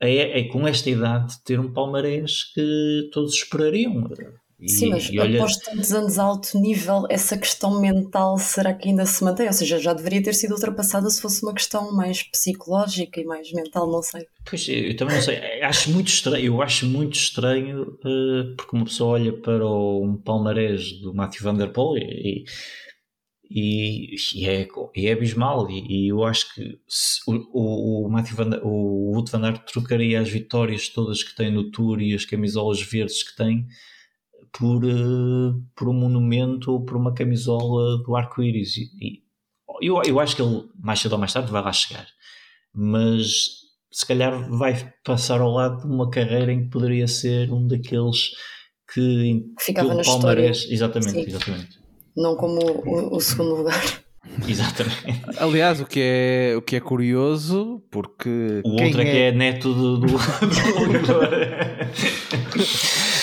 é, 0.00 0.40
é, 0.40 0.48
com 0.48 0.66
esta 0.66 0.90
idade 0.90 1.40
ter 1.44 1.60
um 1.60 1.72
palmarés 1.72 2.44
que 2.52 3.08
todos 3.12 3.34
esperariam. 3.34 4.08
E, 4.62 4.68
Sim, 4.68 4.90
mas 4.90 5.08
e 5.10 5.18
olha... 5.18 5.40
após 5.40 5.56
tantos 5.56 5.92
anos 5.92 6.18
alto 6.20 6.56
nível, 6.56 7.04
essa 7.10 7.36
questão 7.36 7.80
mental 7.80 8.38
será 8.38 8.72
que 8.72 8.88
ainda 8.88 9.04
se 9.04 9.24
mantém? 9.24 9.48
Ou 9.48 9.52
seja, 9.52 9.76
já 9.80 9.92
deveria 9.92 10.22
ter 10.22 10.34
sido 10.34 10.52
ultrapassada 10.52 11.10
se 11.10 11.20
fosse 11.20 11.42
uma 11.42 11.52
questão 11.52 11.92
mais 11.92 12.22
psicológica 12.22 13.20
e 13.20 13.24
mais 13.24 13.50
mental, 13.52 13.90
não 13.90 14.00
sei. 14.00 14.24
Pois, 14.48 14.68
eu 14.68 14.94
também 14.94 15.16
não 15.16 15.22
sei. 15.22 15.60
Acho 15.62 15.90
muito 15.90 16.06
estranho, 16.06 16.44
eu 16.44 16.62
acho 16.62 16.86
muito 16.86 17.16
estranho, 17.16 17.82
uh, 17.82 18.54
porque 18.56 18.76
uma 18.76 18.84
pessoa 18.84 19.14
olha 19.14 19.32
para 19.32 19.66
o, 19.66 20.04
um 20.04 20.16
palmarés 20.16 20.92
do 21.00 21.12
Matthew 21.12 21.42
Van 21.42 21.56
Der 21.56 21.72
Poel 21.72 21.96
e, 21.96 22.44
e, 23.50 24.14
e, 24.36 24.48
é, 24.48 24.68
e 24.94 25.06
é 25.08 25.12
abismal. 25.12 25.68
E, 25.68 26.04
e 26.04 26.08
eu 26.12 26.22
acho 26.22 26.54
que 26.54 26.78
o, 27.26 28.06
o, 28.06 28.08
Matthew 28.08 28.36
Van 28.36 28.48
Der, 28.48 28.64
o 28.64 29.12
Wout 29.12 29.32
Van 29.32 29.44
Aert 29.44 29.64
trocaria 29.72 30.20
as 30.20 30.28
vitórias 30.28 30.88
todas 30.88 31.24
que 31.24 31.34
tem 31.34 31.50
no 31.50 31.68
Tour 31.72 32.00
e 32.00 32.14
as 32.14 32.24
camisolas 32.24 32.80
verdes 32.80 33.24
que 33.24 33.34
tem 33.34 33.66
por, 34.52 34.84
uh, 34.84 35.62
por 35.74 35.88
um 35.88 35.94
monumento 35.94 36.72
ou 36.72 36.84
por 36.84 36.96
uma 36.96 37.14
camisola 37.14 38.02
do 38.02 38.14
arco-íris. 38.14 38.76
E, 38.76 39.22
eu, 39.80 40.00
eu 40.06 40.20
acho 40.20 40.36
que 40.36 40.42
ele, 40.42 40.68
mais 40.78 41.00
cedo 41.00 41.12
ou 41.12 41.18
mais 41.18 41.32
tarde, 41.32 41.50
vai 41.50 41.62
lá 41.62 41.72
chegar. 41.72 42.06
Mas 42.74 43.62
se 43.90 44.06
calhar 44.06 44.48
vai 44.50 44.92
passar 45.04 45.40
ao 45.40 45.50
lado 45.50 45.86
de 45.86 45.92
uma 45.92 46.10
carreira 46.10 46.52
em 46.52 46.64
que 46.64 46.70
poderia 46.70 47.08
ser 47.08 47.52
um 47.52 47.66
daqueles 47.66 48.30
que, 48.92 49.44
ficava 49.58 49.94
na 49.94 50.02
Palmarés, 50.02 50.58
história. 50.58 50.74
Exatamente, 50.74 51.28
exatamente. 51.28 51.82
Não 52.16 52.36
como 52.36 52.60
o, 52.60 53.16
o 53.16 53.20
segundo 53.20 53.56
lugar. 53.56 54.01
Exatamente. 54.48 55.20
Aliás, 55.38 55.80
o 55.80 55.86
que 55.86 56.00
é, 56.00 56.54
o 56.56 56.62
que 56.62 56.76
é 56.76 56.80
curioso, 56.80 57.82
porque. 57.90 58.62
O 58.64 58.70
outro 58.82 59.00
é, 59.00 59.08
é 59.08 59.10
que 59.10 59.18
é 59.18 59.32
neto 59.32 59.74
do, 59.74 59.98
do, 59.98 60.06
do 60.06 60.18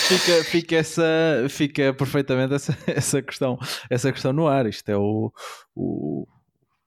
fica, 0.08 0.44
fica, 0.44 0.76
essa, 0.76 1.46
fica 1.48 1.94
perfeitamente 1.94 2.52
essa, 2.54 2.76
essa, 2.86 3.22
questão, 3.22 3.58
essa 3.88 4.12
questão 4.12 4.32
no 4.32 4.46
ar. 4.46 4.66
Isto 4.66 4.90
é 4.90 4.96
o, 4.96 5.32
o, 5.74 6.26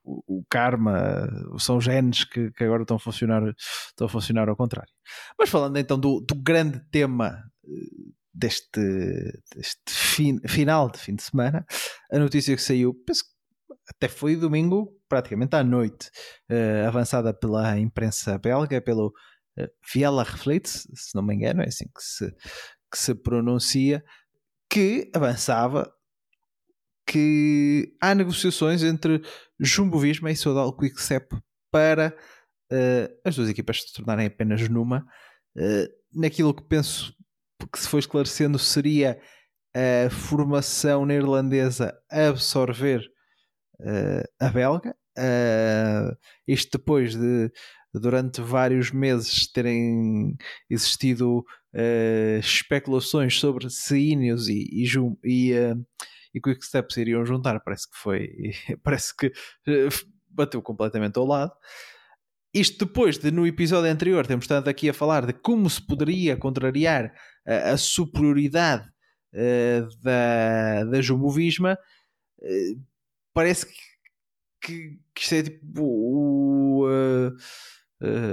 o, 0.03 0.39
o 0.39 0.45
karma, 0.47 1.27
são 1.57 1.81
genes 1.81 2.23
que, 2.23 2.51
que, 2.51 2.63
agora 2.63 2.83
estão 2.83 2.97
a, 2.97 2.99
funcionar, 2.99 3.41
estão 3.87 4.05
a 4.05 4.09
funcionar 4.09 4.47
ao 4.47 4.55
contrário. 4.55 4.91
Mas 5.39 5.49
falando 5.49 5.77
então 5.77 5.99
do, 5.99 6.21
do 6.21 6.35
grande 6.35 6.79
tema 6.91 7.41
deste, 8.33 8.81
deste 9.55 9.81
fin, 9.87 10.39
final 10.47 10.89
de 10.89 10.99
fim 10.99 11.15
de 11.15 11.23
semana, 11.23 11.65
a 12.11 12.19
notícia 12.19 12.55
que 12.55 12.61
saiu, 12.61 12.93
penso 13.05 13.23
que 13.23 13.32
até 13.87 14.07
foi 14.07 14.35
domingo, 14.35 14.97
praticamente 15.09 15.55
à 15.55 15.63
noite, 15.63 16.09
uh, 16.49 16.87
avançada 16.87 17.33
pela 17.33 17.77
imprensa 17.79 18.37
belga, 18.37 18.81
pelo 18.81 19.07
uh, 19.07 19.67
Viela 19.91 20.23
Reflete, 20.23 20.69
se 20.69 21.15
não 21.15 21.23
me 21.23 21.35
engano, 21.35 21.61
é 21.61 21.67
assim 21.67 21.85
que 21.85 22.01
se, 22.01 22.31
que 22.91 22.97
se 22.97 23.13
pronuncia, 23.15 24.03
que 24.69 25.11
avançava 25.13 25.91
que 27.05 27.93
há 28.01 28.15
negociações 28.15 28.81
entre 28.81 29.21
Jumbo 29.59 29.99
Visma 29.99 30.31
e 30.31 30.35
Sodal 30.35 30.75
Quickstep 30.75 31.35
para 31.69 32.15
uh, 32.71 33.19
as 33.25 33.35
duas 33.35 33.49
equipas 33.49 33.81
se 33.81 33.93
tornarem 33.93 34.27
apenas 34.27 34.67
numa. 34.69 35.05
Naquilo 36.11 36.51
que 36.51 36.63
penso 36.63 37.13
que 37.71 37.79
se 37.79 37.87
foi 37.87 37.99
esclarecendo 37.99 38.57
seria 38.57 39.21
a 39.75 40.09
formação 40.09 41.05
neerlandesa 41.05 41.93
absorver 42.09 43.12
a 44.39 44.49
belga. 44.49 44.95
isto 46.47 46.77
depois 46.77 47.15
de 47.15 47.51
durante 47.93 48.41
vários 48.41 48.91
meses 48.91 49.51
terem 49.51 50.35
existido 50.69 51.43
especulações 52.39 53.39
sobre 53.39 53.69
se 53.69 53.97
Ineos 53.97 54.47
e, 54.47 54.67
e, 54.71 54.85
e 55.23 55.53
e 56.33 56.41
Quick 56.41 56.65
Steps 56.65 56.97
iriam 56.97 57.25
juntar, 57.25 57.59
parece 57.59 57.89
que 57.89 57.97
foi, 57.97 58.29
parece 58.83 59.15
que 59.15 59.27
eh, 59.67 59.89
bateu 60.29 60.61
completamente 60.61 61.17
ao 61.17 61.25
lado. 61.25 61.53
Isto 62.53 62.85
depois 62.85 63.17
de 63.17 63.31
no 63.31 63.47
episódio 63.47 63.91
anterior 63.91 64.25
termos 64.25 64.45
estado 64.45 64.67
aqui 64.67 64.89
a 64.89 64.93
falar 64.93 65.25
de 65.25 65.33
como 65.33 65.69
se 65.69 65.81
poderia 65.85 66.37
contrariar 66.37 67.13
a, 67.45 67.71
a 67.71 67.77
superioridade 67.77 68.87
uh, 69.33 70.01
da, 70.01 70.83
da 70.85 71.01
Jumbo 71.01 71.29
Visma, 71.29 71.77
uh, 72.39 72.83
parece 73.33 73.65
que, 74.61 74.97
que, 75.13 75.21
isto 75.21 75.35
é 75.35 75.43
tipo 75.43 75.81
o, 75.81 76.87
uh, 76.87 77.35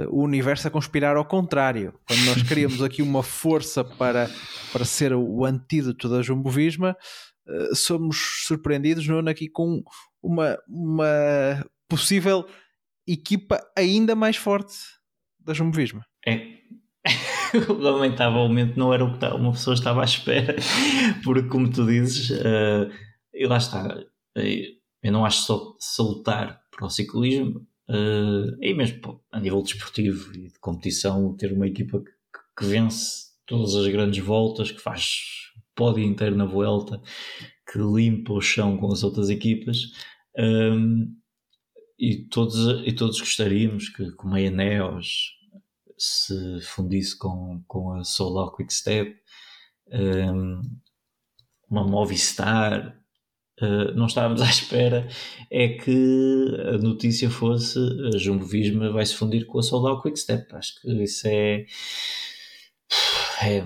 o 0.08 0.22
universo 0.22 0.68
a 0.68 0.70
conspirar 0.70 1.16
ao 1.16 1.24
contrário. 1.24 1.94
Quando 2.06 2.24
nós 2.24 2.42
queríamos 2.42 2.82
aqui 2.82 3.02
uma 3.02 3.22
força 3.22 3.84
para, 3.84 4.30
para 4.72 4.84
ser 4.84 5.12
o 5.12 5.44
antídoto 5.44 6.08
da 6.08 6.22
Jumbo 6.22 6.50
Visma, 6.50 6.96
eh, 7.50 7.74
somos 7.74 8.44
surpreendidos, 8.46 9.06
Nuno, 9.06 9.28
aqui 9.28 9.48
com 9.48 9.82
uma, 10.22 10.58
uma 10.68 11.66
possível 11.88 12.46
equipa 13.06 13.60
ainda 13.76 14.14
mais 14.14 14.36
forte 14.36 14.74
da 15.38 15.52
Jumbovisma. 15.52 16.06
É. 16.26 16.60
Lamentavelmente 17.68 18.78
não 18.78 18.94
era 18.94 19.04
o 19.04 19.18
que 19.18 19.26
uma 19.26 19.52
pessoa 19.52 19.74
estava 19.74 20.02
à 20.02 20.04
espera, 20.04 20.54
porque, 21.24 21.48
como 21.48 21.70
tu 21.70 21.86
dizes, 21.86 22.30
uh, 22.30 22.90
e 23.34 23.46
lá 23.46 23.56
está, 23.56 23.98
eu 25.02 25.12
não 25.12 25.24
acho 25.24 25.42
só 25.42 25.76
salutar 25.78 26.62
para 26.70 26.86
o 26.86 26.90
ciclismo, 26.90 27.66
uh, 27.88 28.56
e 28.60 28.74
mesmo 28.74 29.20
a 29.30 29.40
nível 29.40 29.62
desportivo 29.62 30.32
e 30.34 30.48
de 30.48 30.58
competição, 30.58 31.34
ter 31.36 31.52
uma 31.52 31.66
equipa 31.66 32.00
que, 32.00 32.10
que 32.58 32.64
vence 32.66 33.30
todas 33.46 33.74
as 33.74 33.86
grandes 33.88 34.24
voltas, 34.24 34.70
que 34.70 34.80
faz 34.80 35.50
pódio 35.74 36.04
inteiro 36.04 36.36
na 36.36 36.44
volta, 36.44 37.00
que 37.70 37.78
limpa 37.78 38.32
o 38.32 38.40
chão 38.40 38.76
com 38.76 38.92
as 38.92 39.02
outras 39.02 39.30
equipas. 39.30 39.78
Um, 40.38 41.16
e, 41.98 42.26
todos, 42.28 42.86
e 42.86 42.92
todos 42.92 43.20
gostaríamos 43.20 43.88
que, 43.88 44.10
como 44.12 44.34
a 44.34 44.40
Eneos 44.40 45.38
se 45.98 46.60
fundisse 46.62 47.16
com, 47.18 47.62
com 47.66 47.92
a 47.92 48.04
Solo 48.04 48.50
Quick 48.52 48.72
Step, 48.72 49.14
um, 49.92 50.60
uma 51.68 51.86
Movistar. 51.86 52.99
Uh, 53.60 53.94
não 53.94 54.06
estávamos 54.06 54.40
à 54.42 54.48
espera 54.48 55.06
é 55.50 55.68
que 55.68 56.56
a 56.74 56.78
notícia 56.78 57.28
fosse 57.28 57.78
a 58.14 58.16
Jumbo 58.16 58.44
Visma 58.44 58.90
vai 58.90 59.04
se 59.04 59.14
fundir 59.14 59.46
com 59.46 59.58
a 59.58 59.62
Solo 59.62 60.00
Quick 60.00 60.18
Step. 60.18 60.46
Acho 60.54 60.80
que 60.80 61.02
isso 61.02 61.26
é, 61.28 61.66
é 63.42 63.62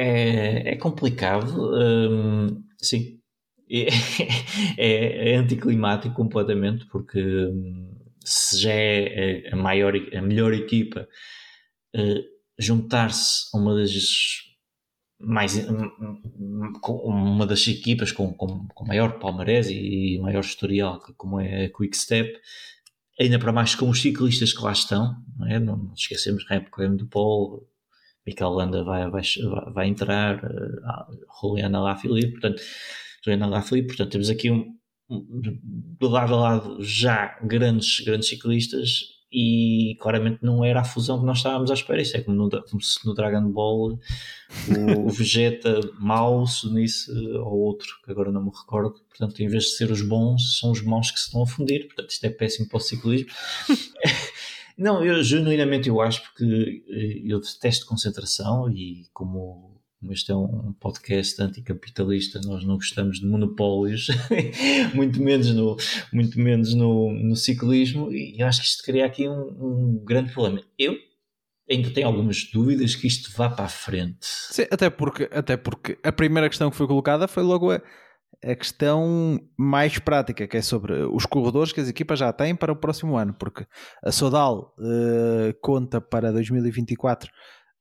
é, 0.00 0.74
é 0.74 0.76
complicado, 0.76 1.72
hum, 1.74 2.62
sim. 2.80 3.18
É, 3.68 3.88
é, 4.78 5.32
é, 5.32 5.36
anticlimático 5.36 6.14
completamente, 6.14 6.86
porque 6.86 7.20
hum, 7.20 7.90
se 8.24 8.60
já 8.60 8.72
é 8.72 9.50
a, 9.52 9.56
maior, 9.56 9.94
a 9.96 10.22
melhor 10.22 10.54
equipa, 10.54 11.08
uh, 11.96 12.22
juntar-se 12.58 13.48
a 13.52 13.58
uma 13.58 13.74
das 13.74 13.90
mais 15.20 15.66
uma 16.82 17.46
das 17.46 17.66
equipas 17.66 18.12
com, 18.12 18.32
com, 18.32 18.66
com 18.68 18.86
maior 18.86 19.18
palmarés 19.18 19.68
e 19.68 20.18
maior 20.20 20.40
historial, 20.40 21.00
como 21.16 21.40
é 21.40 21.64
a 21.64 21.70
Quick 21.70 21.96
Step, 21.96 22.38
ainda 23.20 23.38
para 23.38 23.52
mais 23.52 23.74
com 23.74 23.88
os 23.88 24.00
ciclistas 24.00 24.52
que 24.52 24.62
lá 24.62 24.72
estão, 24.72 25.16
não, 25.36 25.46
é? 25.46 25.58
não, 25.58 25.76
não 25.76 25.94
esquecemos 25.94 26.44
Remco 26.48 26.86
do 26.96 27.06
Paul, 27.06 27.68
Mikel 28.24 28.50
Landa 28.50 28.84
vai, 28.84 29.10
vai, 29.10 29.22
vai 29.72 29.88
entrar, 29.88 30.44
uh, 30.44 31.40
Juliana 31.40 31.80
Lafilippe, 31.80 32.32
portanto, 32.32 32.62
Juliana 33.24 33.46
Lafilippe, 33.46 33.88
portanto, 33.88 34.12
temos 34.12 34.30
aqui 34.30 34.50
um, 34.50 34.78
de 35.10 36.06
lado 36.06 36.34
a 36.34 36.40
lado 36.40 36.82
já 36.82 37.38
grandes, 37.42 38.00
grandes 38.00 38.28
ciclistas 38.28 39.17
e 39.30 39.96
claramente 40.00 40.38
não 40.42 40.64
era 40.64 40.80
a 40.80 40.84
fusão 40.84 41.20
que 41.20 41.26
nós 41.26 41.38
estávamos 41.38 41.70
à 41.70 41.74
espera. 41.74 42.00
Isso 42.00 42.16
é 42.16 42.20
como, 42.20 42.36
no, 42.36 42.50
como 42.50 42.82
se 42.82 43.04
no 43.06 43.14
Dragon 43.14 43.50
Ball 43.50 43.98
o, 44.96 45.10
Vegeta 45.10 45.80
mau 45.98 46.46
se 46.46 46.66
unisse 46.66 47.10
ao 47.36 47.56
outro, 47.56 47.88
que 48.04 48.10
agora 48.10 48.32
não 48.32 48.42
me 48.42 48.50
recordo. 48.50 48.94
Portanto, 49.08 49.40
em 49.40 49.48
vez 49.48 49.64
de 49.64 49.70
ser 49.70 49.90
os 49.90 50.02
bons, 50.02 50.58
são 50.58 50.70
os 50.70 50.82
maus 50.82 51.10
que 51.10 51.18
se 51.18 51.26
estão 51.26 51.42
a 51.42 51.46
fundir. 51.46 51.86
Portanto, 51.86 52.10
isto 52.10 52.24
é 52.24 52.30
péssimo 52.30 52.68
para 52.68 52.78
o 52.78 52.80
ciclismo. 52.80 53.28
Não, 54.78 55.04
eu 55.04 55.24
genuinamente 55.24 55.88
eu 55.88 56.00
acho 56.00 56.22
porque 56.22 56.84
eh, 56.88 57.22
eu 57.24 57.40
detesto 57.40 57.84
concentração 57.84 58.70
e 58.70 59.06
como, 59.12 59.67
como 60.00 60.12
este 60.12 60.30
é 60.30 60.36
um 60.36 60.72
podcast 60.74 61.42
anticapitalista, 61.42 62.40
nós 62.44 62.64
não 62.64 62.76
gostamos 62.76 63.18
de 63.18 63.26
monopólios, 63.26 64.06
muito 64.94 65.20
menos 65.20 65.52
no, 65.52 65.76
muito 66.12 66.38
menos 66.38 66.72
no, 66.74 67.12
no 67.12 67.34
ciclismo, 67.34 68.12
e 68.12 68.40
acho 68.42 68.60
que 68.60 68.66
isto 68.66 68.84
cria 68.84 69.04
aqui 69.04 69.28
um, 69.28 69.42
um 69.60 70.04
grande 70.04 70.32
problema. 70.32 70.62
Eu 70.78 70.96
ainda 71.68 71.90
tenho 71.90 72.06
algumas 72.06 72.44
dúvidas 72.44 72.94
que 72.94 73.08
isto 73.08 73.30
vá 73.36 73.50
para 73.50 73.64
a 73.64 73.68
frente. 73.68 74.18
Sim, 74.22 74.66
até 74.70 74.88
porque, 74.88 75.28
até 75.32 75.56
porque 75.56 75.98
a 76.02 76.12
primeira 76.12 76.48
questão 76.48 76.70
que 76.70 76.76
foi 76.76 76.86
colocada 76.86 77.26
foi 77.26 77.42
logo 77.42 77.72
a 77.72 77.82
a 78.44 78.54
questão 78.54 79.40
mais 79.56 79.98
prática, 79.98 80.46
que 80.46 80.56
é 80.56 80.62
sobre 80.62 80.92
os 80.92 81.26
corredores 81.26 81.72
que 81.72 81.80
as 81.80 81.88
equipas 81.88 82.18
já 82.18 82.32
têm 82.32 82.54
para 82.54 82.72
o 82.72 82.76
próximo 82.76 83.16
ano, 83.16 83.34
porque 83.34 83.66
a 84.02 84.12
Sodal 84.12 84.74
uh, 84.78 85.52
conta 85.60 86.00
para 86.00 86.32
2024 86.32 87.30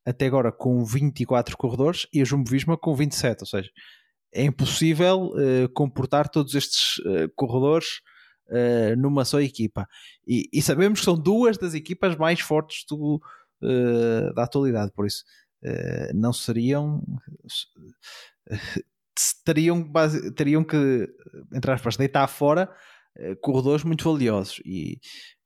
até 0.08 0.26
agora 0.26 0.54
com 0.54 0.86
24 0.86 1.58
corredores 1.58 2.08
e 2.14 2.22
a 2.22 2.26
Jumbo 2.26 2.50
Visma 2.50 2.78
com 2.78 2.96
27, 2.96 3.42
ou 3.42 3.46
seja, 3.46 3.70
é 4.34 4.44
impossível 4.44 5.34
uh, 5.34 5.70
comportar 5.74 6.30
todos 6.30 6.56
estes 6.56 6.98
uh, 7.00 7.30
corredores 7.36 8.00
numa 8.98 9.26
só 9.26 9.42
equipa. 9.42 9.86
E, 10.26 10.48
e, 10.54 10.62
sabemos 10.62 11.00
que 11.00 11.06
são 11.06 11.20
duas 11.20 11.58
das 11.58 11.74
equipas 11.74 12.16
mais 12.16 12.40
fortes 12.40 12.86
do, 12.90 13.22
da 14.34 14.44
atualidade, 14.44 14.90
por 14.96 15.06
isso 15.06 15.26
não 16.16 16.32
seriam 16.32 17.04
teriam, 19.44 19.92
teriam 20.34 20.64
que, 20.64 21.10
entre 21.54 21.72
aspas, 21.72 21.98
deitar 21.98 22.26
fora 22.30 22.74
corredores 23.42 23.84
muito 23.84 24.10
valiosos 24.10 24.62
e, 24.64 24.98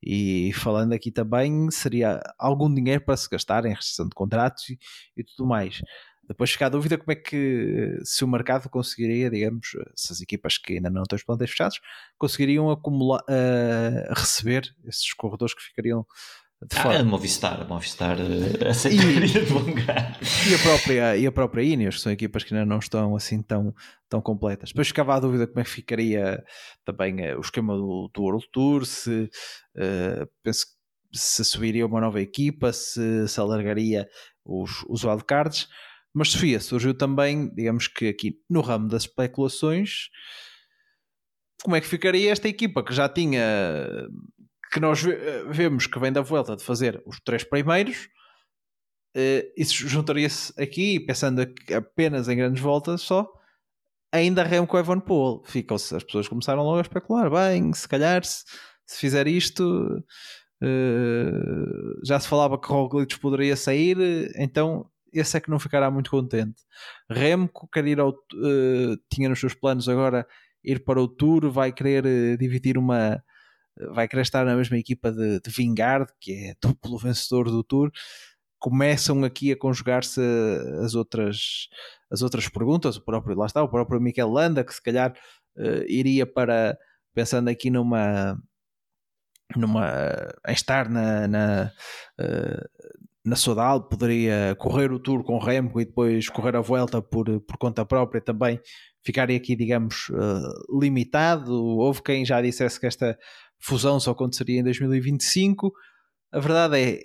e 0.04 0.52
falando 0.54 0.94
aqui 0.94 1.12
também 1.12 1.70
seria 1.72 2.22
algum 2.40 2.74
dinheiro 2.74 3.02
para 3.04 3.18
se 3.18 3.30
gastar 3.30 3.66
em 3.66 3.74
restrição 3.74 4.08
de 4.08 4.16
contratos 4.16 4.70
e, 4.70 4.80
e 5.18 5.24
tudo 5.24 5.48
mais. 5.48 5.82
Depois 6.28 6.52
fica 6.52 6.68
a 6.68 6.70
dúvida 6.70 6.98
como 6.98 7.12
é 7.12 7.16
que 7.16 8.00
se 8.04 8.24
o 8.24 8.28
mercado 8.28 8.70
conseguiria, 8.70 9.30
digamos, 9.30 9.68
se 9.96 10.14
as 10.14 10.22
equipas 10.22 10.58
que 10.58 10.74
ainda 10.74 10.90
não 10.90 11.04
têm 11.04 11.18
os 11.18 11.24
plantéis 11.24 11.50
fechados, 11.52 11.82
conseguiriam 12.18 12.70
acumular, 12.72 13.22
uh, 13.24 14.14
receber 14.16 14.74
esses 14.86 15.14
corredores 15.14 15.54
que 15.54 15.62
ficariam 15.62 16.06
de 16.70 16.78
ah, 16.78 17.00
a 17.00 17.04
Movistar, 17.04 17.62
a 17.62 17.66
Movistar 17.66 18.18
uh, 18.20 18.68
aceitaria 18.70 19.28
de 19.28 19.52
bom 19.52 19.66
E 19.68 20.54
a 20.54 20.60
própria, 20.60 21.18
e 21.18 21.26
a 21.26 21.32
própria 21.32 21.64
Ineos, 21.64 21.96
que 21.96 22.02
são 22.02 22.12
equipas 22.12 22.44
que 22.44 22.54
ainda 22.54 22.66
não 22.66 22.78
estão 22.78 23.16
assim 23.16 23.42
tão, 23.42 23.74
tão 24.08 24.22
completas. 24.22 24.70
Depois 24.70 24.88
ficava 24.88 25.16
a 25.16 25.20
dúvida 25.20 25.48
como 25.48 25.60
é 25.60 25.64
que 25.64 25.70
ficaria 25.70 26.44
também 26.86 27.16
uh, 27.32 27.38
o 27.38 27.42
esquema 27.42 27.76
do, 27.76 28.12
do 28.14 28.22
World 28.22 28.48
Tour, 28.52 28.86
se 28.86 29.30
uh, 29.76 30.30
penso 30.44 30.68
se 31.14 31.44
subiria 31.44 31.86
uma 31.86 32.00
nova 32.00 32.22
equipa, 32.22 32.72
se, 32.72 33.28
se 33.28 33.40
alargaria 33.40 34.08
os, 34.46 34.84
os 34.88 35.04
wildcards. 35.04 35.68
Mas 36.14 36.30
Sofia, 36.30 36.60
surgiu 36.60 36.94
também, 36.94 37.54
digamos 37.54 37.88
que 37.88 38.08
aqui 38.08 38.40
no 38.50 38.62
ramo 38.62 38.88
das 38.88 39.04
especulações, 39.04 40.10
como 41.64 41.76
é 41.76 41.82
que 41.82 41.88
ficaria 41.88 42.32
esta 42.32 42.48
equipa 42.48 42.84
que 42.84 42.94
já 42.94 43.08
tinha 43.08 43.42
que 44.72 44.80
nós 44.80 45.02
vemos 45.50 45.88
que 45.88 46.00
vem 46.00 46.12
da 46.12 46.22
volta 46.22 46.56
de 46.56 46.64
fazer 46.64 47.02
os 47.06 47.20
três 47.20 47.44
primeiros 47.44 48.08
uh, 49.16 49.52
isso 49.58 49.88
juntaria-se 49.88 50.54
aqui 50.62 51.00
pensando 51.00 51.42
apenas 51.76 52.28
em 52.28 52.38
grandes 52.38 52.62
voltas 52.62 53.02
só 53.02 53.28
ainda 54.12 54.44
Remco 54.44 54.78
Evenepoel 54.78 55.44
ficam-se 55.46 55.96
as 55.96 56.04
pessoas 56.04 56.28
começaram 56.28 56.64
logo 56.64 56.78
a 56.78 56.82
especular 56.82 57.30
bem, 57.30 57.74
se 57.74 57.88
calhar 57.88 58.24
se, 58.24 58.44
se 58.86 59.00
fizer 59.00 59.28
isto 59.28 60.04
uh, 60.64 62.06
já 62.06 62.20
se 62.20 62.28
falava 62.28 62.60
que 62.60 62.68
Roglic 62.68 63.20
poderia 63.20 63.56
sair 63.56 64.32
então 64.36 64.90
esse 65.14 65.36
é 65.36 65.42
que 65.42 65.50
não 65.50 65.60
ficará 65.60 65.92
muito 65.92 66.10
contente 66.10 66.64
Remco 67.10 67.68
quer 67.68 67.86
ir 67.86 68.00
ao 68.00 68.14
tinha 69.10 69.28
nos 69.28 69.40
seus 69.40 69.54
planos 69.54 69.90
agora 69.90 70.26
ir 70.64 70.84
para 70.84 71.02
o 71.02 71.08
Tour, 71.08 71.50
vai 71.52 71.72
querer 71.72 72.38
dividir 72.38 72.78
uma. 72.78 73.24
Vai 73.94 74.08
querer 74.08 74.22
estar 74.22 74.46
na 74.46 74.56
mesma 74.56 74.78
equipa 74.78 75.12
de, 75.12 75.40
de 75.40 75.50
Vingard, 75.50 76.12
que 76.20 76.34
é 76.34 76.56
duplo 76.62 76.98
vencedor 76.98 77.50
do 77.50 77.64
Tour. 77.64 77.92
Começam 78.60 79.24
aqui 79.24 79.52
a 79.52 79.58
conjugar-se 79.58 80.22
as 80.84 80.94
outras, 80.94 81.68
as 82.12 82.22
outras 82.22 82.48
perguntas. 82.48 82.98
O 82.98 83.02
próprio, 83.02 83.36
lá 83.36 83.46
está, 83.46 83.64
o 83.64 83.70
próprio 83.70 84.00
Mikel 84.00 84.30
Landa, 84.30 84.64
que 84.64 84.74
se 84.74 84.82
calhar 84.82 85.14
uh, 85.58 85.84
iria 85.88 86.26
para. 86.26 86.78
pensando 87.14 87.50
aqui 87.50 87.70
numa. 87.70 88.40
numa 89.56 90.30
em 90.48 90.54
estar 90.54 90.88
na, 90.90 91.28
na 91.28 91.72
uh, 92.20 92.92
na 93.24 93.36
Sodal, 93.36 93.88
poderia 93.88 94.56
correr 94.58 94.92
o 94.92 95.00
Tour 95.00 95.24
com 95.24 95.38
Remco 95.38 95.80
e 95.80 95.86
depois 95.86 96.28
correr 96.28 96.56
a 96.56 96.62
volta 96.62 97.02
por, 97.02 97.40
por 97.42 97.58
conta 97.58 97.86
própria 97.86 98.20
também 98.20 98.60
ficaria 99.04 99.38
aqui, 99.38 99.56
digamos, 99.56 100.10
uh, 100.10 100.80
limitado. 100.80 101.54
Houve 101.54 102.02
quem 102.02 102.26
já 102.26 102.42
dissesse 102.42 102.80
que 102.80 102.88
esta 102.88 103.18
fusão 103.62 104.00
só 104.00 104.12
aconteceria 104.12 104.60
em 104.60 104.64
2025. 104.64 105.72
A 106.32 106.40
verdade 106.40 106.80
é, 106.80 107.02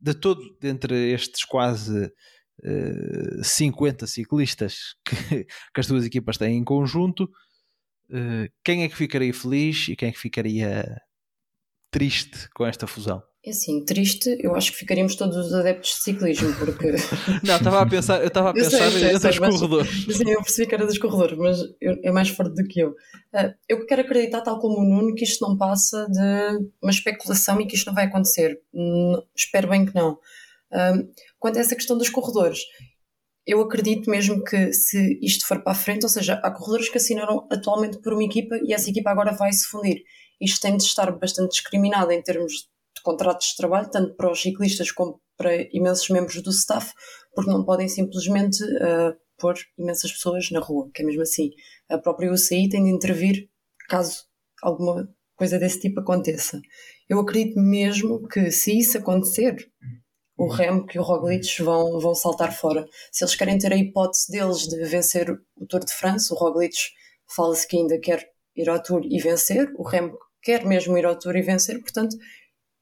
de 0.00 0.14
todo, 0.14 0.56
dentre 0.60 1.12
estes 1.12 1.44
quase 1.44 2.06
uh, 2.06 3.40
eh, 3.40 3.42
50 3.42 4.06
ciclistas 4.06 4.96
que, 5.04 5.44
que, 5.44 5.80
as 5.80 5.86
duas 5.86 6.04
equipas 6.04 6.36
têm 6.36 6.58
em 6.58 6.64
conjunto, 6.64 7.24
uh, 7.24 8.52
quem 8.64 8.82
é 8.82 8.88
que 8.88 8.96
ficaria 8.96 9.32
feliz 9.32 9.88
e 9.88 9.96
quem 9.96 10.08
é 10.08 10.12
que 10.12 10.18
ficaria 10.18 11.00
triste 11.90 12.48
com 12.50 12.66
esta 12.66 12.86
fusão? 12.86 13.22
É 13.44 13.50
assim, 13.50 13.84
triste, 13.84 14.38
eu 14.38 14.54
acho 14.54 14.70
que 14.70 14.78
ficaríamos 14.78 15.16
todos 15.16 15.36
os 15.36 15.52
adeptos 15.52 15.96
de 15.96 16.02
ciclismo, 16.02 16.54
porque. 16.54 16.92
não, 17.42 17.56
estava 17.56 17.80
a 17.80 17.86
pensar, 17.88 18.20
eu 18.20 18.28
estava 18.28 18.50
a 18.50 18.52
pensar 18.54 18.88
em 18.92 19.14
outros 19.14 19.38
corredores. 19.38 19.90
Sim, 20.16 20.30
eu 20.30 20.42
percebi 20.42 20.68
que 20.68 20.74
era 20.76 20.86
dos 20.86 20.98
corredores, 20.98 21.36
mas 21.36 21.58
eu, 21.80 21.98
é 22.04 22.12
mais 22.12 22.28
forte 22.28 22.54
do 22.54 22.68
que 22.68 22.78
eu. 22.78 22.90
Uh, 22.90 23.52
eu 23.68 23.84
quero 23.84 24.02
acreditar, 24.02 24.42
tal 24.42 24.60
como 24.60 24.78
o 24.78 24.84
Nuno, 24.84 25.12
que 25.16 25.24
isto 25.24 25.44
não 25.44 25.58
passa 25.58 26.06
de 26.08 26.70
uma 26.80 26.92
especulação 26.92 27.60
e 27.60 27.66
que 27.66 27.74
isto 27.74 27.88
não 27.88 27.94
vai 27.94 28.04
acontecer. 28.04 28.60
espero 29.34 29.68
bem 29.68 29.86
que 29.86 29.94
não. 29.94 30.12
Uh, 30.12 31.10
quanto 31.40 31.58
a 31.58 31.62
essa 31.62 31.74
questão 31.74 31.98
dos 31.98 32.10
corredores, 32.10 32.60
eu 33.44 33.60
acredito 33.60 34.08
mesmo 34.08 34.44
que 34.44 34.72
se 34.72 35.18
isto 35.20 35.48
for 35.48 35.60
para 35.64 35.72
a 35.72 35.74
frente, 35.74 36.04
ou 36.04 36.08
seja, 36.08 36.34
há 36.44 36.50
corredores 36.52 36.88
que 36.88 36.96
assinaram 36.96 37.48
atualmente 37.50 37.98
por 37.98 38.12
uma 38.12 38.22
equipa 38.22 38.54
e 38.64 38.72
essa 38.72 38.88
equipa 38.88 39.10
agora 39.10 39.32
vai 39.32 39.52
se 39.52 39.66
fundir. 39.66 40.04
Isto 40.40 40.60
tem 40.60 40.76
de 40.76 40.84
estar 40.84 41.10
bastante 41.18 41.50
discriminado 41.50 42.12
em 42.12 42.22
termos 42.22 42.70
contratos 43.02 43.48
de 43.48 43.56
trabalho, 43.56 43.90
tanto 43.90 44.14
para 44.14 44.30
os 44.30 44.40
ciclistas 44.40 44.90
como 44.90 45.20
para 45.36 45.62
imensos 45.72 46.08
membros 46.08 46.40
do 46.42 46.50
staff, 46.50 46.92
porque 47.34 47.50
não 47.50 47.64
podem 47.64 47.88
simplesmente 47.88 48.62
uh, 48.62 49.16
pôr 49.38 49.54
imensas 49.78 50.12
pessoas 50.12 50.50
na 50.50 50.60
rua, 50.60 50.88
que 50.94 51.02
é 51.02 51.04
mesmo 51.04 51.22
assim. 51.22 51.50
A 51.88 51.98
própria 51.98 52.32
UCI 52.32 52.68
tem 52.68 52.84
de 52.84 52.90
intervir 52.90 53.48
caso 53.88 54.24
alguma 54.62 55.08
coisa 55.36 55.58
desse 55.58 55.80
tipo 55.80 56.00
aconteça. 56.00 56.60
Eu 57.08 57.18
acredito 57.18 57.58
mesmo 57.58 58.26
que 58.28 58.50
se 58.50 58.78
isso 58.78 58.96
acontecer, 58.96 59.56
o 60.38 60.48
Remo 60.48 60.86
e 60.94 60.98
o 60.98 61.02
Roglic 61.02 61.62
vão, 61.62 61.98
vão 61.98 62.14
saltar 62.14 62.56
fora. 62.56 62.86
Se 63.10 63.24
eles 63.24 63.34
querem 63.34 63.58
ter 63.58 63.72
a 63.72 63.76
hipótese 63.76 64.30
deles 64.30 64.68
de 64.68 64.82
vencer 64.84 65.30
o 65.30 65.66
Tour 65.66 65.84
de 65.84 65.92
France, 65.92 66.32
o 66.32 66.36
Roglic 66.36 66.76
fala-se 67.34 67.66
que 67.66 67.76
ainda 67.76 67.98
quer 67.98 68.26
ir 68.56 68.68
ao 68.68 68.82
Tour 68.82 69.02
e 69.04 69.20
vencer, 69.20 69.72
o 69.76 69.82
Remo 69.82 70.16
quer 70.42 70.64
mesmo 70.64 70.96
ir 70.96 71.04
ao 71.04 71.18
Tour 71.18 71.36
e 71.36 71.42
vencer, 71.42 71.80
portanto, 71.80 72.16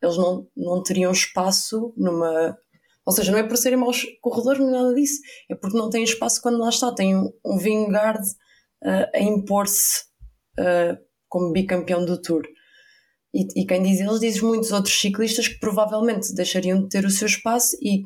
eles 0.02 0.16
não, 0.16 0.46
não 0.56 0.82
teriam 0.82 1.12
espaço 1.12 1.92
numa. 1.96 2.56
Ou 3.04 3.12
seja, 3.12 3.32
não 3.32 3.38
é 3.38 3.42
por 3.42 3.56
serem 3.56 3.78
maus 3.78 4.04
corredores, 4.20 4.60
nem 4.60 4.70
nada 4.70 4.94
disso, 4.94 5.20
é 5.50 5.54
porque 5.54 5.76
não 5.76 5.90
têm 5.90 6.04
espaço 6.04 6.40
quando 6.40 6.58
lá 6.58 6.68
está. 6.68 6.94
Tem 6.94 7.16
um, 7.16 7.30
um 7.44 7.58
Vingard 7.58 8.24
uh, 8.84 9.10
a 9.14 9.20
impor-se 9.20 10.04
uh, 10.58 10.96
como 11.28 11.52
bicampeão 11.52 12.04
do 12.04 12.20
Tour. 12.20 12.42
E, 13.32 13.62
e, 13.62 13.66
quem 13.66 13.82
diz 13.82 14.00
eles, 14.00 14.20
diz 14.20 14.40
muitos 14.40 14.72
outros 14.72 15.00
ciclistas 15.00 15.48
que 15.48 15.58
provavelmente 15.60 16.34
deixariam 16.34 16.82
de 16.82 16.88
ter 16.88 17.04
o 17.04 17.10
seu 17.10 17.26
espaço. 17.26 17.76
E 17.80 18.02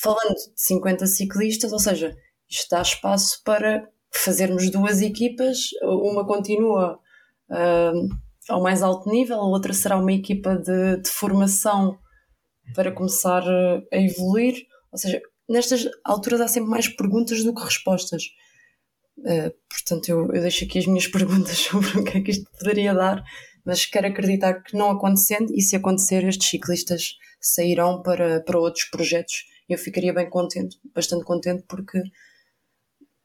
falando 0.00 0.34
de 0.34 0.52
50 0.56 1.06
ciclistas, 1.06 1.72
ou 1.72 1.78
seja, 1.78 2.16
isto 2.48 2.68
dá 2.70 2.80
espaço 2.82 3.42
para 3.44 3.88
fazermos 4.12 4.70
duas 4.70 5.00
equipas, 5.02 5.70
uma 5.82 6.26
continua. 6.26 6.98
Uh, 7.50 8.27
ao 8.48 8.62
mais 8.62 8.82
alto 8.82 9.10
nível, 9.10 9.40
a 9.40 9.46
outra 9.46 9.72
será 9.72 9.96
uma 9.96 10.12
equipa 10.12 10.56
de, 10.56 11.02
de 11.02 11.08
formação 11.08 11.98
para 12.74 12.92
começar 12.92 13.42
a 13.42 13.96
evoluir. 13.96 14.66
Ou 14.92 14.98
seja, 14.98 15.20
nestas 15.48 15.88
alturas 16.04 16.40
há 16.40 16.48
sempre 16.48 16.70
mais 16.70 16.88
perguntas 16.88 17.42
do 17.44 17.54
que 17.54 17.62
respostas. 17.62 18.22
Uh, 19.18 19.52
portanto, 19.68 20.08
eu, 20.08 20.32
eu, 20.32 20.40
deixo 20.40 20.64
aqui 20.64 20.78
as 20.78 20.86
minhas 20.86 21.06
perguntas 21.08 21.58
sobre 21.58 21.98
o 21.98 22.04
que 22.04 22.18
é 22.18 22.20
que 22.20 22.30
isto 22.30 22.50
poderia 22.58 22.94
dar, 22.94 23.22
mas 23.64 23.84
quero 23.84 24.06
acreditar 24.06 24.62
que 24.62 24.76
não 24.76 24.90
acontecendo, 24.90 25.52
e 25.54 25.60
se 25.60 25.76
acontecer, 25.76 26.24
estes 26.24 26.48
ciclistas 26.48 27.16
sairão 27.40 28.02
para, 28.02 28.40
para 28.42 28.58
outros 28.58 28.84
projetos. 28.84 29.44
Eu 29.68 29.76
ficaria 29.76 30.12
bem 30.12 30.30
contente, 30.30 30.78
bastante 30.94 31.24
contente, 31.24 31.64
porque 31.68 32.00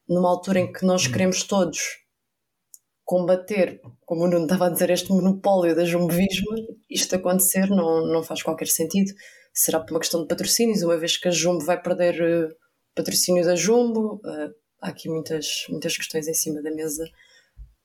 numa 0.07 0.29
altura 0.29 0.59
em 0.59 0.73
que 0.73 0.85
nós 0.85 1.07
queremos 1.07 1.43
todos 1.43 2.02
combater, 3.05 3.81
como 4.05 4.23
o 4.23 4.27
Nuno 4.27 4.43
estava 4.43 4.67
a 4.67 4.69
dizer, 4.69 4.89
este 4.89 5.09
monopólio 5.09 5.75
da 5.75 5.85
Jumbovisma, 5.85 6.55
isto 6.89 7.15
acontecer 7.15 7.69
não, 7.69 8.05
não 8.07 8.23
faz 8.23 8.41
qualquer 8.41 8.67
sentido. 8.67 9.11
Será 9.53 9.79
por 9.79 9.91
uma 9.91 9.99
questão 9.99 10.21
de 10.21 10.27
patrocínios, 10.27 10.81
uma 10.81 10.97
vez 10.97 11.17
que 11.17 11.27
a 11.27 11.31
Jumbo 11.31 11.63
vai 11.63 11.81
perder 11.81 12.21
uh, 12.21 12.55
patrocínio 12.95 13.43
da 13.43 13.55
Jumbo. 13.55 14.15
Uh, 14.25 14.53
há 14.81 14.89
aqui 14.89 15.09
muitas, 15.09 15.65
muitas 15.69 15.95
questões 15.97 16.27
em 16.27 16.33
cima 16.33 16.61
da 16.61 16.71
mesa 16.71 17.05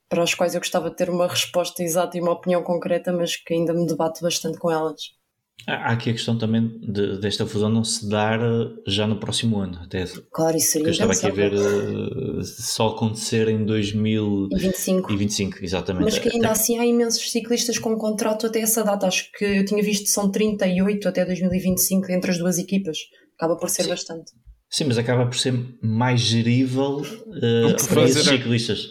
para 0.09 0.23
as 0.23 0.35
quais 0.35 0.55
eu 0.55 0.61
gostava 0.61 0.89
de 0.89 0.97
ter 0.97 1.11
uma 1.11 1.29
resposta 1.29 1.83
exata 1.83 2.17
e 2.17 2.21
uma 2.21 2.33
opinião 2.33 2.63
concreta, 2.63 3.13
mas 3.13 3.37
que 3.37 3.53
ainda 3.53 3.75
me 3.75 3.87
debato 3.87 4.23
bastante 4.23 4.59
com 4.59 4.71
elas. 4.71 5.18
Há 5.67 5.93
aqui 5.93 6.09
a 6.09 6.13
questão 6.15 6.39
também 6.39 6.67
de, 6.81 7.19
desta 7.19 7.45
fusão 7.45 7.69
não 7.69 7.85
se 7.85 8.09
dar 8.09 8.41
eh, 8.41 8.69
já 8.87 9.07
no 9.07 9.17
próximo 9.17 9.59
ano. 9.59 9.79
Até, 9.83 10.07
claro, 10.33 10.57
isso 10.57 10.73
seria 10.73 10.89
Eu 10.89 10.93
estava 10.93 11.13
aqui 11.13 11.27
a 11.27 11.31
ver 11.31 11.53
uh, 11.53 12.43
só 12.43 12.89
acontecer 12.89 13.49
em 13.49 13.67
2025. 13.67 15.13
E 15.13 15.17
25, 15.17 15.59
exatamente. 15.63 16.05
Mas 16.05 16.19
que 16.19 16.31
ainda 16.31 16.47
até... 16.47 16.59
assim 16.59 16.79
há 16.79 16.87
imensos 16.87 17.31
ciclistas 17.31 17.79
com 17.79 17.97
contrato 17.97 18.47
até 18.47 18.61
essa 18.61 18.83
data. 18.83 19.07
Acho 19.07 19.31
que 19.33 19.45
eu 19.45 19.65
tinha 19.65 19.83
visto 19.83 20.09
são 20.09 20.31
38 20.31 21.07
até 21.07 21.25
2025 21.25 22.13
entre 22.13 22.31
as 22.31 22.39
duas 22.39 22.57
equipas. 22.57 22.97
Acaba 23.37 23.57
por 23.57 23.69
ser 23.69 23.83
Sim. 23.83 23.89
bastante. 23.91 24.33
Sim, 24.71 24.85
mas 24.85 24.97
acaba 24.97 25.27
por 25.27 25.37
ser 25.37 25.55
mais 25.83 26.21
gerível 26.21 27.01
uh, 27.01 27.89
para 27.89 28.05
esses 28.05 28.25
ciclistas. 28.25 28.91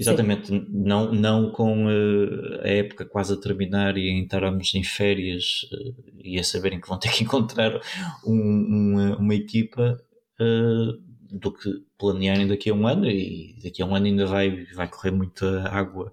Exatamente, 0.00 0.52
não, 0.70 1.12
não 1.12 1.50
com 1.50 1.86
uh, 1.86 2.60
a 2.62 2.68
época 2.68 3.04
quase 3.04 3.32
a 3.32 3.36
terminar 3.36 3.98
e 3.98 4.08
entrarmos 4.08 4.72
em 4.74 4.84
férias 4.84 5.68
uh, 5.72 5.94
e 6.22 6.38
a 6.38 6.44
saberem 6.44 6.80
que 6.80 6.88
vão 6.88 6.98
ter 6.98 7.10
que 7.10 7.22
encontrar 7.24 7.80
um, 8.24 9.16
uma, 9.18 9.34
equipa 9.34 10.00
uh, 10.40 11.02
do 11.36 11.52
que 11.52 11.82
planearem 11.98 12.46
daqui 12.46 12.70
a 12.70 12.74
um 12.74 12.86
ano 12.86 13.06
e 13.06 13.58
daqui 13.62 13.82
a 13.82 13.86
um 13.86 13.94
ano 13.94 14.06
ainda 14.06 14.24
vai, 14.24 14.64
vai 14.74 14.88
correr 14.88 15.10
muita 15.10 15.68
água 15.68 16.12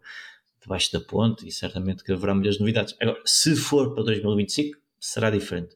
debaixo 0.59 0.91
da 0.91 0.99
ponte 0.99 1.47
e 1.47 1.51
certamente 1.51 2.03
que 2.03 2.11
haverá 2.11 2.33
muitas 2.33 2.59
novidades. 2.59 2.95
Agora, 2.99 3.21
se 3.23 3.55
for 3.55 3.93
para 3.93 4.03
2025, 4.03 4.79
será 4.99 5.29
diferente. 5.29 5.75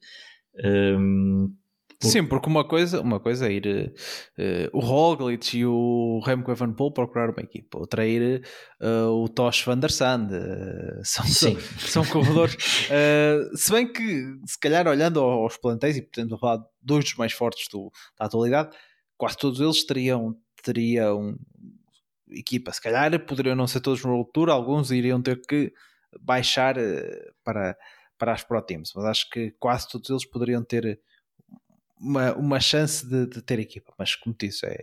Um, 0.65 1.53
Sim, 2.01 2.25
porque 2.25 2.47
uma 2.47 2.65
coisa, 2.65 3.01
uma 3.01 3.19
coisa 3.19 3.47
é 3.47 3.51
ir 3.51 3.93
uh, 4.37 4.77
o 4.77 4.79
Roglic 4.79 5.57
e 5.57 5.65
o 5.65 6.21
Remco 6.25 6.49
Evenepoel 6.49 6.91
procurar 6.91 7.29
uma 7.29 7.41
equipa, 7.41 7.77
outra 7.77 8.05
é 8.05 8.09
ir 8.09 8.47
uh, 8.81 9.09
o 9.21 9.27
Tosh 9.27 9.63
van 9.65 9.79
der 9.79 9.91
Sande. 9.91 10.33
Uh, 10.33 11.03
são, 11.03 11.25
são, 11.25 11.59
são, 11.77 12.05
corredores. 12.05 12.55
se 13.53 13.71
bem 13.71 13.91
que, 13.91 14.33
se 14.45 14.57
calhar, 14.57 14.87
olhando 14.87 15.19
aos 15.19 15.57
plantéis 15.57 15.97
e 15.97 16.01
tendo 16.01 16.37
falar 16.37 16.63
dois 16.81 17.03
dos 17.03 17.15
mais 17.15 17.33
fortes 17.33 17.67
do, 17.69 17.91
da 18.17 18.27
atualidade, 18.27 18.69
quase 19.17 19.37
todos 19.37 19.59
eles 19.59 19.85
teriam, 19.85 20.33
teriam 20.63 21.37
equipa. 22.29 22.71
Se 22.71 22.81
calhar 22.81 23.19
poderiam 23.25 23.57
não 23.57 23.67
ser 23.67 23.81
todos 23.81 24.01
no 24.05 24.11
World 24.11 24.31
Tour, 24.33 24.49
alguns 24.49 24.89
iriam 24.91 25.21
ter 25.21 25.41
que 25.41 25.73
baixar 26.21 26.75
para, 27.43 27.75
para 28.17 28.31
as 28.31 28.43
Pro 28.43 28.61
Teams, 28.61 28.93
mas 28.95 29.03
acho 29.03 29.29
que 29.29 29.51
quase 29.59 29.89
todos 29.89 30.09
eles 30.09 30.25
poderiam 30.25 30.63
ter 30.63 30.97
uma, 31.99 32.33
uma 32.35 32.59
chance 32.59 33.05
de, 33.05 33.27
de, 33.27 33.41
ter 33.41 33.59
equipa, 33.59 33.93
mas 33.97 34.15
como 34.15 34.35
disse, 34.39 34.65
é, 34.65 34.77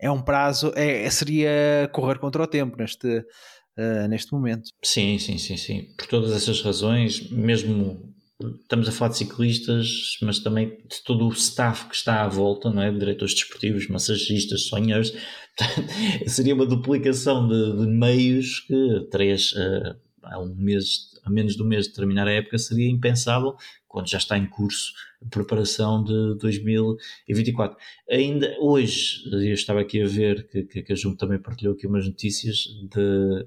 é 0.00 0.10
um 0.10 0.22
prazo, 0.22 0.72
é, 0.74 1.08
seria 1.10 1.88
correr 1.92 2.18
contra 2.18 2.42
o 2.42 2.46
tempo 2.46 2.76
neste, 2.76 3.06
uh, 3.08 4.08
neste 4.08 4.32
momento. 4.32 4.70
Sim, 4.82 5.18
sim, 5.18 5.38
sim, 5.38 5.56
sim. 5.56 5.94
Por 5.96 6.06
todas 6.06 6.32
essas 6.32 6.62
razões, 6.62 7.30
mesmo 7.30 8.14
estamos 8.62 8.88
a 8.88 8.92
falar 8.92 9.10
de 9.12 9.18
ciclistas, 9.18 10.18
mas 10.22 10.38
também 10.40 10.68
de 10.68 11.02
todo 11.04 11.26
o 11.26 11.32
staff 11.32 11.88
que 11.88 11.94
está 11.94 12.22
à 12.22 12.28
volta, 12.28 12.70
não 12.70 12.82
é? 12.82 12.90
Diretores 12.90 13.34
desportivos, 13.34 13.88
massagistas, 13.88 14.64
sonheiros. 14.64 15.12
Seria 16.26 16.54
uma 16.54 16.66
duplicação 16.66 17.48
de, 17.48 17.78
de 17.78 17.86
meios 17.86 18.60
que 18.60 19.08
três, 19.10 19.52
uh, 19.52 20.38
um 20.38 20.54
mês, 20.54 21.15
a 21.26 21.30
menos 21.30 21.56
do 21.56 21.64
mês 21.64 21.88
de 21.88 21.92
terminar 21.92 22.28
a 22.28 22.32
época, 22.32 22.56
seria 22.56 22.88
impensável 22.88 23.56
quando 23.88 24.08
já 24.08 24.18
está 24.18 24.38
em 24.38 24.46
curso 24.46 24.92
a 25.20 25.28
preparação 25.28 26.04
de 26.04 26.38
2024. 26.38 27.76
Ainda 28.08 28.56
hoje, 28.60 29.22
eu 29.30 29.52
estava 29.52 29.80
aqui 29.80 30.00
a 30.00 30.06
ver 30.06 30.46
que, 30.48 30.62
que, 30.62 30.82
que 30.82 30.92
a 30.92 30.96
Jumbo 30.96 31.16
também 31.16 31.40
partilhou 31.40 31.74
aqui 31.74 31.86
umas 31.86 32.06
notícias 32.06 32.58
de, 32.88 33.44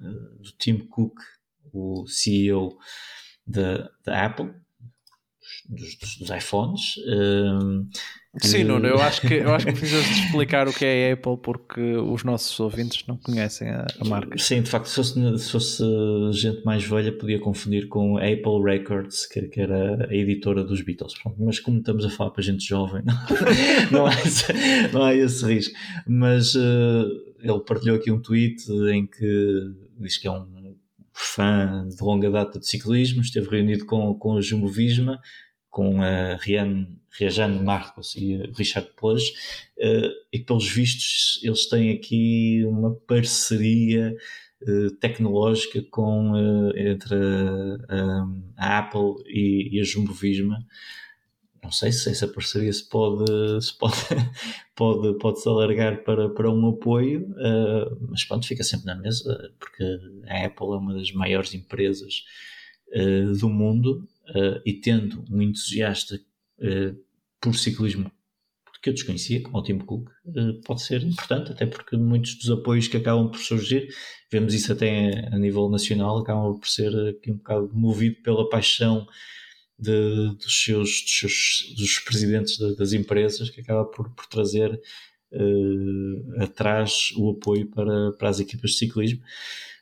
do 0.00 0.52
Tim 0.58 0.78
Cook, 0.78 1.18
o 1.70 2.06
CEO 2.06 2.78
da, 3.46 3.90
Apple, 4.06 4.50
dos, 5.68 5.96
dos, 5.98 6.16
dos 6.16 6.30
iPhones. 6.30 6.96
Um, 7.06 7.88
Sim, 8.36 8.64
Nuno, 8.64 8.86
eu 8.86 9.00
acho 9.00 9.22
que, 9.22 9.34
eu 9.34 9.54
acho 9.54 9.66
que 9.66 9.72
precisas 9.78 10.04
de 10.04 10.12
explicar 10.12 10.68
o 10.68 10.72
que 10.72 10.84
é 10.84 11.10
a 11.10 11.14
Apple 11.14 11.38
porque 11.42 11.80
os 11.80 12.24
nossos 12.24 12.60
ouvintes 12.60 13.04
não 13.06 13.16
conhecem 13.16 13.68
a, 13.70 13.86
a 13.98 14.04
marca. 14.04 14.36
Sim, 14.36 14.62
de 14.62 14.70
facto, 14.70 14.86
se 14.86 14.96
fosse, 14.96 15.38
se 15.38 15.50
fosse, 15.50 15.82
gente 16.32 16.62
mais 16.64 16.84
velha, 16.84 17.10
podia 17.10 17.38
confundir 17.38 17.88
com 17.88 18.18
a 18.18 18.20
Apple 18.20 18.62
Records, 18.62 19.26
que, 19.26 19.42
que, 19.48 19.60
era 19.60 20.08
a 20.08 20.14
editora 20.14 20.62
dos 20.62 20.82
Beatles. 20.82 21.14
Pronto, 21.20 21.42
mas 21.42 21.58
como 21.58 21.78
estamos 21.78 22.04
a 22.04 22.10
falar 22.10 22.30
para 22.30 22.42
gente 22.42 22.66
jovem, 22.66 23.02
não, 23.90 24.00
não, 24.00 24.06
há, 24.06 24.14
esse, 24.20 24.52
não 24.92 25.02
há 25.04 25.14
esse 25.14 25.44
risco. 25.46 25.74
Mas 26.06 26.54
uh, 26.54 27.06
ele 27.40 27.60
partilhou 27.66 27.96
aqui 27.96 28.10
um 28.10 28.20
tweet 28.20 28.70
em 28.92 29.06
que 29.06 29.72
diz 29.98 30.18
que 30.18 30.28
é 30.28 30.30
um 30.30 30.46
fã 31.14 31.88
de 31.88 32.00
longa 32.02 32.30
data 32.30 32.60
de 32.60 32.66
ciclismo, 32.66 33.20
esteve 33.20 33.48
reunido 33.48 33.84
com, 33.84 34.14
com 34.14 34.36
a 34.36 34.40
Jumbo 34.40 34.68
Visma, 34.68 35.18
com 35.70 36.02
a 36.02 36.36
Rian, 36.36 36.86
Riajane 37.18 37.62
Marcos 37.62 38.14
e 38.16 38.36
Richard 38.56 38.90
Plage, 38.96 39.32
uh, 39.78 40.10
e 40.32 40.38
pelos 40.38 40.68
vistos 40.68 41.40
eles 41.42 41.68
têm 41.68 41.92
aqui 41.92 42.64
uma 42.66 42.94
parceria 42.94 44.16
uh, 44.62 44.90
tecnológica 44.96 45.82
com, 45.90 46.32
uh, 46.32 46.76
entre 46.76 47.14
a, 47.88 48.26
a, 48.56 48.78
Apple 48.78 49.22
e, 49.26 49.76
e 49.76 49.80
a 49.80 49.84
Jumbo 49.84 50.12
Visma. 50.12 50.64
Não 51.62 51.72
sei 51.72 51.90
se 51.92 52.08
essa 52.08 52.28
parceria 52.28 52.72
se 52.72 52.88
pode 52.88 53.26
se 53.60 53.76
pode, 53.76 53.96
pode, 54.74 55.18
pode 55.18 55.42
se 55.42 55.48
alargar 55.48 56.02
para, 56.04 56.30
para 56.30 56.50
um 56.50 56.68
apoio, 56.68 57.28
mas 58.08 58.24
pronto, 58.24 58.46
fica 58.46 58.62
sempre 58.62 58.86
na 58.86 58.94
mesa, 58.94 59.52
porque 59.58 59.84
a 60.28 60.46
Apple 60.46 60.68
é 60.68 60.76
uma 60.76 60.94
das 60.94 61.12
maiores 61.12 61.52
empresas 61.52 62.22
do 63.38 63.50
mundo 63.50 64.08
uh, 64.30 64.60
e 64.64 64.74
tendo 64.74 65.24
um 65.30 65.42
entusiasta 65.42 66.20
por 67.40 67.54
ciclismo 67.54 68.10
que 68.82 68.90
eu 68.90 68.94
desconhecia, 68.94 69.42
como 69.42 69.58
o 69.58 69.62
Tim 69.62 69.78
Cook, 69.78 70.08
pode 70.64 70.82
ser 70.82 71.02
importante, 71.02 71.52
até 71.52 71.66
porque 71.66 71.96
muitos 71.96 72.36
dos 72.36 72.50
apoios 72.50 72.88
que 72.88 72.96
acabam 72.96 73.30
por 73.30 73.40
surgir, 73.40 73.88
vemos 74.30 74.54
isso 74.54 74.72
até 74.72 75.28
a 75.32 75.38
nível 75.38 75.68
nacional, 75.68 76.18
acabam 76.18 76.58
por 76.58 76.68
ser 76.68 76.94
aqui 77.08 77.30
um 77.30 77.36
bocado 77.36 77.70
movido 77.72 78.16
pela 78.22 78.48
paixão 78.48 79.06
de, 79.78 80.34
dos, 80.36 80.62
seus, 80.64 81.02
dos, 81.02 81.18
seus, 81.18 81.74
dos 81.76 81.98
presidentes 82.00 82.56
de, 82.56 82.76
das 82.76 82.92
empresas 82.92 83.50
que 83.50 83.60
acaba 83.60 83.84
por, 83.84 84.10
por 84.10 84.26
trazer 84.26 84.80
uh, 85.32 86.42
atrás 86.42 87.12
o 87.16 87.30
apoio 87.30 87.66
para, 87.70 88.12
para 88.12 88.28
as 88.28 88.40
equipas 88.40 88.72
de 88.72 88.78
ciclismo. 88.78 89.20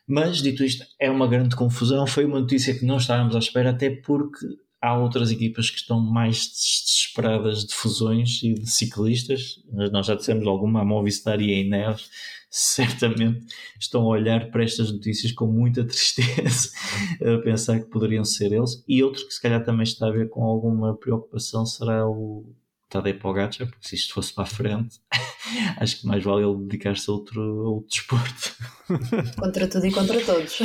Mas, 0.07 0.41
dito 0.41 0.63
isto, 0.63 0.85
é 0.99 1.11
uma 1.11 1.27
grande 1.27 1.55
confusão. 1.55 2.07
Foi 2.07 2.23
uma 2.23 2.39
notícia 2.39 2.73
que 2.73 2.85
não 2.85 2.97
estávamos 2.97 3.35
à 3.35 3.39
espera, 3.39 3.71
até 3.71 3.89
porque 3.89 4.45
há 4.81 4.97
outras 4.97 5.31
equipas 5.31 5.69
que 5.69 5.77
estão 5.77 5.99
mais 5.99 6.47
desesperadas 6.47 7.65
de 7.65 7.73
fusões 7.73 8.41
e 8.43 8.53
de 8.53 8.69
ciclistas. 8.69 9.61
Nós 9.91 10.05
já 10.05 10.15
dissemos 10.15 10.47
alguma, 10.47 10.81
a 10.81 10.85
Movistar 10.85 11.41
e 11.41 11.53
a 11.53 11.59
Ineos 11.59 12.09
certamente 12.49 13.45
estão 13.79 14.03
a 14.03 14.07
olhar 14.07 14.49
para 14.49 14.63
estas 14.63 14.91
notícias 14.91 15.33
com 15.33 15.47
muita 15.47 15.83
tristeza, 15.83 16.69
a 17.21 17.41
pensar 17.41 17.79
que 17.79 17.89
poderiam 17.89 18.23
ser 18.23 18.53
eles. 18.53 18.83
E 18.87 19.03
outro 19.03 19.25
que 19.27 19.33
se 19.33 19.41
calhar 19.41 19.63
também 19.63 19.83
está 19.83 20.07
a 20.07 20.11
ver 20.11 20.29
com 20.29 20.43
alguma 20.43 20.95
preocupação 20.95 21.65
será 21.65 22.07
o 22.07 22.45
Tadej 22.89 23.19
Pogacar, 23.19 23.67
porque 23.67 23.87
se 23.87 23.95
isto 23.95 24.13
fosse 24.13 24.33
para 24.33 24.45
a 24.45 24.47
frente, 24.47 24.99
acho 25.77 25.99
que 25.99 26.07
mais 26.07 26.23
vale 26.23 26.43
ele 26.43 26.65
dedicar-se 26.65 27.09
a 27.09 27.13
outro, 27.13 27.41
a 27.41 27.69
outro 27.69 27.89
desporto. 27.89 28.55
Contra 29.37 29.67
tudo 29.67 29.85
e 29.85 29.91
contra 29.91 30.25
todos. 30.25 30.57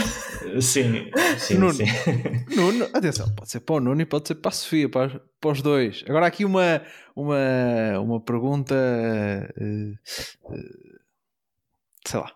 Sim, 0.61 1.11
sim, 1.39 1.55
Nuno, 1.55 1.73
sim. 1.75 1.85
Nuno, 2.55 2.89
atenção, 2.95 3.35
pode 3.35 3.51
ser 3.51 3.61
para 3.61 3.75
o 3.75 3.81
Nuno 3.81 4.01
e 4.01 4.07
pode 4.07 4.29
ser 4.29 4.37
para 4.37 4.51
a 4.51 4.53
Sofia, 4.53 4.89
para, 4.89 5.21
para 5.41 5.51
os 5.51 5.61
dois. 5.61 6.05
Agora 6.09 6.27
aqui 6.27 6.45
uma, 6.45 6.83
uma, 7.17 7.99
uma 8.01 8.21
pergunta... 8.21 8.75
Uh, 9.61 10.55
uh, 10.55 10.93
sei 12.07 12.21
lá, 12.21 12.33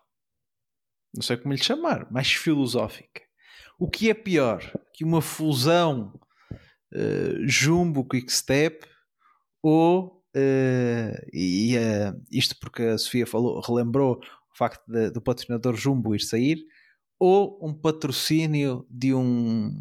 não 1.14 1.22
sei 1.22 1.36
como 1.36 1.54
lhe 1.54 1.62
chamar, 1.62 2.10
mais 2.10 2.32
filosófica. 2.32 3.22
O 3.78 3.88
que 3.88 4.10
é 4.10 4.14
pior 4.14 4.62
que 4.92 5.04
uma 5.04 5.20
fusão 5.20 6.12
uh, 6.50 7.46
Jumbo 7.46 8.04
Quickstep 8.04 8.86
ou 9.68 10.22
uh, 10.36 11.26
e 11.32 11.76
uh, 11.76 12.22
isto 12.30 12.56
porque 12.60 12.82
a 12.82 12.98
Sofia 12.98 13.26
falou, 13.26 13.60
relembrou 13.60 14.14
o 14.14 14.56
facto 14.56 14.80
de, 14.86 15.10
do 15.10 15.20
patrocinador 15.20 15.74
Jumbo 15.74 16.14
ir 16.14 16.20
sair 16.20 16.58
ou 17.18 17.58
um 17.60 17.74
patrocínio 17.74 18.86
de 18.88 19.12
um 19.12 19.72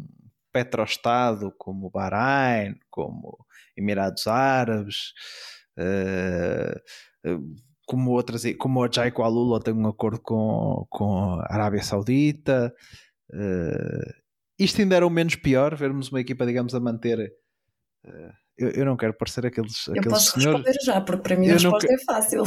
petrostado 0.52 1.52
como 1.56 1.90
Bahrein, 1.90 2.74
como 2.90 3.38
Emirados 3.76 4.26
Árabes, 4.26 5.12
como 7.86 8.12
outras, 8.12 8.42
como 8.58 8.82
a 8.82 8.88
Jai 8.90 9.12
Kuala 9.12 9.60
tem 9.60 9.74
um 9.74 9.86
acordo 9.86 10.18
com, 10.20 10.86
com 10.88 11.38
a 11.40 11.52
Arábia 11.52 11.82
Saudita. 11.82 12.74
Uh, 13.30 14.12
isto 14.58 14.80
ainda 14.80 14.96
era 14.96 15.06
o 15.06 15.10
menos 15.10 15.36
pior, 15.36 15.76
vermos 15.76 16.08
uma 16.08 16.22
equipa, 16.22 16.46
digamos, 16.46 16.74
a 16.74 16.80
manter. 16.80 17.30
Uh, 18.02 18.45
eu, 18.58 18.70
eu, 18.70 18.84
não 18.84 18.96
quero 18.96 19.14
parecer 19.14 19.44
aqueles, 19.46 19.86
eu 19.86 19.92
aqueles 19.92 20.12
posso 20.12 20.40
senhores. 20.40 20.64
responder 20.64 20.84
já, 20.84 21.00
porque 21.00 21.22
para 21.22 21.36
mim 21.36 21.48
a 21.48 21.52
resposta 21.54 21.92
é 21.92 21.98
fácil. 21.98 22.42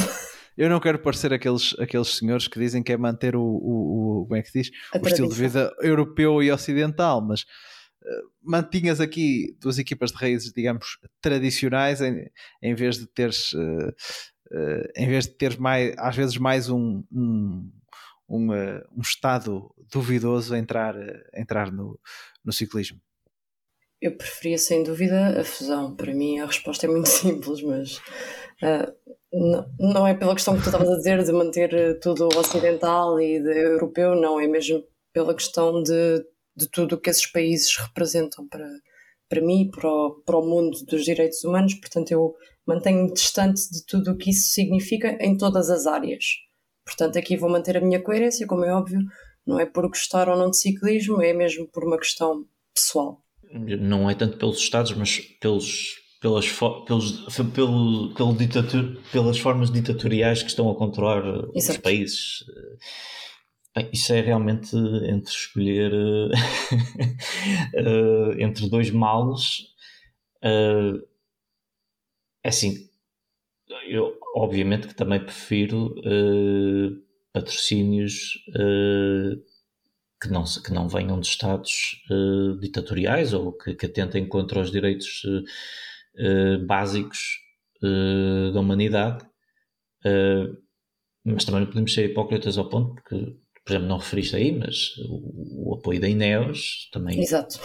Eu 0.58 0.70
não 0.70 0.80
quero 0.80 1.00
parecer 1.00 1.32
aqueles, 1.34 1.74
aqueles 1.80 2.18
senhores 2.18 2.48
que 2.48 2.60
dizem 2.60 2.84
que 2.84 2.92
é 2.92 2.98
manter 2.98 3.36
o, 3.36 3.42
o, 3.42 4.22
o 4.22 4.26
como 4.26 4.36
é 4.36 4.42
que 4.42 4.52
diz? 4.52 4.70
o 4.94 5.08
estilo 5.08 5.30
de 5.30 5.36
vida 5.36 5.74
europeu 5.82 6.44
e 6.44 6.52
ocidental, 6.52 7.22
mas 7.22 7.44
uh, 7.44 8.30
mantinhas 8.44 9.00
aqui 9.00 9.56
duas 9.62 9.80
equipas 9.80 10.12
de 10.12 10.18
raízes, 10.18 10.52
digamos, 10.52 10.98
tradicionais, 11.22 12.02
em, 12.02 12.30
em 12.62 12.76
vez 12.76 12.98
de 12.98 13.08
teres 13.08 13.54
uh, 13.54 13.94
uh, 14.52 14.92
em 14.96 15.08
vez 15.08 15.26
de 15.26 15.38
ter 15.38 15.60
mais, 15.60 15.96
às 15.98 16.16
vezes 16.16 16.38
mais 16.38 16.70
um, 16.70 17.04
um, 17.12 17.72
um, 18.28 18.52
um 18.52 19.02
estado 19.02 19.74
duvidoso 19.92 20.54
a 20.54 20.58
entrar, 20.58 20.96
entrar 21.34 21.72
no, 21.72 22.00
no 22.44 22.52
ciclismo? 22.52 23.00
Eu 24.02 24.16
preferia 24.16 24.58
sem 24.58 24.84
dúvida 24.84 25.40
a 25.40 25.44
fusão. 25.44 25.96
Para 25.96 26.14
mim 26.14 26.40
a 26.40 26.46
resposta 26.46 26.86
é 26.86 26.90
muito 26.90 27.10
simples, 27.10 27.62
mas 27.62 28.02
não, 29.32 29.66
não 29.80 30.08
é 30.08 30.14
pela 30.14 30.34
questão 30.34 30.56
que 30.56 30.64
tu 30.64 30.70
estavas 30.70 30.90
a 30.90 30.98
dizer 30.98 31.24
de 31.24 31.32
manter 31.32 32.00
tudo 32.00 32.28
ocidental 32.38 33.20
e 33.20 33.36
europeu, 33.36 34.16
não, 34.16 34.40
é 34.40 34.48
mesmo 34.48 34.84
pela 35.14 35.36
questão 35.36 35.82
de, 35.82 36.26
de 36.56 36.70
tudo 36.70 36.96
o 36.96 37.00
que 37.00 37.10
esses 37.10 37.26
países 37.26 37.76
representam 37.78 38.48
para, 38.48 38.68
para 39.28 39.42
mim, 39.42 39.70
para 39.70 39.88
o, 39.88 40.22
para 40.26 40.38
o 40.38 40.46
mundo 40.46 40.78
dos 40.86 41.04
direitos 41.04 41.44
humanos. 41.44 41.74
Portanto, 41.76 42.12
eu 42.12 42.36
mantenho-me 42.66 43.14
distante 43.14 43.70
de 43.72 43.86
tudo 43.86 44.12
o 44.12 44.18
que 44.18 44.32
isso 44.32 44.52
significa 44.52 45.18
em 45.22 45.38
todas 45.38 45.70
as 45.70 45.86
áreas. 45.86 46.26
Portanto, 46.86 47.18
aqui 47.18 47.38
vou 47.38 47.50
manter 47.50 47.78
a 47.78 47.82
minha 47.82 48.02
coerência, 48.02 48.48
como 48.48 48.66
é 48.66 48.74
óbvio, 48.74 49.00
não 49.46 49.60
é 49.60 49.66
por 49.66 49.88
gostar 49.88 50.28
ou 50.28 50.38
não 50.38 50.50
de 50.50 50.58
ciclismo, 50.58 51.22
é 51.22 51.34
mesmo 51.34 51.68
por 51.68 51.84
uma 51.84 51.98
questão 51.98 52.46
pessoal. 52.74 53.24
Não 53.52 54.10
é 54.10 54.16
tanto 54.16 54.38
pelos 54.38 54.60
Estados, 54.60 54.94
mas 54.94 55.20
pelos, 55.40 55.98
pelas, 56.22 56.48
pelos, 56.86 57.26
pelo, 57.54 58.14
pelo 58.14 58.36
ditatur, 58.36 58.98
pelas 59.12 59.40
formas 59.40 59.72
ditatoriais 59.72 60.44
que 60.44 60.50
estão 60.50 60.70
a 60.70 60.76
controlar 60.76 61.24
Exato. 61.56 61.78
os 61.78 61.78
países. 61.78 62.44
Bem, 63.76 63.90
isso 63.94 64.14
é 64.14 64.22
realmente 64.22 64.76
entre 64.76 65.32
escolher 65.32 65.94
uh, 65.94 66.32
entre 68.40 68.70
dois 68.70 68.92
males. 68.92 69.68
Uh, 70.44 71.02
é 72.44 72.50
assim, 72.50 72.90
eu 73.88 74.18
obviamente 74.36 74.88
que 74.88 74.96
também 74.96 75.20
prefiro 75.20 75.96
uh, 76.00 77.02
patrocínios 77.34 78.36
uh, 78.50 79.42
que, 80.22 80.30
não, 80.30 80.44
que 80.44 80.74
não 80.74 80.88
venham 80.88 81.20
de 81.20 81.28
Estados 81.28 82.02
uh, 82.10 82.60
ditatoriais 82.60 83.34
ou 83.34 83.54
que, 83.54 83.76
que 83.76 83.86
atentem 83.86 84.28
contra 84.28 84.60
os 84.60 84.72
direitos 84.72 85.24
básicos 86.66 87.40
da 88.54 88.60
humanidade, 88.60 89.26
mas 91.24 91.46
também 91.46 91.62
não 91.62 91.68
podemos 91.68 91.94
ser 91.94 92.10
hipócritas 92.10 92.58
ao 92.58 92.68
ponto, 92.68 92.96
porque 92.96 93.38
por 93.70 93.74
exemplo, 93.74 93.88
não 93.88 93.98
referiste 94.00 94.36
aí, 94.36 94.52
mas 94.52 94.98
o, 94.98 95.70
o 95.70 95.76
apoio 95.76 96.02
da 96.02 96.10
Ineos 96.10 96.90
também, 96.92 97.22
Exato. 97.22 97.60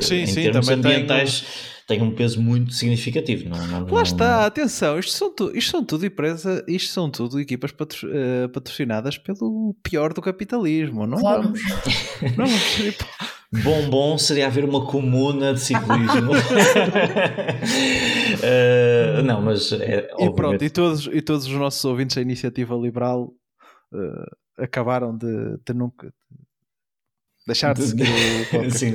Sim, 0.00 0.22
em 0.22 0.26
sim, 0.26 0.42
termos 0.44 0.66
também 0.66 0.82
tem 0.82 0.92
ambientais, 0.92 1.44
tem 1.90 2.00
um 2.02 2.14
peso 2.14 2.40
muito 2.40 2.72
significativo. 2.72 3.48
Não, 3.48 3.58
não, 3.66 3.80
Lá 3.80 3.86
não- 3.90 4.02
está, 4.02 4.46
atenção, 4.46 4.96
isto 4.98 5.10
são, 5.12 5.34
tu, 5.34 5.50
isto 5.56 5.72
são 5.72 5.84
tudo 5.84 6.06
empresa, 6.06 6.64
isto 6.68 6.92
são 6.92 7.10
tudo 7.10 7.40
equipas 7.40 7.72
patro- 7.72 8.08
eh, 8.12 8.46
patrocinadas 8.46 9.18
pelo 9.18 9.74
pior 9.82 10.12
do 10.12 10.22
capitalismo, 10.22 11.04
não 11.04 11.18
Claro. 11.18 11.42
vamos. 11.42 11.60
Não 12.36 12.46
vamos 12.46 12.74
tipo, 12.76 13.04
Bom, 13.64 13.90
bom 13.90 14.16
seria 14.16 14.46
haver 14.46 14.64
uma 14.64 14.86
comuna 14.86 15.52
de 15.52 15.60
ciclismo. 15.60 16.30
Eh, 18.42 19.22
não, 19.24 19.42
mas 19.42 19.72
é, 19.72 20.08
e 20.18 20.30
pronto, 20.32 20.64
e 20.64 20.70
todos, 20.70 21.06
e 21.12 21.20
todos 21.20 21.46
os 21.46 21.52
nossos 21.52 21.84
ouvintes 21.84 22.14
da 22.16 22.22
iniciativa 22.22 22.74
liberal 22.76 23.32
eh, 23.92 24.62
acabaram 24.64 25.16
de, 25.16 25.58
de 25.66 25.74
nunca 25.74 26.12
deixar 27.46 27.74
de 27.74 27.82
seguir 27.82 28.04
o 28.04 28.46
podcast. 28.50 28.78
Sim, 28.78 28.94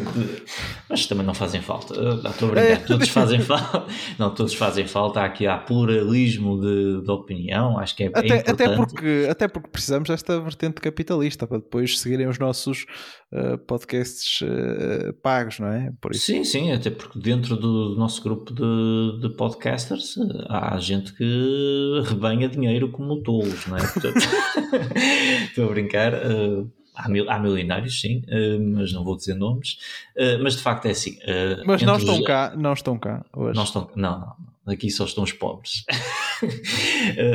mas 0.90 1.06
também 1.08 1.26
não 1.26 1.34
fazem 1.34 1.62
falta. 1.62 1.94
Ah, 2.24 2.30
Estou 2.30 2.50
a 2.50 2.52
brincar, 2.52 2.86
todos 2.86 3.10
fazem 3.10 3.40
falta. 3.42 3.86
Não, 4.18 4.34
todos 4.34 4.54
fazem 4.54 4.88
falta. 4.88 5.22
Há 5.22 5.26
aqui 5.26 5.48
há 5.48 5.58
pluralismo 5.58 6.60
de, 6.62 7.02
de 7.04 7.12
opinião. 7.12 7.78
Acho 7.78 7.96
que 7.96 8.04
é, 8.04 8.06
é 8.08 8.10
Até, 8.10 8.26
importante. 8.28 8.50
até, 8.64 8.76
porque, 8.76 9.28
até 9.30 9.48
porque 9.48 9.70
precisamos 9.70 10.10
desta 10.10 10.40
vertente 10.40 10.80
capitalista 10.80 11.46
para 11.48 11.58
depois 11.58 12.00
seguirem 12.00 12.28
os 12.28 12.40
nossos 12.40 12.86
eh, 13.34 13.58
podcasts 13.58 14.42
eh, 14.44 15.12
pagos, 15.24 15.60
não 15.60 15.68
é? 15.68 15.92
Por 16.00 16.12
isso. 16.14 16.26
Sim, 16.26 16.44
sim, 16.44 16.72
até 16.72 16.90
porque 16.92 17.20
dentro 17.20 17.58
do 17.58 17.96
nosso 17.98 18.22
grupo 18.24 18.54
de, 18.54 19.22
de 19.22 19.36
podcasters 19.36 20.16
há 20.50 20.78
gente 20.80 21.14
que 21.14 22.02
rebanha 22.06 22.48
dinheiro 22.48 22.92
como 22.92 23.22
tolos, 23.24 23.66
não 23.68 23.76
é? 23.78 23.82
Portanto, 23.82 24.18
estou 25.50 25.66
a 25.66 25.70
brincar. 25.70 26.14
eh, 26.14 26.64
há, 26.96 27.10
mil, 27.10 27.30
há 27.30 27.38
milionários, 27.40 28.00
sim, 28.02 28.24
eh, 28.28 28.58
mas 28.58 28.92
não 28.94 29.04
vou 29.04 29.16
dizer 29.16 29.36
nomes. 29.36 29.78
Eh, 30.16 30.38
mas 30.38 30.56
de 30.56 30.62
facto 30.64 30.86
é 30.86 30.92
assim. 30.92 31.18
eh, 31.22 31.62
Mas 31.66 31.82
não 31.84 31.98
estão 31.98 32.20
os- 32.20 32.26
cá, 32.26 32.54
não 32.56 32.74
estão 32.74 32.98
cá 32.98 33.26
hoje. 33.36 33.56
Não 33.56 33.64
estão, 33.64 33.92
não, 33.96 34.20
não, 34.66 34.74
aqui 34.74 34.90
só 34.90 35.06
estão 35.06 35.24
os 35.24 35.32
pobres. 35.34 35.84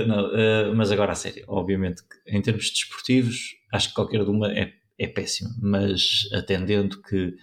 Não, 0.06 0.74
mas 0.74 0.90
agora 0.92 1.12
a 1.12 1.14
sério, 1.14 1.44
obviamente 1.48 2.02
em 2.26 2.40
termos 2.42 2.70
desportivos, 2.70 3.54
acho 3.72 3.88
que 3.88 3.94
qualquer 3.94 4.20
uma 4.22 4.52
é, 4.52 4.72
é 4.98 5.06
péssima, 5.06 5.50
mas 5.60 6.28
atendendo 6.32 7.00
que 7.02 7.34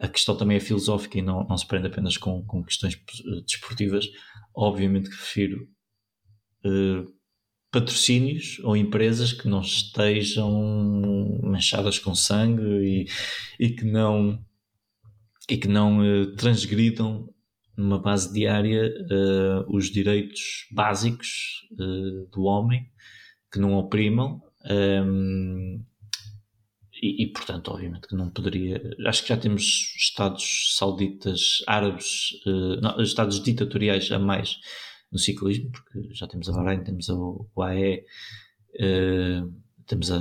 a 0.00 0.08
questão 0.08 0.36
também 0.36 0.56
é 0.56 0.60
filosófica 0.60 1.18
e 1.18 1.22
não, 1.22 1.44
não 1.44 1.56
se 1.58 1.66
prende 1.66 1.88
apenas 1.88 2.16
com, 2.16 2.42
com 2.46 2.62
questões 2.64 2.98
desportivas, 3.46 4.08
obviamente 4.54 5.10
que 5.10 5.16
prefiro 5.16 5.68
eh, 6.64 7.04
patrocínios 7.70 8.58
ou 8.64 8.76
empresas 8.76 9.32
que 9.32 9.46
não 9.46 9.60
estejam 9.60 11.40
manchadas 11.42 11.98
com 11.98 12.14
sangue 12.14 12.62
e, 12.62 13.06
e 13.58 13.70
que 13.70 13.84
não 13.84 14.42
e 15.48 15.56
que 15.56 15.68
não 15.68 16.04
eh, 16.04 16.26
transgridam 16.36 17.28
numa 17.76 17.98
base 17.98 18.32
diária 18.32 18.86
eh, 18.86 19.64
os 19.68 19.90
direitos 19.90 20.66
básicos 20.70 21.66
eh, 21.72 22.26
do 22.30 22.42
homem, 22.42 22.86
que 23.50 23.58
não 23.58 23.74
oprimam. 23.74 24.42
ehm, 24.68 25.80
e, 27.00 27.24
e, 27.24 27.32
portanto, 27.32 27.68
obviamente 27.70 28.08
que 28.08 28.16
não 28.16 28.28
poderia. 28.28 28.82
Acho 29.06 29.22
que 29.22 29.28
já 29.28 29.36
temos 29.36 29.62
Estados 29.96 30.74
sauditas, 30.76 31.62
árabes, 31.66 32.30
não, 32.82 33.00
Estados 33.00 33.40
ditatoriais 33.40 34.10
a 34.10 34.18
mais 34.18 34.58
no 35.10 35.18
ciclismo, 35.18 35.70
porque 35.70 36.14
já 36.14 36.26
temos 36.26 36.48
a 36.48 36.52
Bahrein, 36.52 36.84
temos 36.84 37.08
o 37.08 37.48
UAE, 37.56 38.04
eh, 38.78 39.42
temos 39.86 40.10
a 40.10 40.18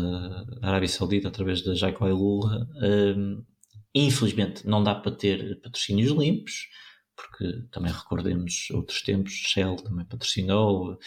Arábia 0.61 0.87
Saudita 0.87 1.27
através 1.27 1.61
da 1.61 1.73
Jaico 1.75 2.05
Lula. 2.07 2.67
ehm, 2.81 3.41
infelizmente, 3.93 4.65
não 4.67 4.83
dá 4.83 4.93
para 4.95 5.11
ter 5.11 5.59
patrocínios 5.61 6.11
limpos, 6.11 6.67
porque 7.15 7.63
também 7.71 7.91
recordemos 7.91 8.69
outros 8.71 9.01
tempos, 9.01 9.33
Shell 9.33 9.75
também 9.77 10.05
patrocinou. 10.05 10.97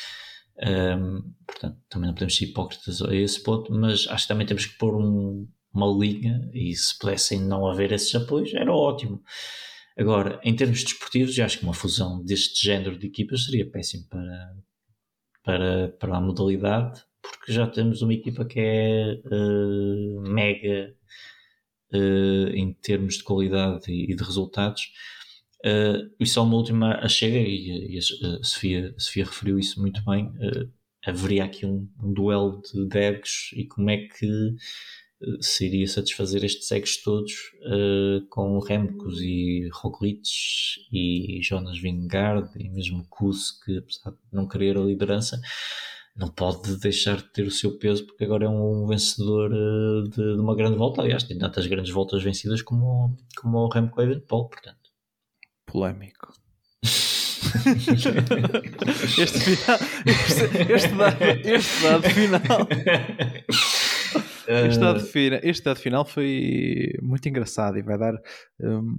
ehm, 0.62 1.20
portanto, 1.46 1.78
também 1.88 2.06
não 2.08 2.14
podemos 2.14 2.36
ser 2.36 2.44
hipócritas 2.46 3.00
a 3.02 3.14
esse 3.14 3.42
ponto, 3.42 3.72
mas 3.72 4.06
acho 4.08 4.24
que 4.24 4.28
também 4.28 4.46
temos 4.46 4.66
que 4.66 4.76
pôr 4.76 4.94
um- 4.96 5.48
uma 5.72 5.86
linha 5.86 6.50
e 6.52 6.74
se 6.76 6.98
pudessem 6.98 7.40
não 7.40 7.66
haver 7.66 7.92
esses 7.92 8.14
apoios, 8.14 8.52
era 8.52 8.70
ótimo. 8.72 9.22
Agora, 10.00 10.40
em 10.42 10.56
termos 10.56 10.82
desportivos, 10.82 11.36
eu 11.36 11.44
acho 11.44 11.58
que 11.58 11.64
uma 11.64 11.74
fusão 11.74 12.24
deste 12.24 12.64
género 12.64 12.98
de 12.98 13.06
equipas 13.06 13.44
seria 13.44 13.70
péssimo 13.70 14.08
para, 14.08 14.56
para, 15.44 15.88
para 16.00 16.16
a 16.16 16.20
modalidade, 16.22 17.02
porque 17.20 17.52
já 17.52 17.66
temos 17.66 18.00
uma 18.00 18.14
equipa 18.14 18.46
que 18.46 18.58
é 18.58 19.12
eh, 19.12 20.20
mega 20.22 20.96
eh, 21.92 22.50
em 22.54 22.72
termos 22.72 23.18
de 23.18 23.24
qualidade 23.24 23.92
e, 23.92 24.10
e 24.10 24.16
de 24.16 24.24
resultados. 24.24 24.90
Eh, 25.62 26.08
e 26.18 26.26
só 26.26 26.44
uma 26.44 26.56
última 26.56 26.94
a 26.94 27.06
chega, 27.06 27.36
e, 27.36 27.94
e 27.94 27.98
a, 27.98 28.42
Sofia, 28.42 28.94
a 28.96 29.00
Sofia 29.00 29.26
referiu 29.26 29.58
isso 29.58 29.78
muito 29.82 30.02
bem. 30.06 30.32
haveria 31.04 31.44
aqui 31.44 31.66
um, 31.66 31.86
um 32.02 32.14
duelo 32.14 32.62
de 32.88 32.98
egos 32.98 33.50
e 33.54 33.66
como 33.66 33.90
é 33.90 33.98
que 33.98 34.56
se 35.40 35.66
iria 35.66 35.86
satisfazer 35.86 36.44
estes 36.44 36.70
egos 36.70 36.96
todos 37.02 37.32
eh, 37.62 38.22
com 38.30 38.58
Remcos 38.58 39.20
e 39.20 39.68
Roglic 39.72 40.22
e 40.90 41.40
Jonas 41.42 41.78
Vingegaard 41.78 42.48
e 42.58 42.70
mesmo 42.70 43.06
Kuss 43.08 43.60
que 43.62 43.78
apesar 43.78 44.12
de 44.12 44.18
não 44.32 44.48
querer 44.48 44.78
a 44.78 44.80
liderança 44.80 45.40
não 46.16 46.28
pode 46.28 46.76
deixar 46.78 47.18
de 47.18 47.32
ter 47.32 47.46
o 47.46 47.50
seu 47.50 47.78
peso 47.78 48.06
porque 48.06 48.24
agora 48.24 48.46
é 48.46 48.48
um 48.48 48.86
vencedor 48.86 49.52
eh, 49.52 50.08
de, 50.08 50.34
de 50.34 50.40
uma 50.40 50.56
grande 50.56 50.76
volta. 50.76 51.02
Aliás 51.02 51.22
tem 51.22 51.38
tantas 51.38 51.66
grandes 51.66 51.92
voltas 51.92 52.22
vencidas 52.22 52.62
como, 52.62 53.16
como 53.36 53.58
o 53.58 53.68
Remco 53.68 54.00
Evenepoel 54.00 54.44
portanto. 54.44 54.90
Polémico. 55.66 56.32
este 59.18 59.40
final, 59.40 59.78
este, 60.06 60.72
este 60.72 60.94
dado, 60.94 61.16
este 61.44 61.82
dado 61.82 62.10
final, 62.10 62.68
este 64.66 64.80
dado, 64.80 65.00
fina- 65.00 65.40
este 65.42 65.64
dado 65.64 65.78
final 65.80 66.04
foi 66.04 66.92
muito 67.02 67.28
engraçado 67.28 67.78
e 67.78 67.82
vai 67.82 67.98
dar 67.98 68.14
hum, 68.60 68.96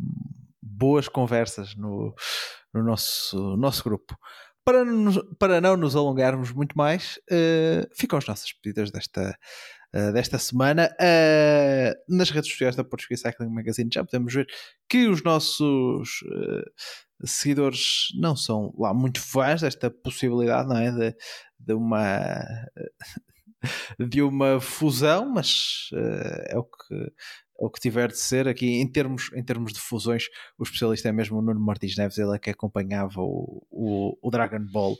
boas 0.61 1.07
conversas 1.07 1.75
no, 1.75 2.13
no 2.73 2.83
nosso, 2.83 3.55
nosso 3.57 3.83
grupo. 3.83 4.17
Para, 4.63 4.85
nos- 4.85 5.19
para 5.39 5.59
não 5.59 5.75
nos 5.75 5.95
alongarmos 5.95 6.51
muito 6.51 6.77
mais, 6.77 7.19
eh, 7.31 7.87
ficam 7.95 8.19
as 8.19 8.27
nossas 8.27 8.53
pedidas 8.53 8.91
desta, 8.91 9.35
eh, 9.93 10.11
desta 10.11 10.37
semana. 10.37 10.95
Eh, 10.99 11.95
nas 12.07 12.29
redes 12.29 12.51
sociais 12.51 12.75
da 12.75 12.83
Portuguese 12.83 13.23
Cycling 13.23 13.49
Magazine 13.49 13.89
já 13.91 14.03
podemos 14.03 14.33
ver 14.33 14.47
que 14.87 15.07
os 15.07 15.23
nossos 15.23 16.19
eh, 16.31 17.25
seguidores 17.25 18.09
não 18.19 18.35
são 18.35 18.71
lá 18.77 18.93
muito 18.93 19.19
fãs 19.19 19.61
desta 19.61 19.89
possibilidade, 19.89 20.69
não 20.69 20.77
é? 20.77 20.91
De, 20.91 21.15
de 21.59 21.73
uma 21.73 22.39
de 23.99 24.21
uma 24.21 24.59
fusão, 24.59 25.29
mas 25.29 25.89
eh, 25.93 26.53
é 26.53 26.57
o 26.57 26.63
que 26.63 26.95
é 26.95 27.65
o 27.65 27.69
que 27.69 27.79
tiver 27.79 28.07
de 28.07 28.17
ser 28.17 28.47
aqui 28.47 28.81
em 28.81 28.91
termos, 28.91 29.29
em 29.35 29.43
termos 29.43 29.71
de 29.71 29.79
fusões, 29.79 30.25
o 30.57 30.63
especialista 30.63 31.09
é 31.09 31.11
mesmo 31.11 31.37
o 31.37 31.41
Nuno 31.43 31.59
Martins 31.59 31.95
Neves, 31.95 32.17
ele 32.17 32.35
é 32.35 32.39
que 32.39 32.49
acompanhava 32.49 33.21
o, 33.21 33.63
o, 33.69 34.17
o 34.19 34.31
Dragon 34.31 34.65
Ball 34.71 34.97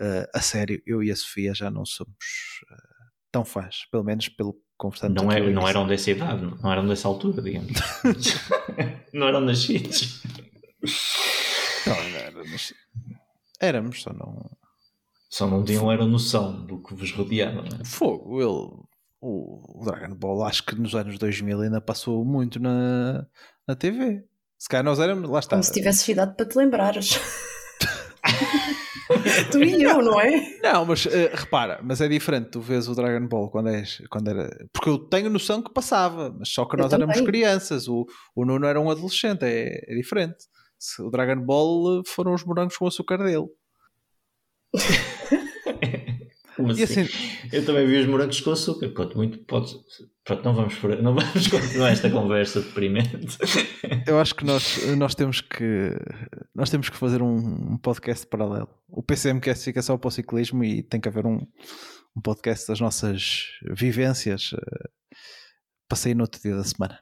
eh, 0.00 0.28
a 0.34 0.40
sério. 0.40 0.82
Eu 0.84 1.02
e 1.04 1.10
a 1.10 1.16
Sofia 1.16 1.54
já 1.54 1.70
não 1.70 1.84
somos 1.84 2.14
eh, 2.70 3.10
tão 3.30 3.44
fãs, 3.44 3.86
pelo 3.92 4.02
menos 4.02 4.28
pelo 4.28 4.56
conversando 4.76 5.22
não, 5.22 5.30
é, 5.30 5.40
não 5.50 5.68
eram 5.68 5.86
dessa 5.86 6.10
idade 6.10 6.42
não 6.42 6.72
eram 6.72 6.88
dessa 6.88 7.06
altura 7.06 7.42
digamos 7.42 7.70
não 9.12 9.28
eram 9.28 9.42
nascidos 9.42 10.22
Não, 11.86 11.94
não 11.94 12.18
éramos, 12.18 12.74
éramos, 13.60 14.02
só 14.02 14.12
não. 14.12 14.50
Só 15.30 15.46
não 15.46 15.64
tinham 15.64 15.90
era 15.90 16.04
noção 16.04 16.66
do 16.66 16.82
que 16.82 16.92
vos 16.92 17.12
rodeava 17.12 17.62
não 17.62 17.78
é? 17.80 17.84
Fogo, 17.84 18.42
ele. 18.42 18.82
O, 19.22 19.84
Dragon 19.84 20.14
Ball, 20.14 20.44
acho 20.44 20.64
que 20.64 20.74
nos 20.74 20.94
anos 20.94 21.18
2000 21.18 21.60
ainda 21.60 21.80
passou 21.80 22.24
muito 22.24 22.58
na, 22.58 23.26
na 23.68 23.76
TV. 23.76 24.24
Se 24.58 24.68
calhar 24.68 24.84
nós 24.84 24.98
éramos, 24.98 25.28
lá 25.30 25.38
está. 25.38 25.56
Como 25.56 25.62
se 25.62 25.72
tivesses 25.72 26.08
idade 26.08 26.34
para 26.36 26.46
te 26.46 26.56
lembrares. 26.56 27.20
tu 29.52 29.62
e 29.62 29.82
eu, 29.82 30.02
não 30.02 30.20
é? 30.20 30.58
Não, 30.62 30.84
mas 30.86 31.06
eh, 31.06 31.30
repara, 31.34 31.80
mas 31.82 32.00
é 32.00 32.08
diferente. 32.08 32.50
Tu 32.50 32.60
vês 32.60 32.88
o 32.88 32.94
Dragon 32.94 33.26
Ball 33.28 33.50
quando, 33.50 33.68
és, 33.68 34.02
quando 34.10 34.28
era. 34.28 34.48
Porque 34.72 34.88
eu 34.88 34.98
tenho 34.98 35.30
noção 35.30 35.62
que 35.62 35.72
passava, 35.72 36.34
mas 36.36 36.48
só 36.48 36.64
que 36.64 36.74
Eu 36.76 36.80
nós 36.82 36.92
éramos 36.92 37.14
também. 37.14 37.30
crianças. 37.30 37.86
O, 37.88 38.06
o 38.34 38.44
Nuno 38.44 38.66
era 38.66 38.80
um 38.80 38.90
adolescente, 38.90 39.44
é, 39.44 39.84
é 39.86 39.94
diferente. 39.94 40.36
Se 40.78 41.02
o 41.02 41.10
Dragon 41.10 41.40
Ball 41.44 42.00
eh, 42.00 42.02
foram 42.06 42.34
os 42.34 42.44
morangos 42.44 42.76
com 42.76 42.86
açúcar 42.86 43.18
dele. 43.18 43.46
Como 46.56 46.72
assim? 46.72 46.82
assim, 46.82 47.08
Eu 47.52 47.64
também 47.64 47.86
vi 47.86 47.98
os 47.98 48.06
morangos 48.06 48.40
com 48.40 48.50
açúcar. 48.50 48.88
Pronto, 48.90 49.16
muito, 49.16 49.38
pode... 49.38 49.74
Pronto 50.24 50.44
não, 50.44 50.54
vamos 50.54 50.74
por... 50.74 51.02
não 51.02 51.14
vamos 51.14 51.48
continuar 51.48 51.90
esta 51.90 52.10
conversa 52.10 52.60
deprimente. 52.60 53.38
eu 54.06 54.18
acho 54.18 54.34
que 54.34 54.44
nós, 54.44 54.86
nós 54.96 55.14
temos 55.14 55.40
que 55.40 55.96
nós 56.54 56.68
temos 56.68 56.88
que 56.88 56.96
fazer 56.96 57.22
um, 57.22 57.78
podcast 57.78 58.26
paralelo. 58.26 58.68
O 58.88 59.02
PCMcast 59.02 59.64
fica 59.64 59.80
só 59.80 59.96
para 59.96 60.08
o 60.08 60.10
ciclismo 60.10 60.62
e 60.62 60.82
tem 60.82 61.00
que 61.00 61.08
haver 61.08 61.26
um, 61.26 61.40
um 62.16 62.20
podcast 62.22 62.68
das 62.68 62.80
nossas 62.80 63.46
vivências 63.74 64.50
eh, 64.54 64.90
passei 65.88 66.14
no 66.14 66.22
outro 66.22 66.40
dia 66.40 66.54
da 66.54 66.64
semana. 66.64 67.00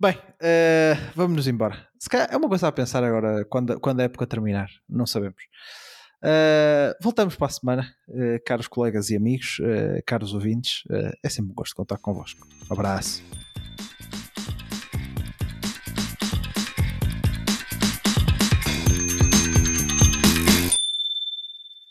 Bem, 0.00 0.14
uh, 0.14 1.12
vamos 1.14 1.36
nos 1.36 1.48
embora. 1.48 1.88
Se 1.98 2.08
calhar 2.08 2.28
é 2.30 2.36
uma 2.36 2.48
coisa 2.48 2.68
a 2.68 2.72
pensar 2.72 3.02
agora 3.02 3.44
quando, 3.44 3.78
quando 3.80 4.00
a 4.00 4.04
época 4.04 4.26
terminar, 4.26 4.68
não 4.88 5.06
sabemos. 5.06 5.42
Uh, 6.22 6.94
voltamos 7.00 7.36
para 7.36 7.46
a 7.46 7.50
semana, 7.50 7.94
uh, 8.08 8.42
caros 8.44 8.66
colegas 8.66 9.10
e 9.10 9.16
amigos, 9.16 9.60
caros 10.06 10.34
ouvintes. 10.34 10.82
é 11.22 11.28
sempre 11.28 11.52
um 11.52 11.54
gosto 11.54 11.74
contar 11.74 11.98
convosco. 11.98 12.46
Um 12.68 12.74
abraço. 12.74 13.22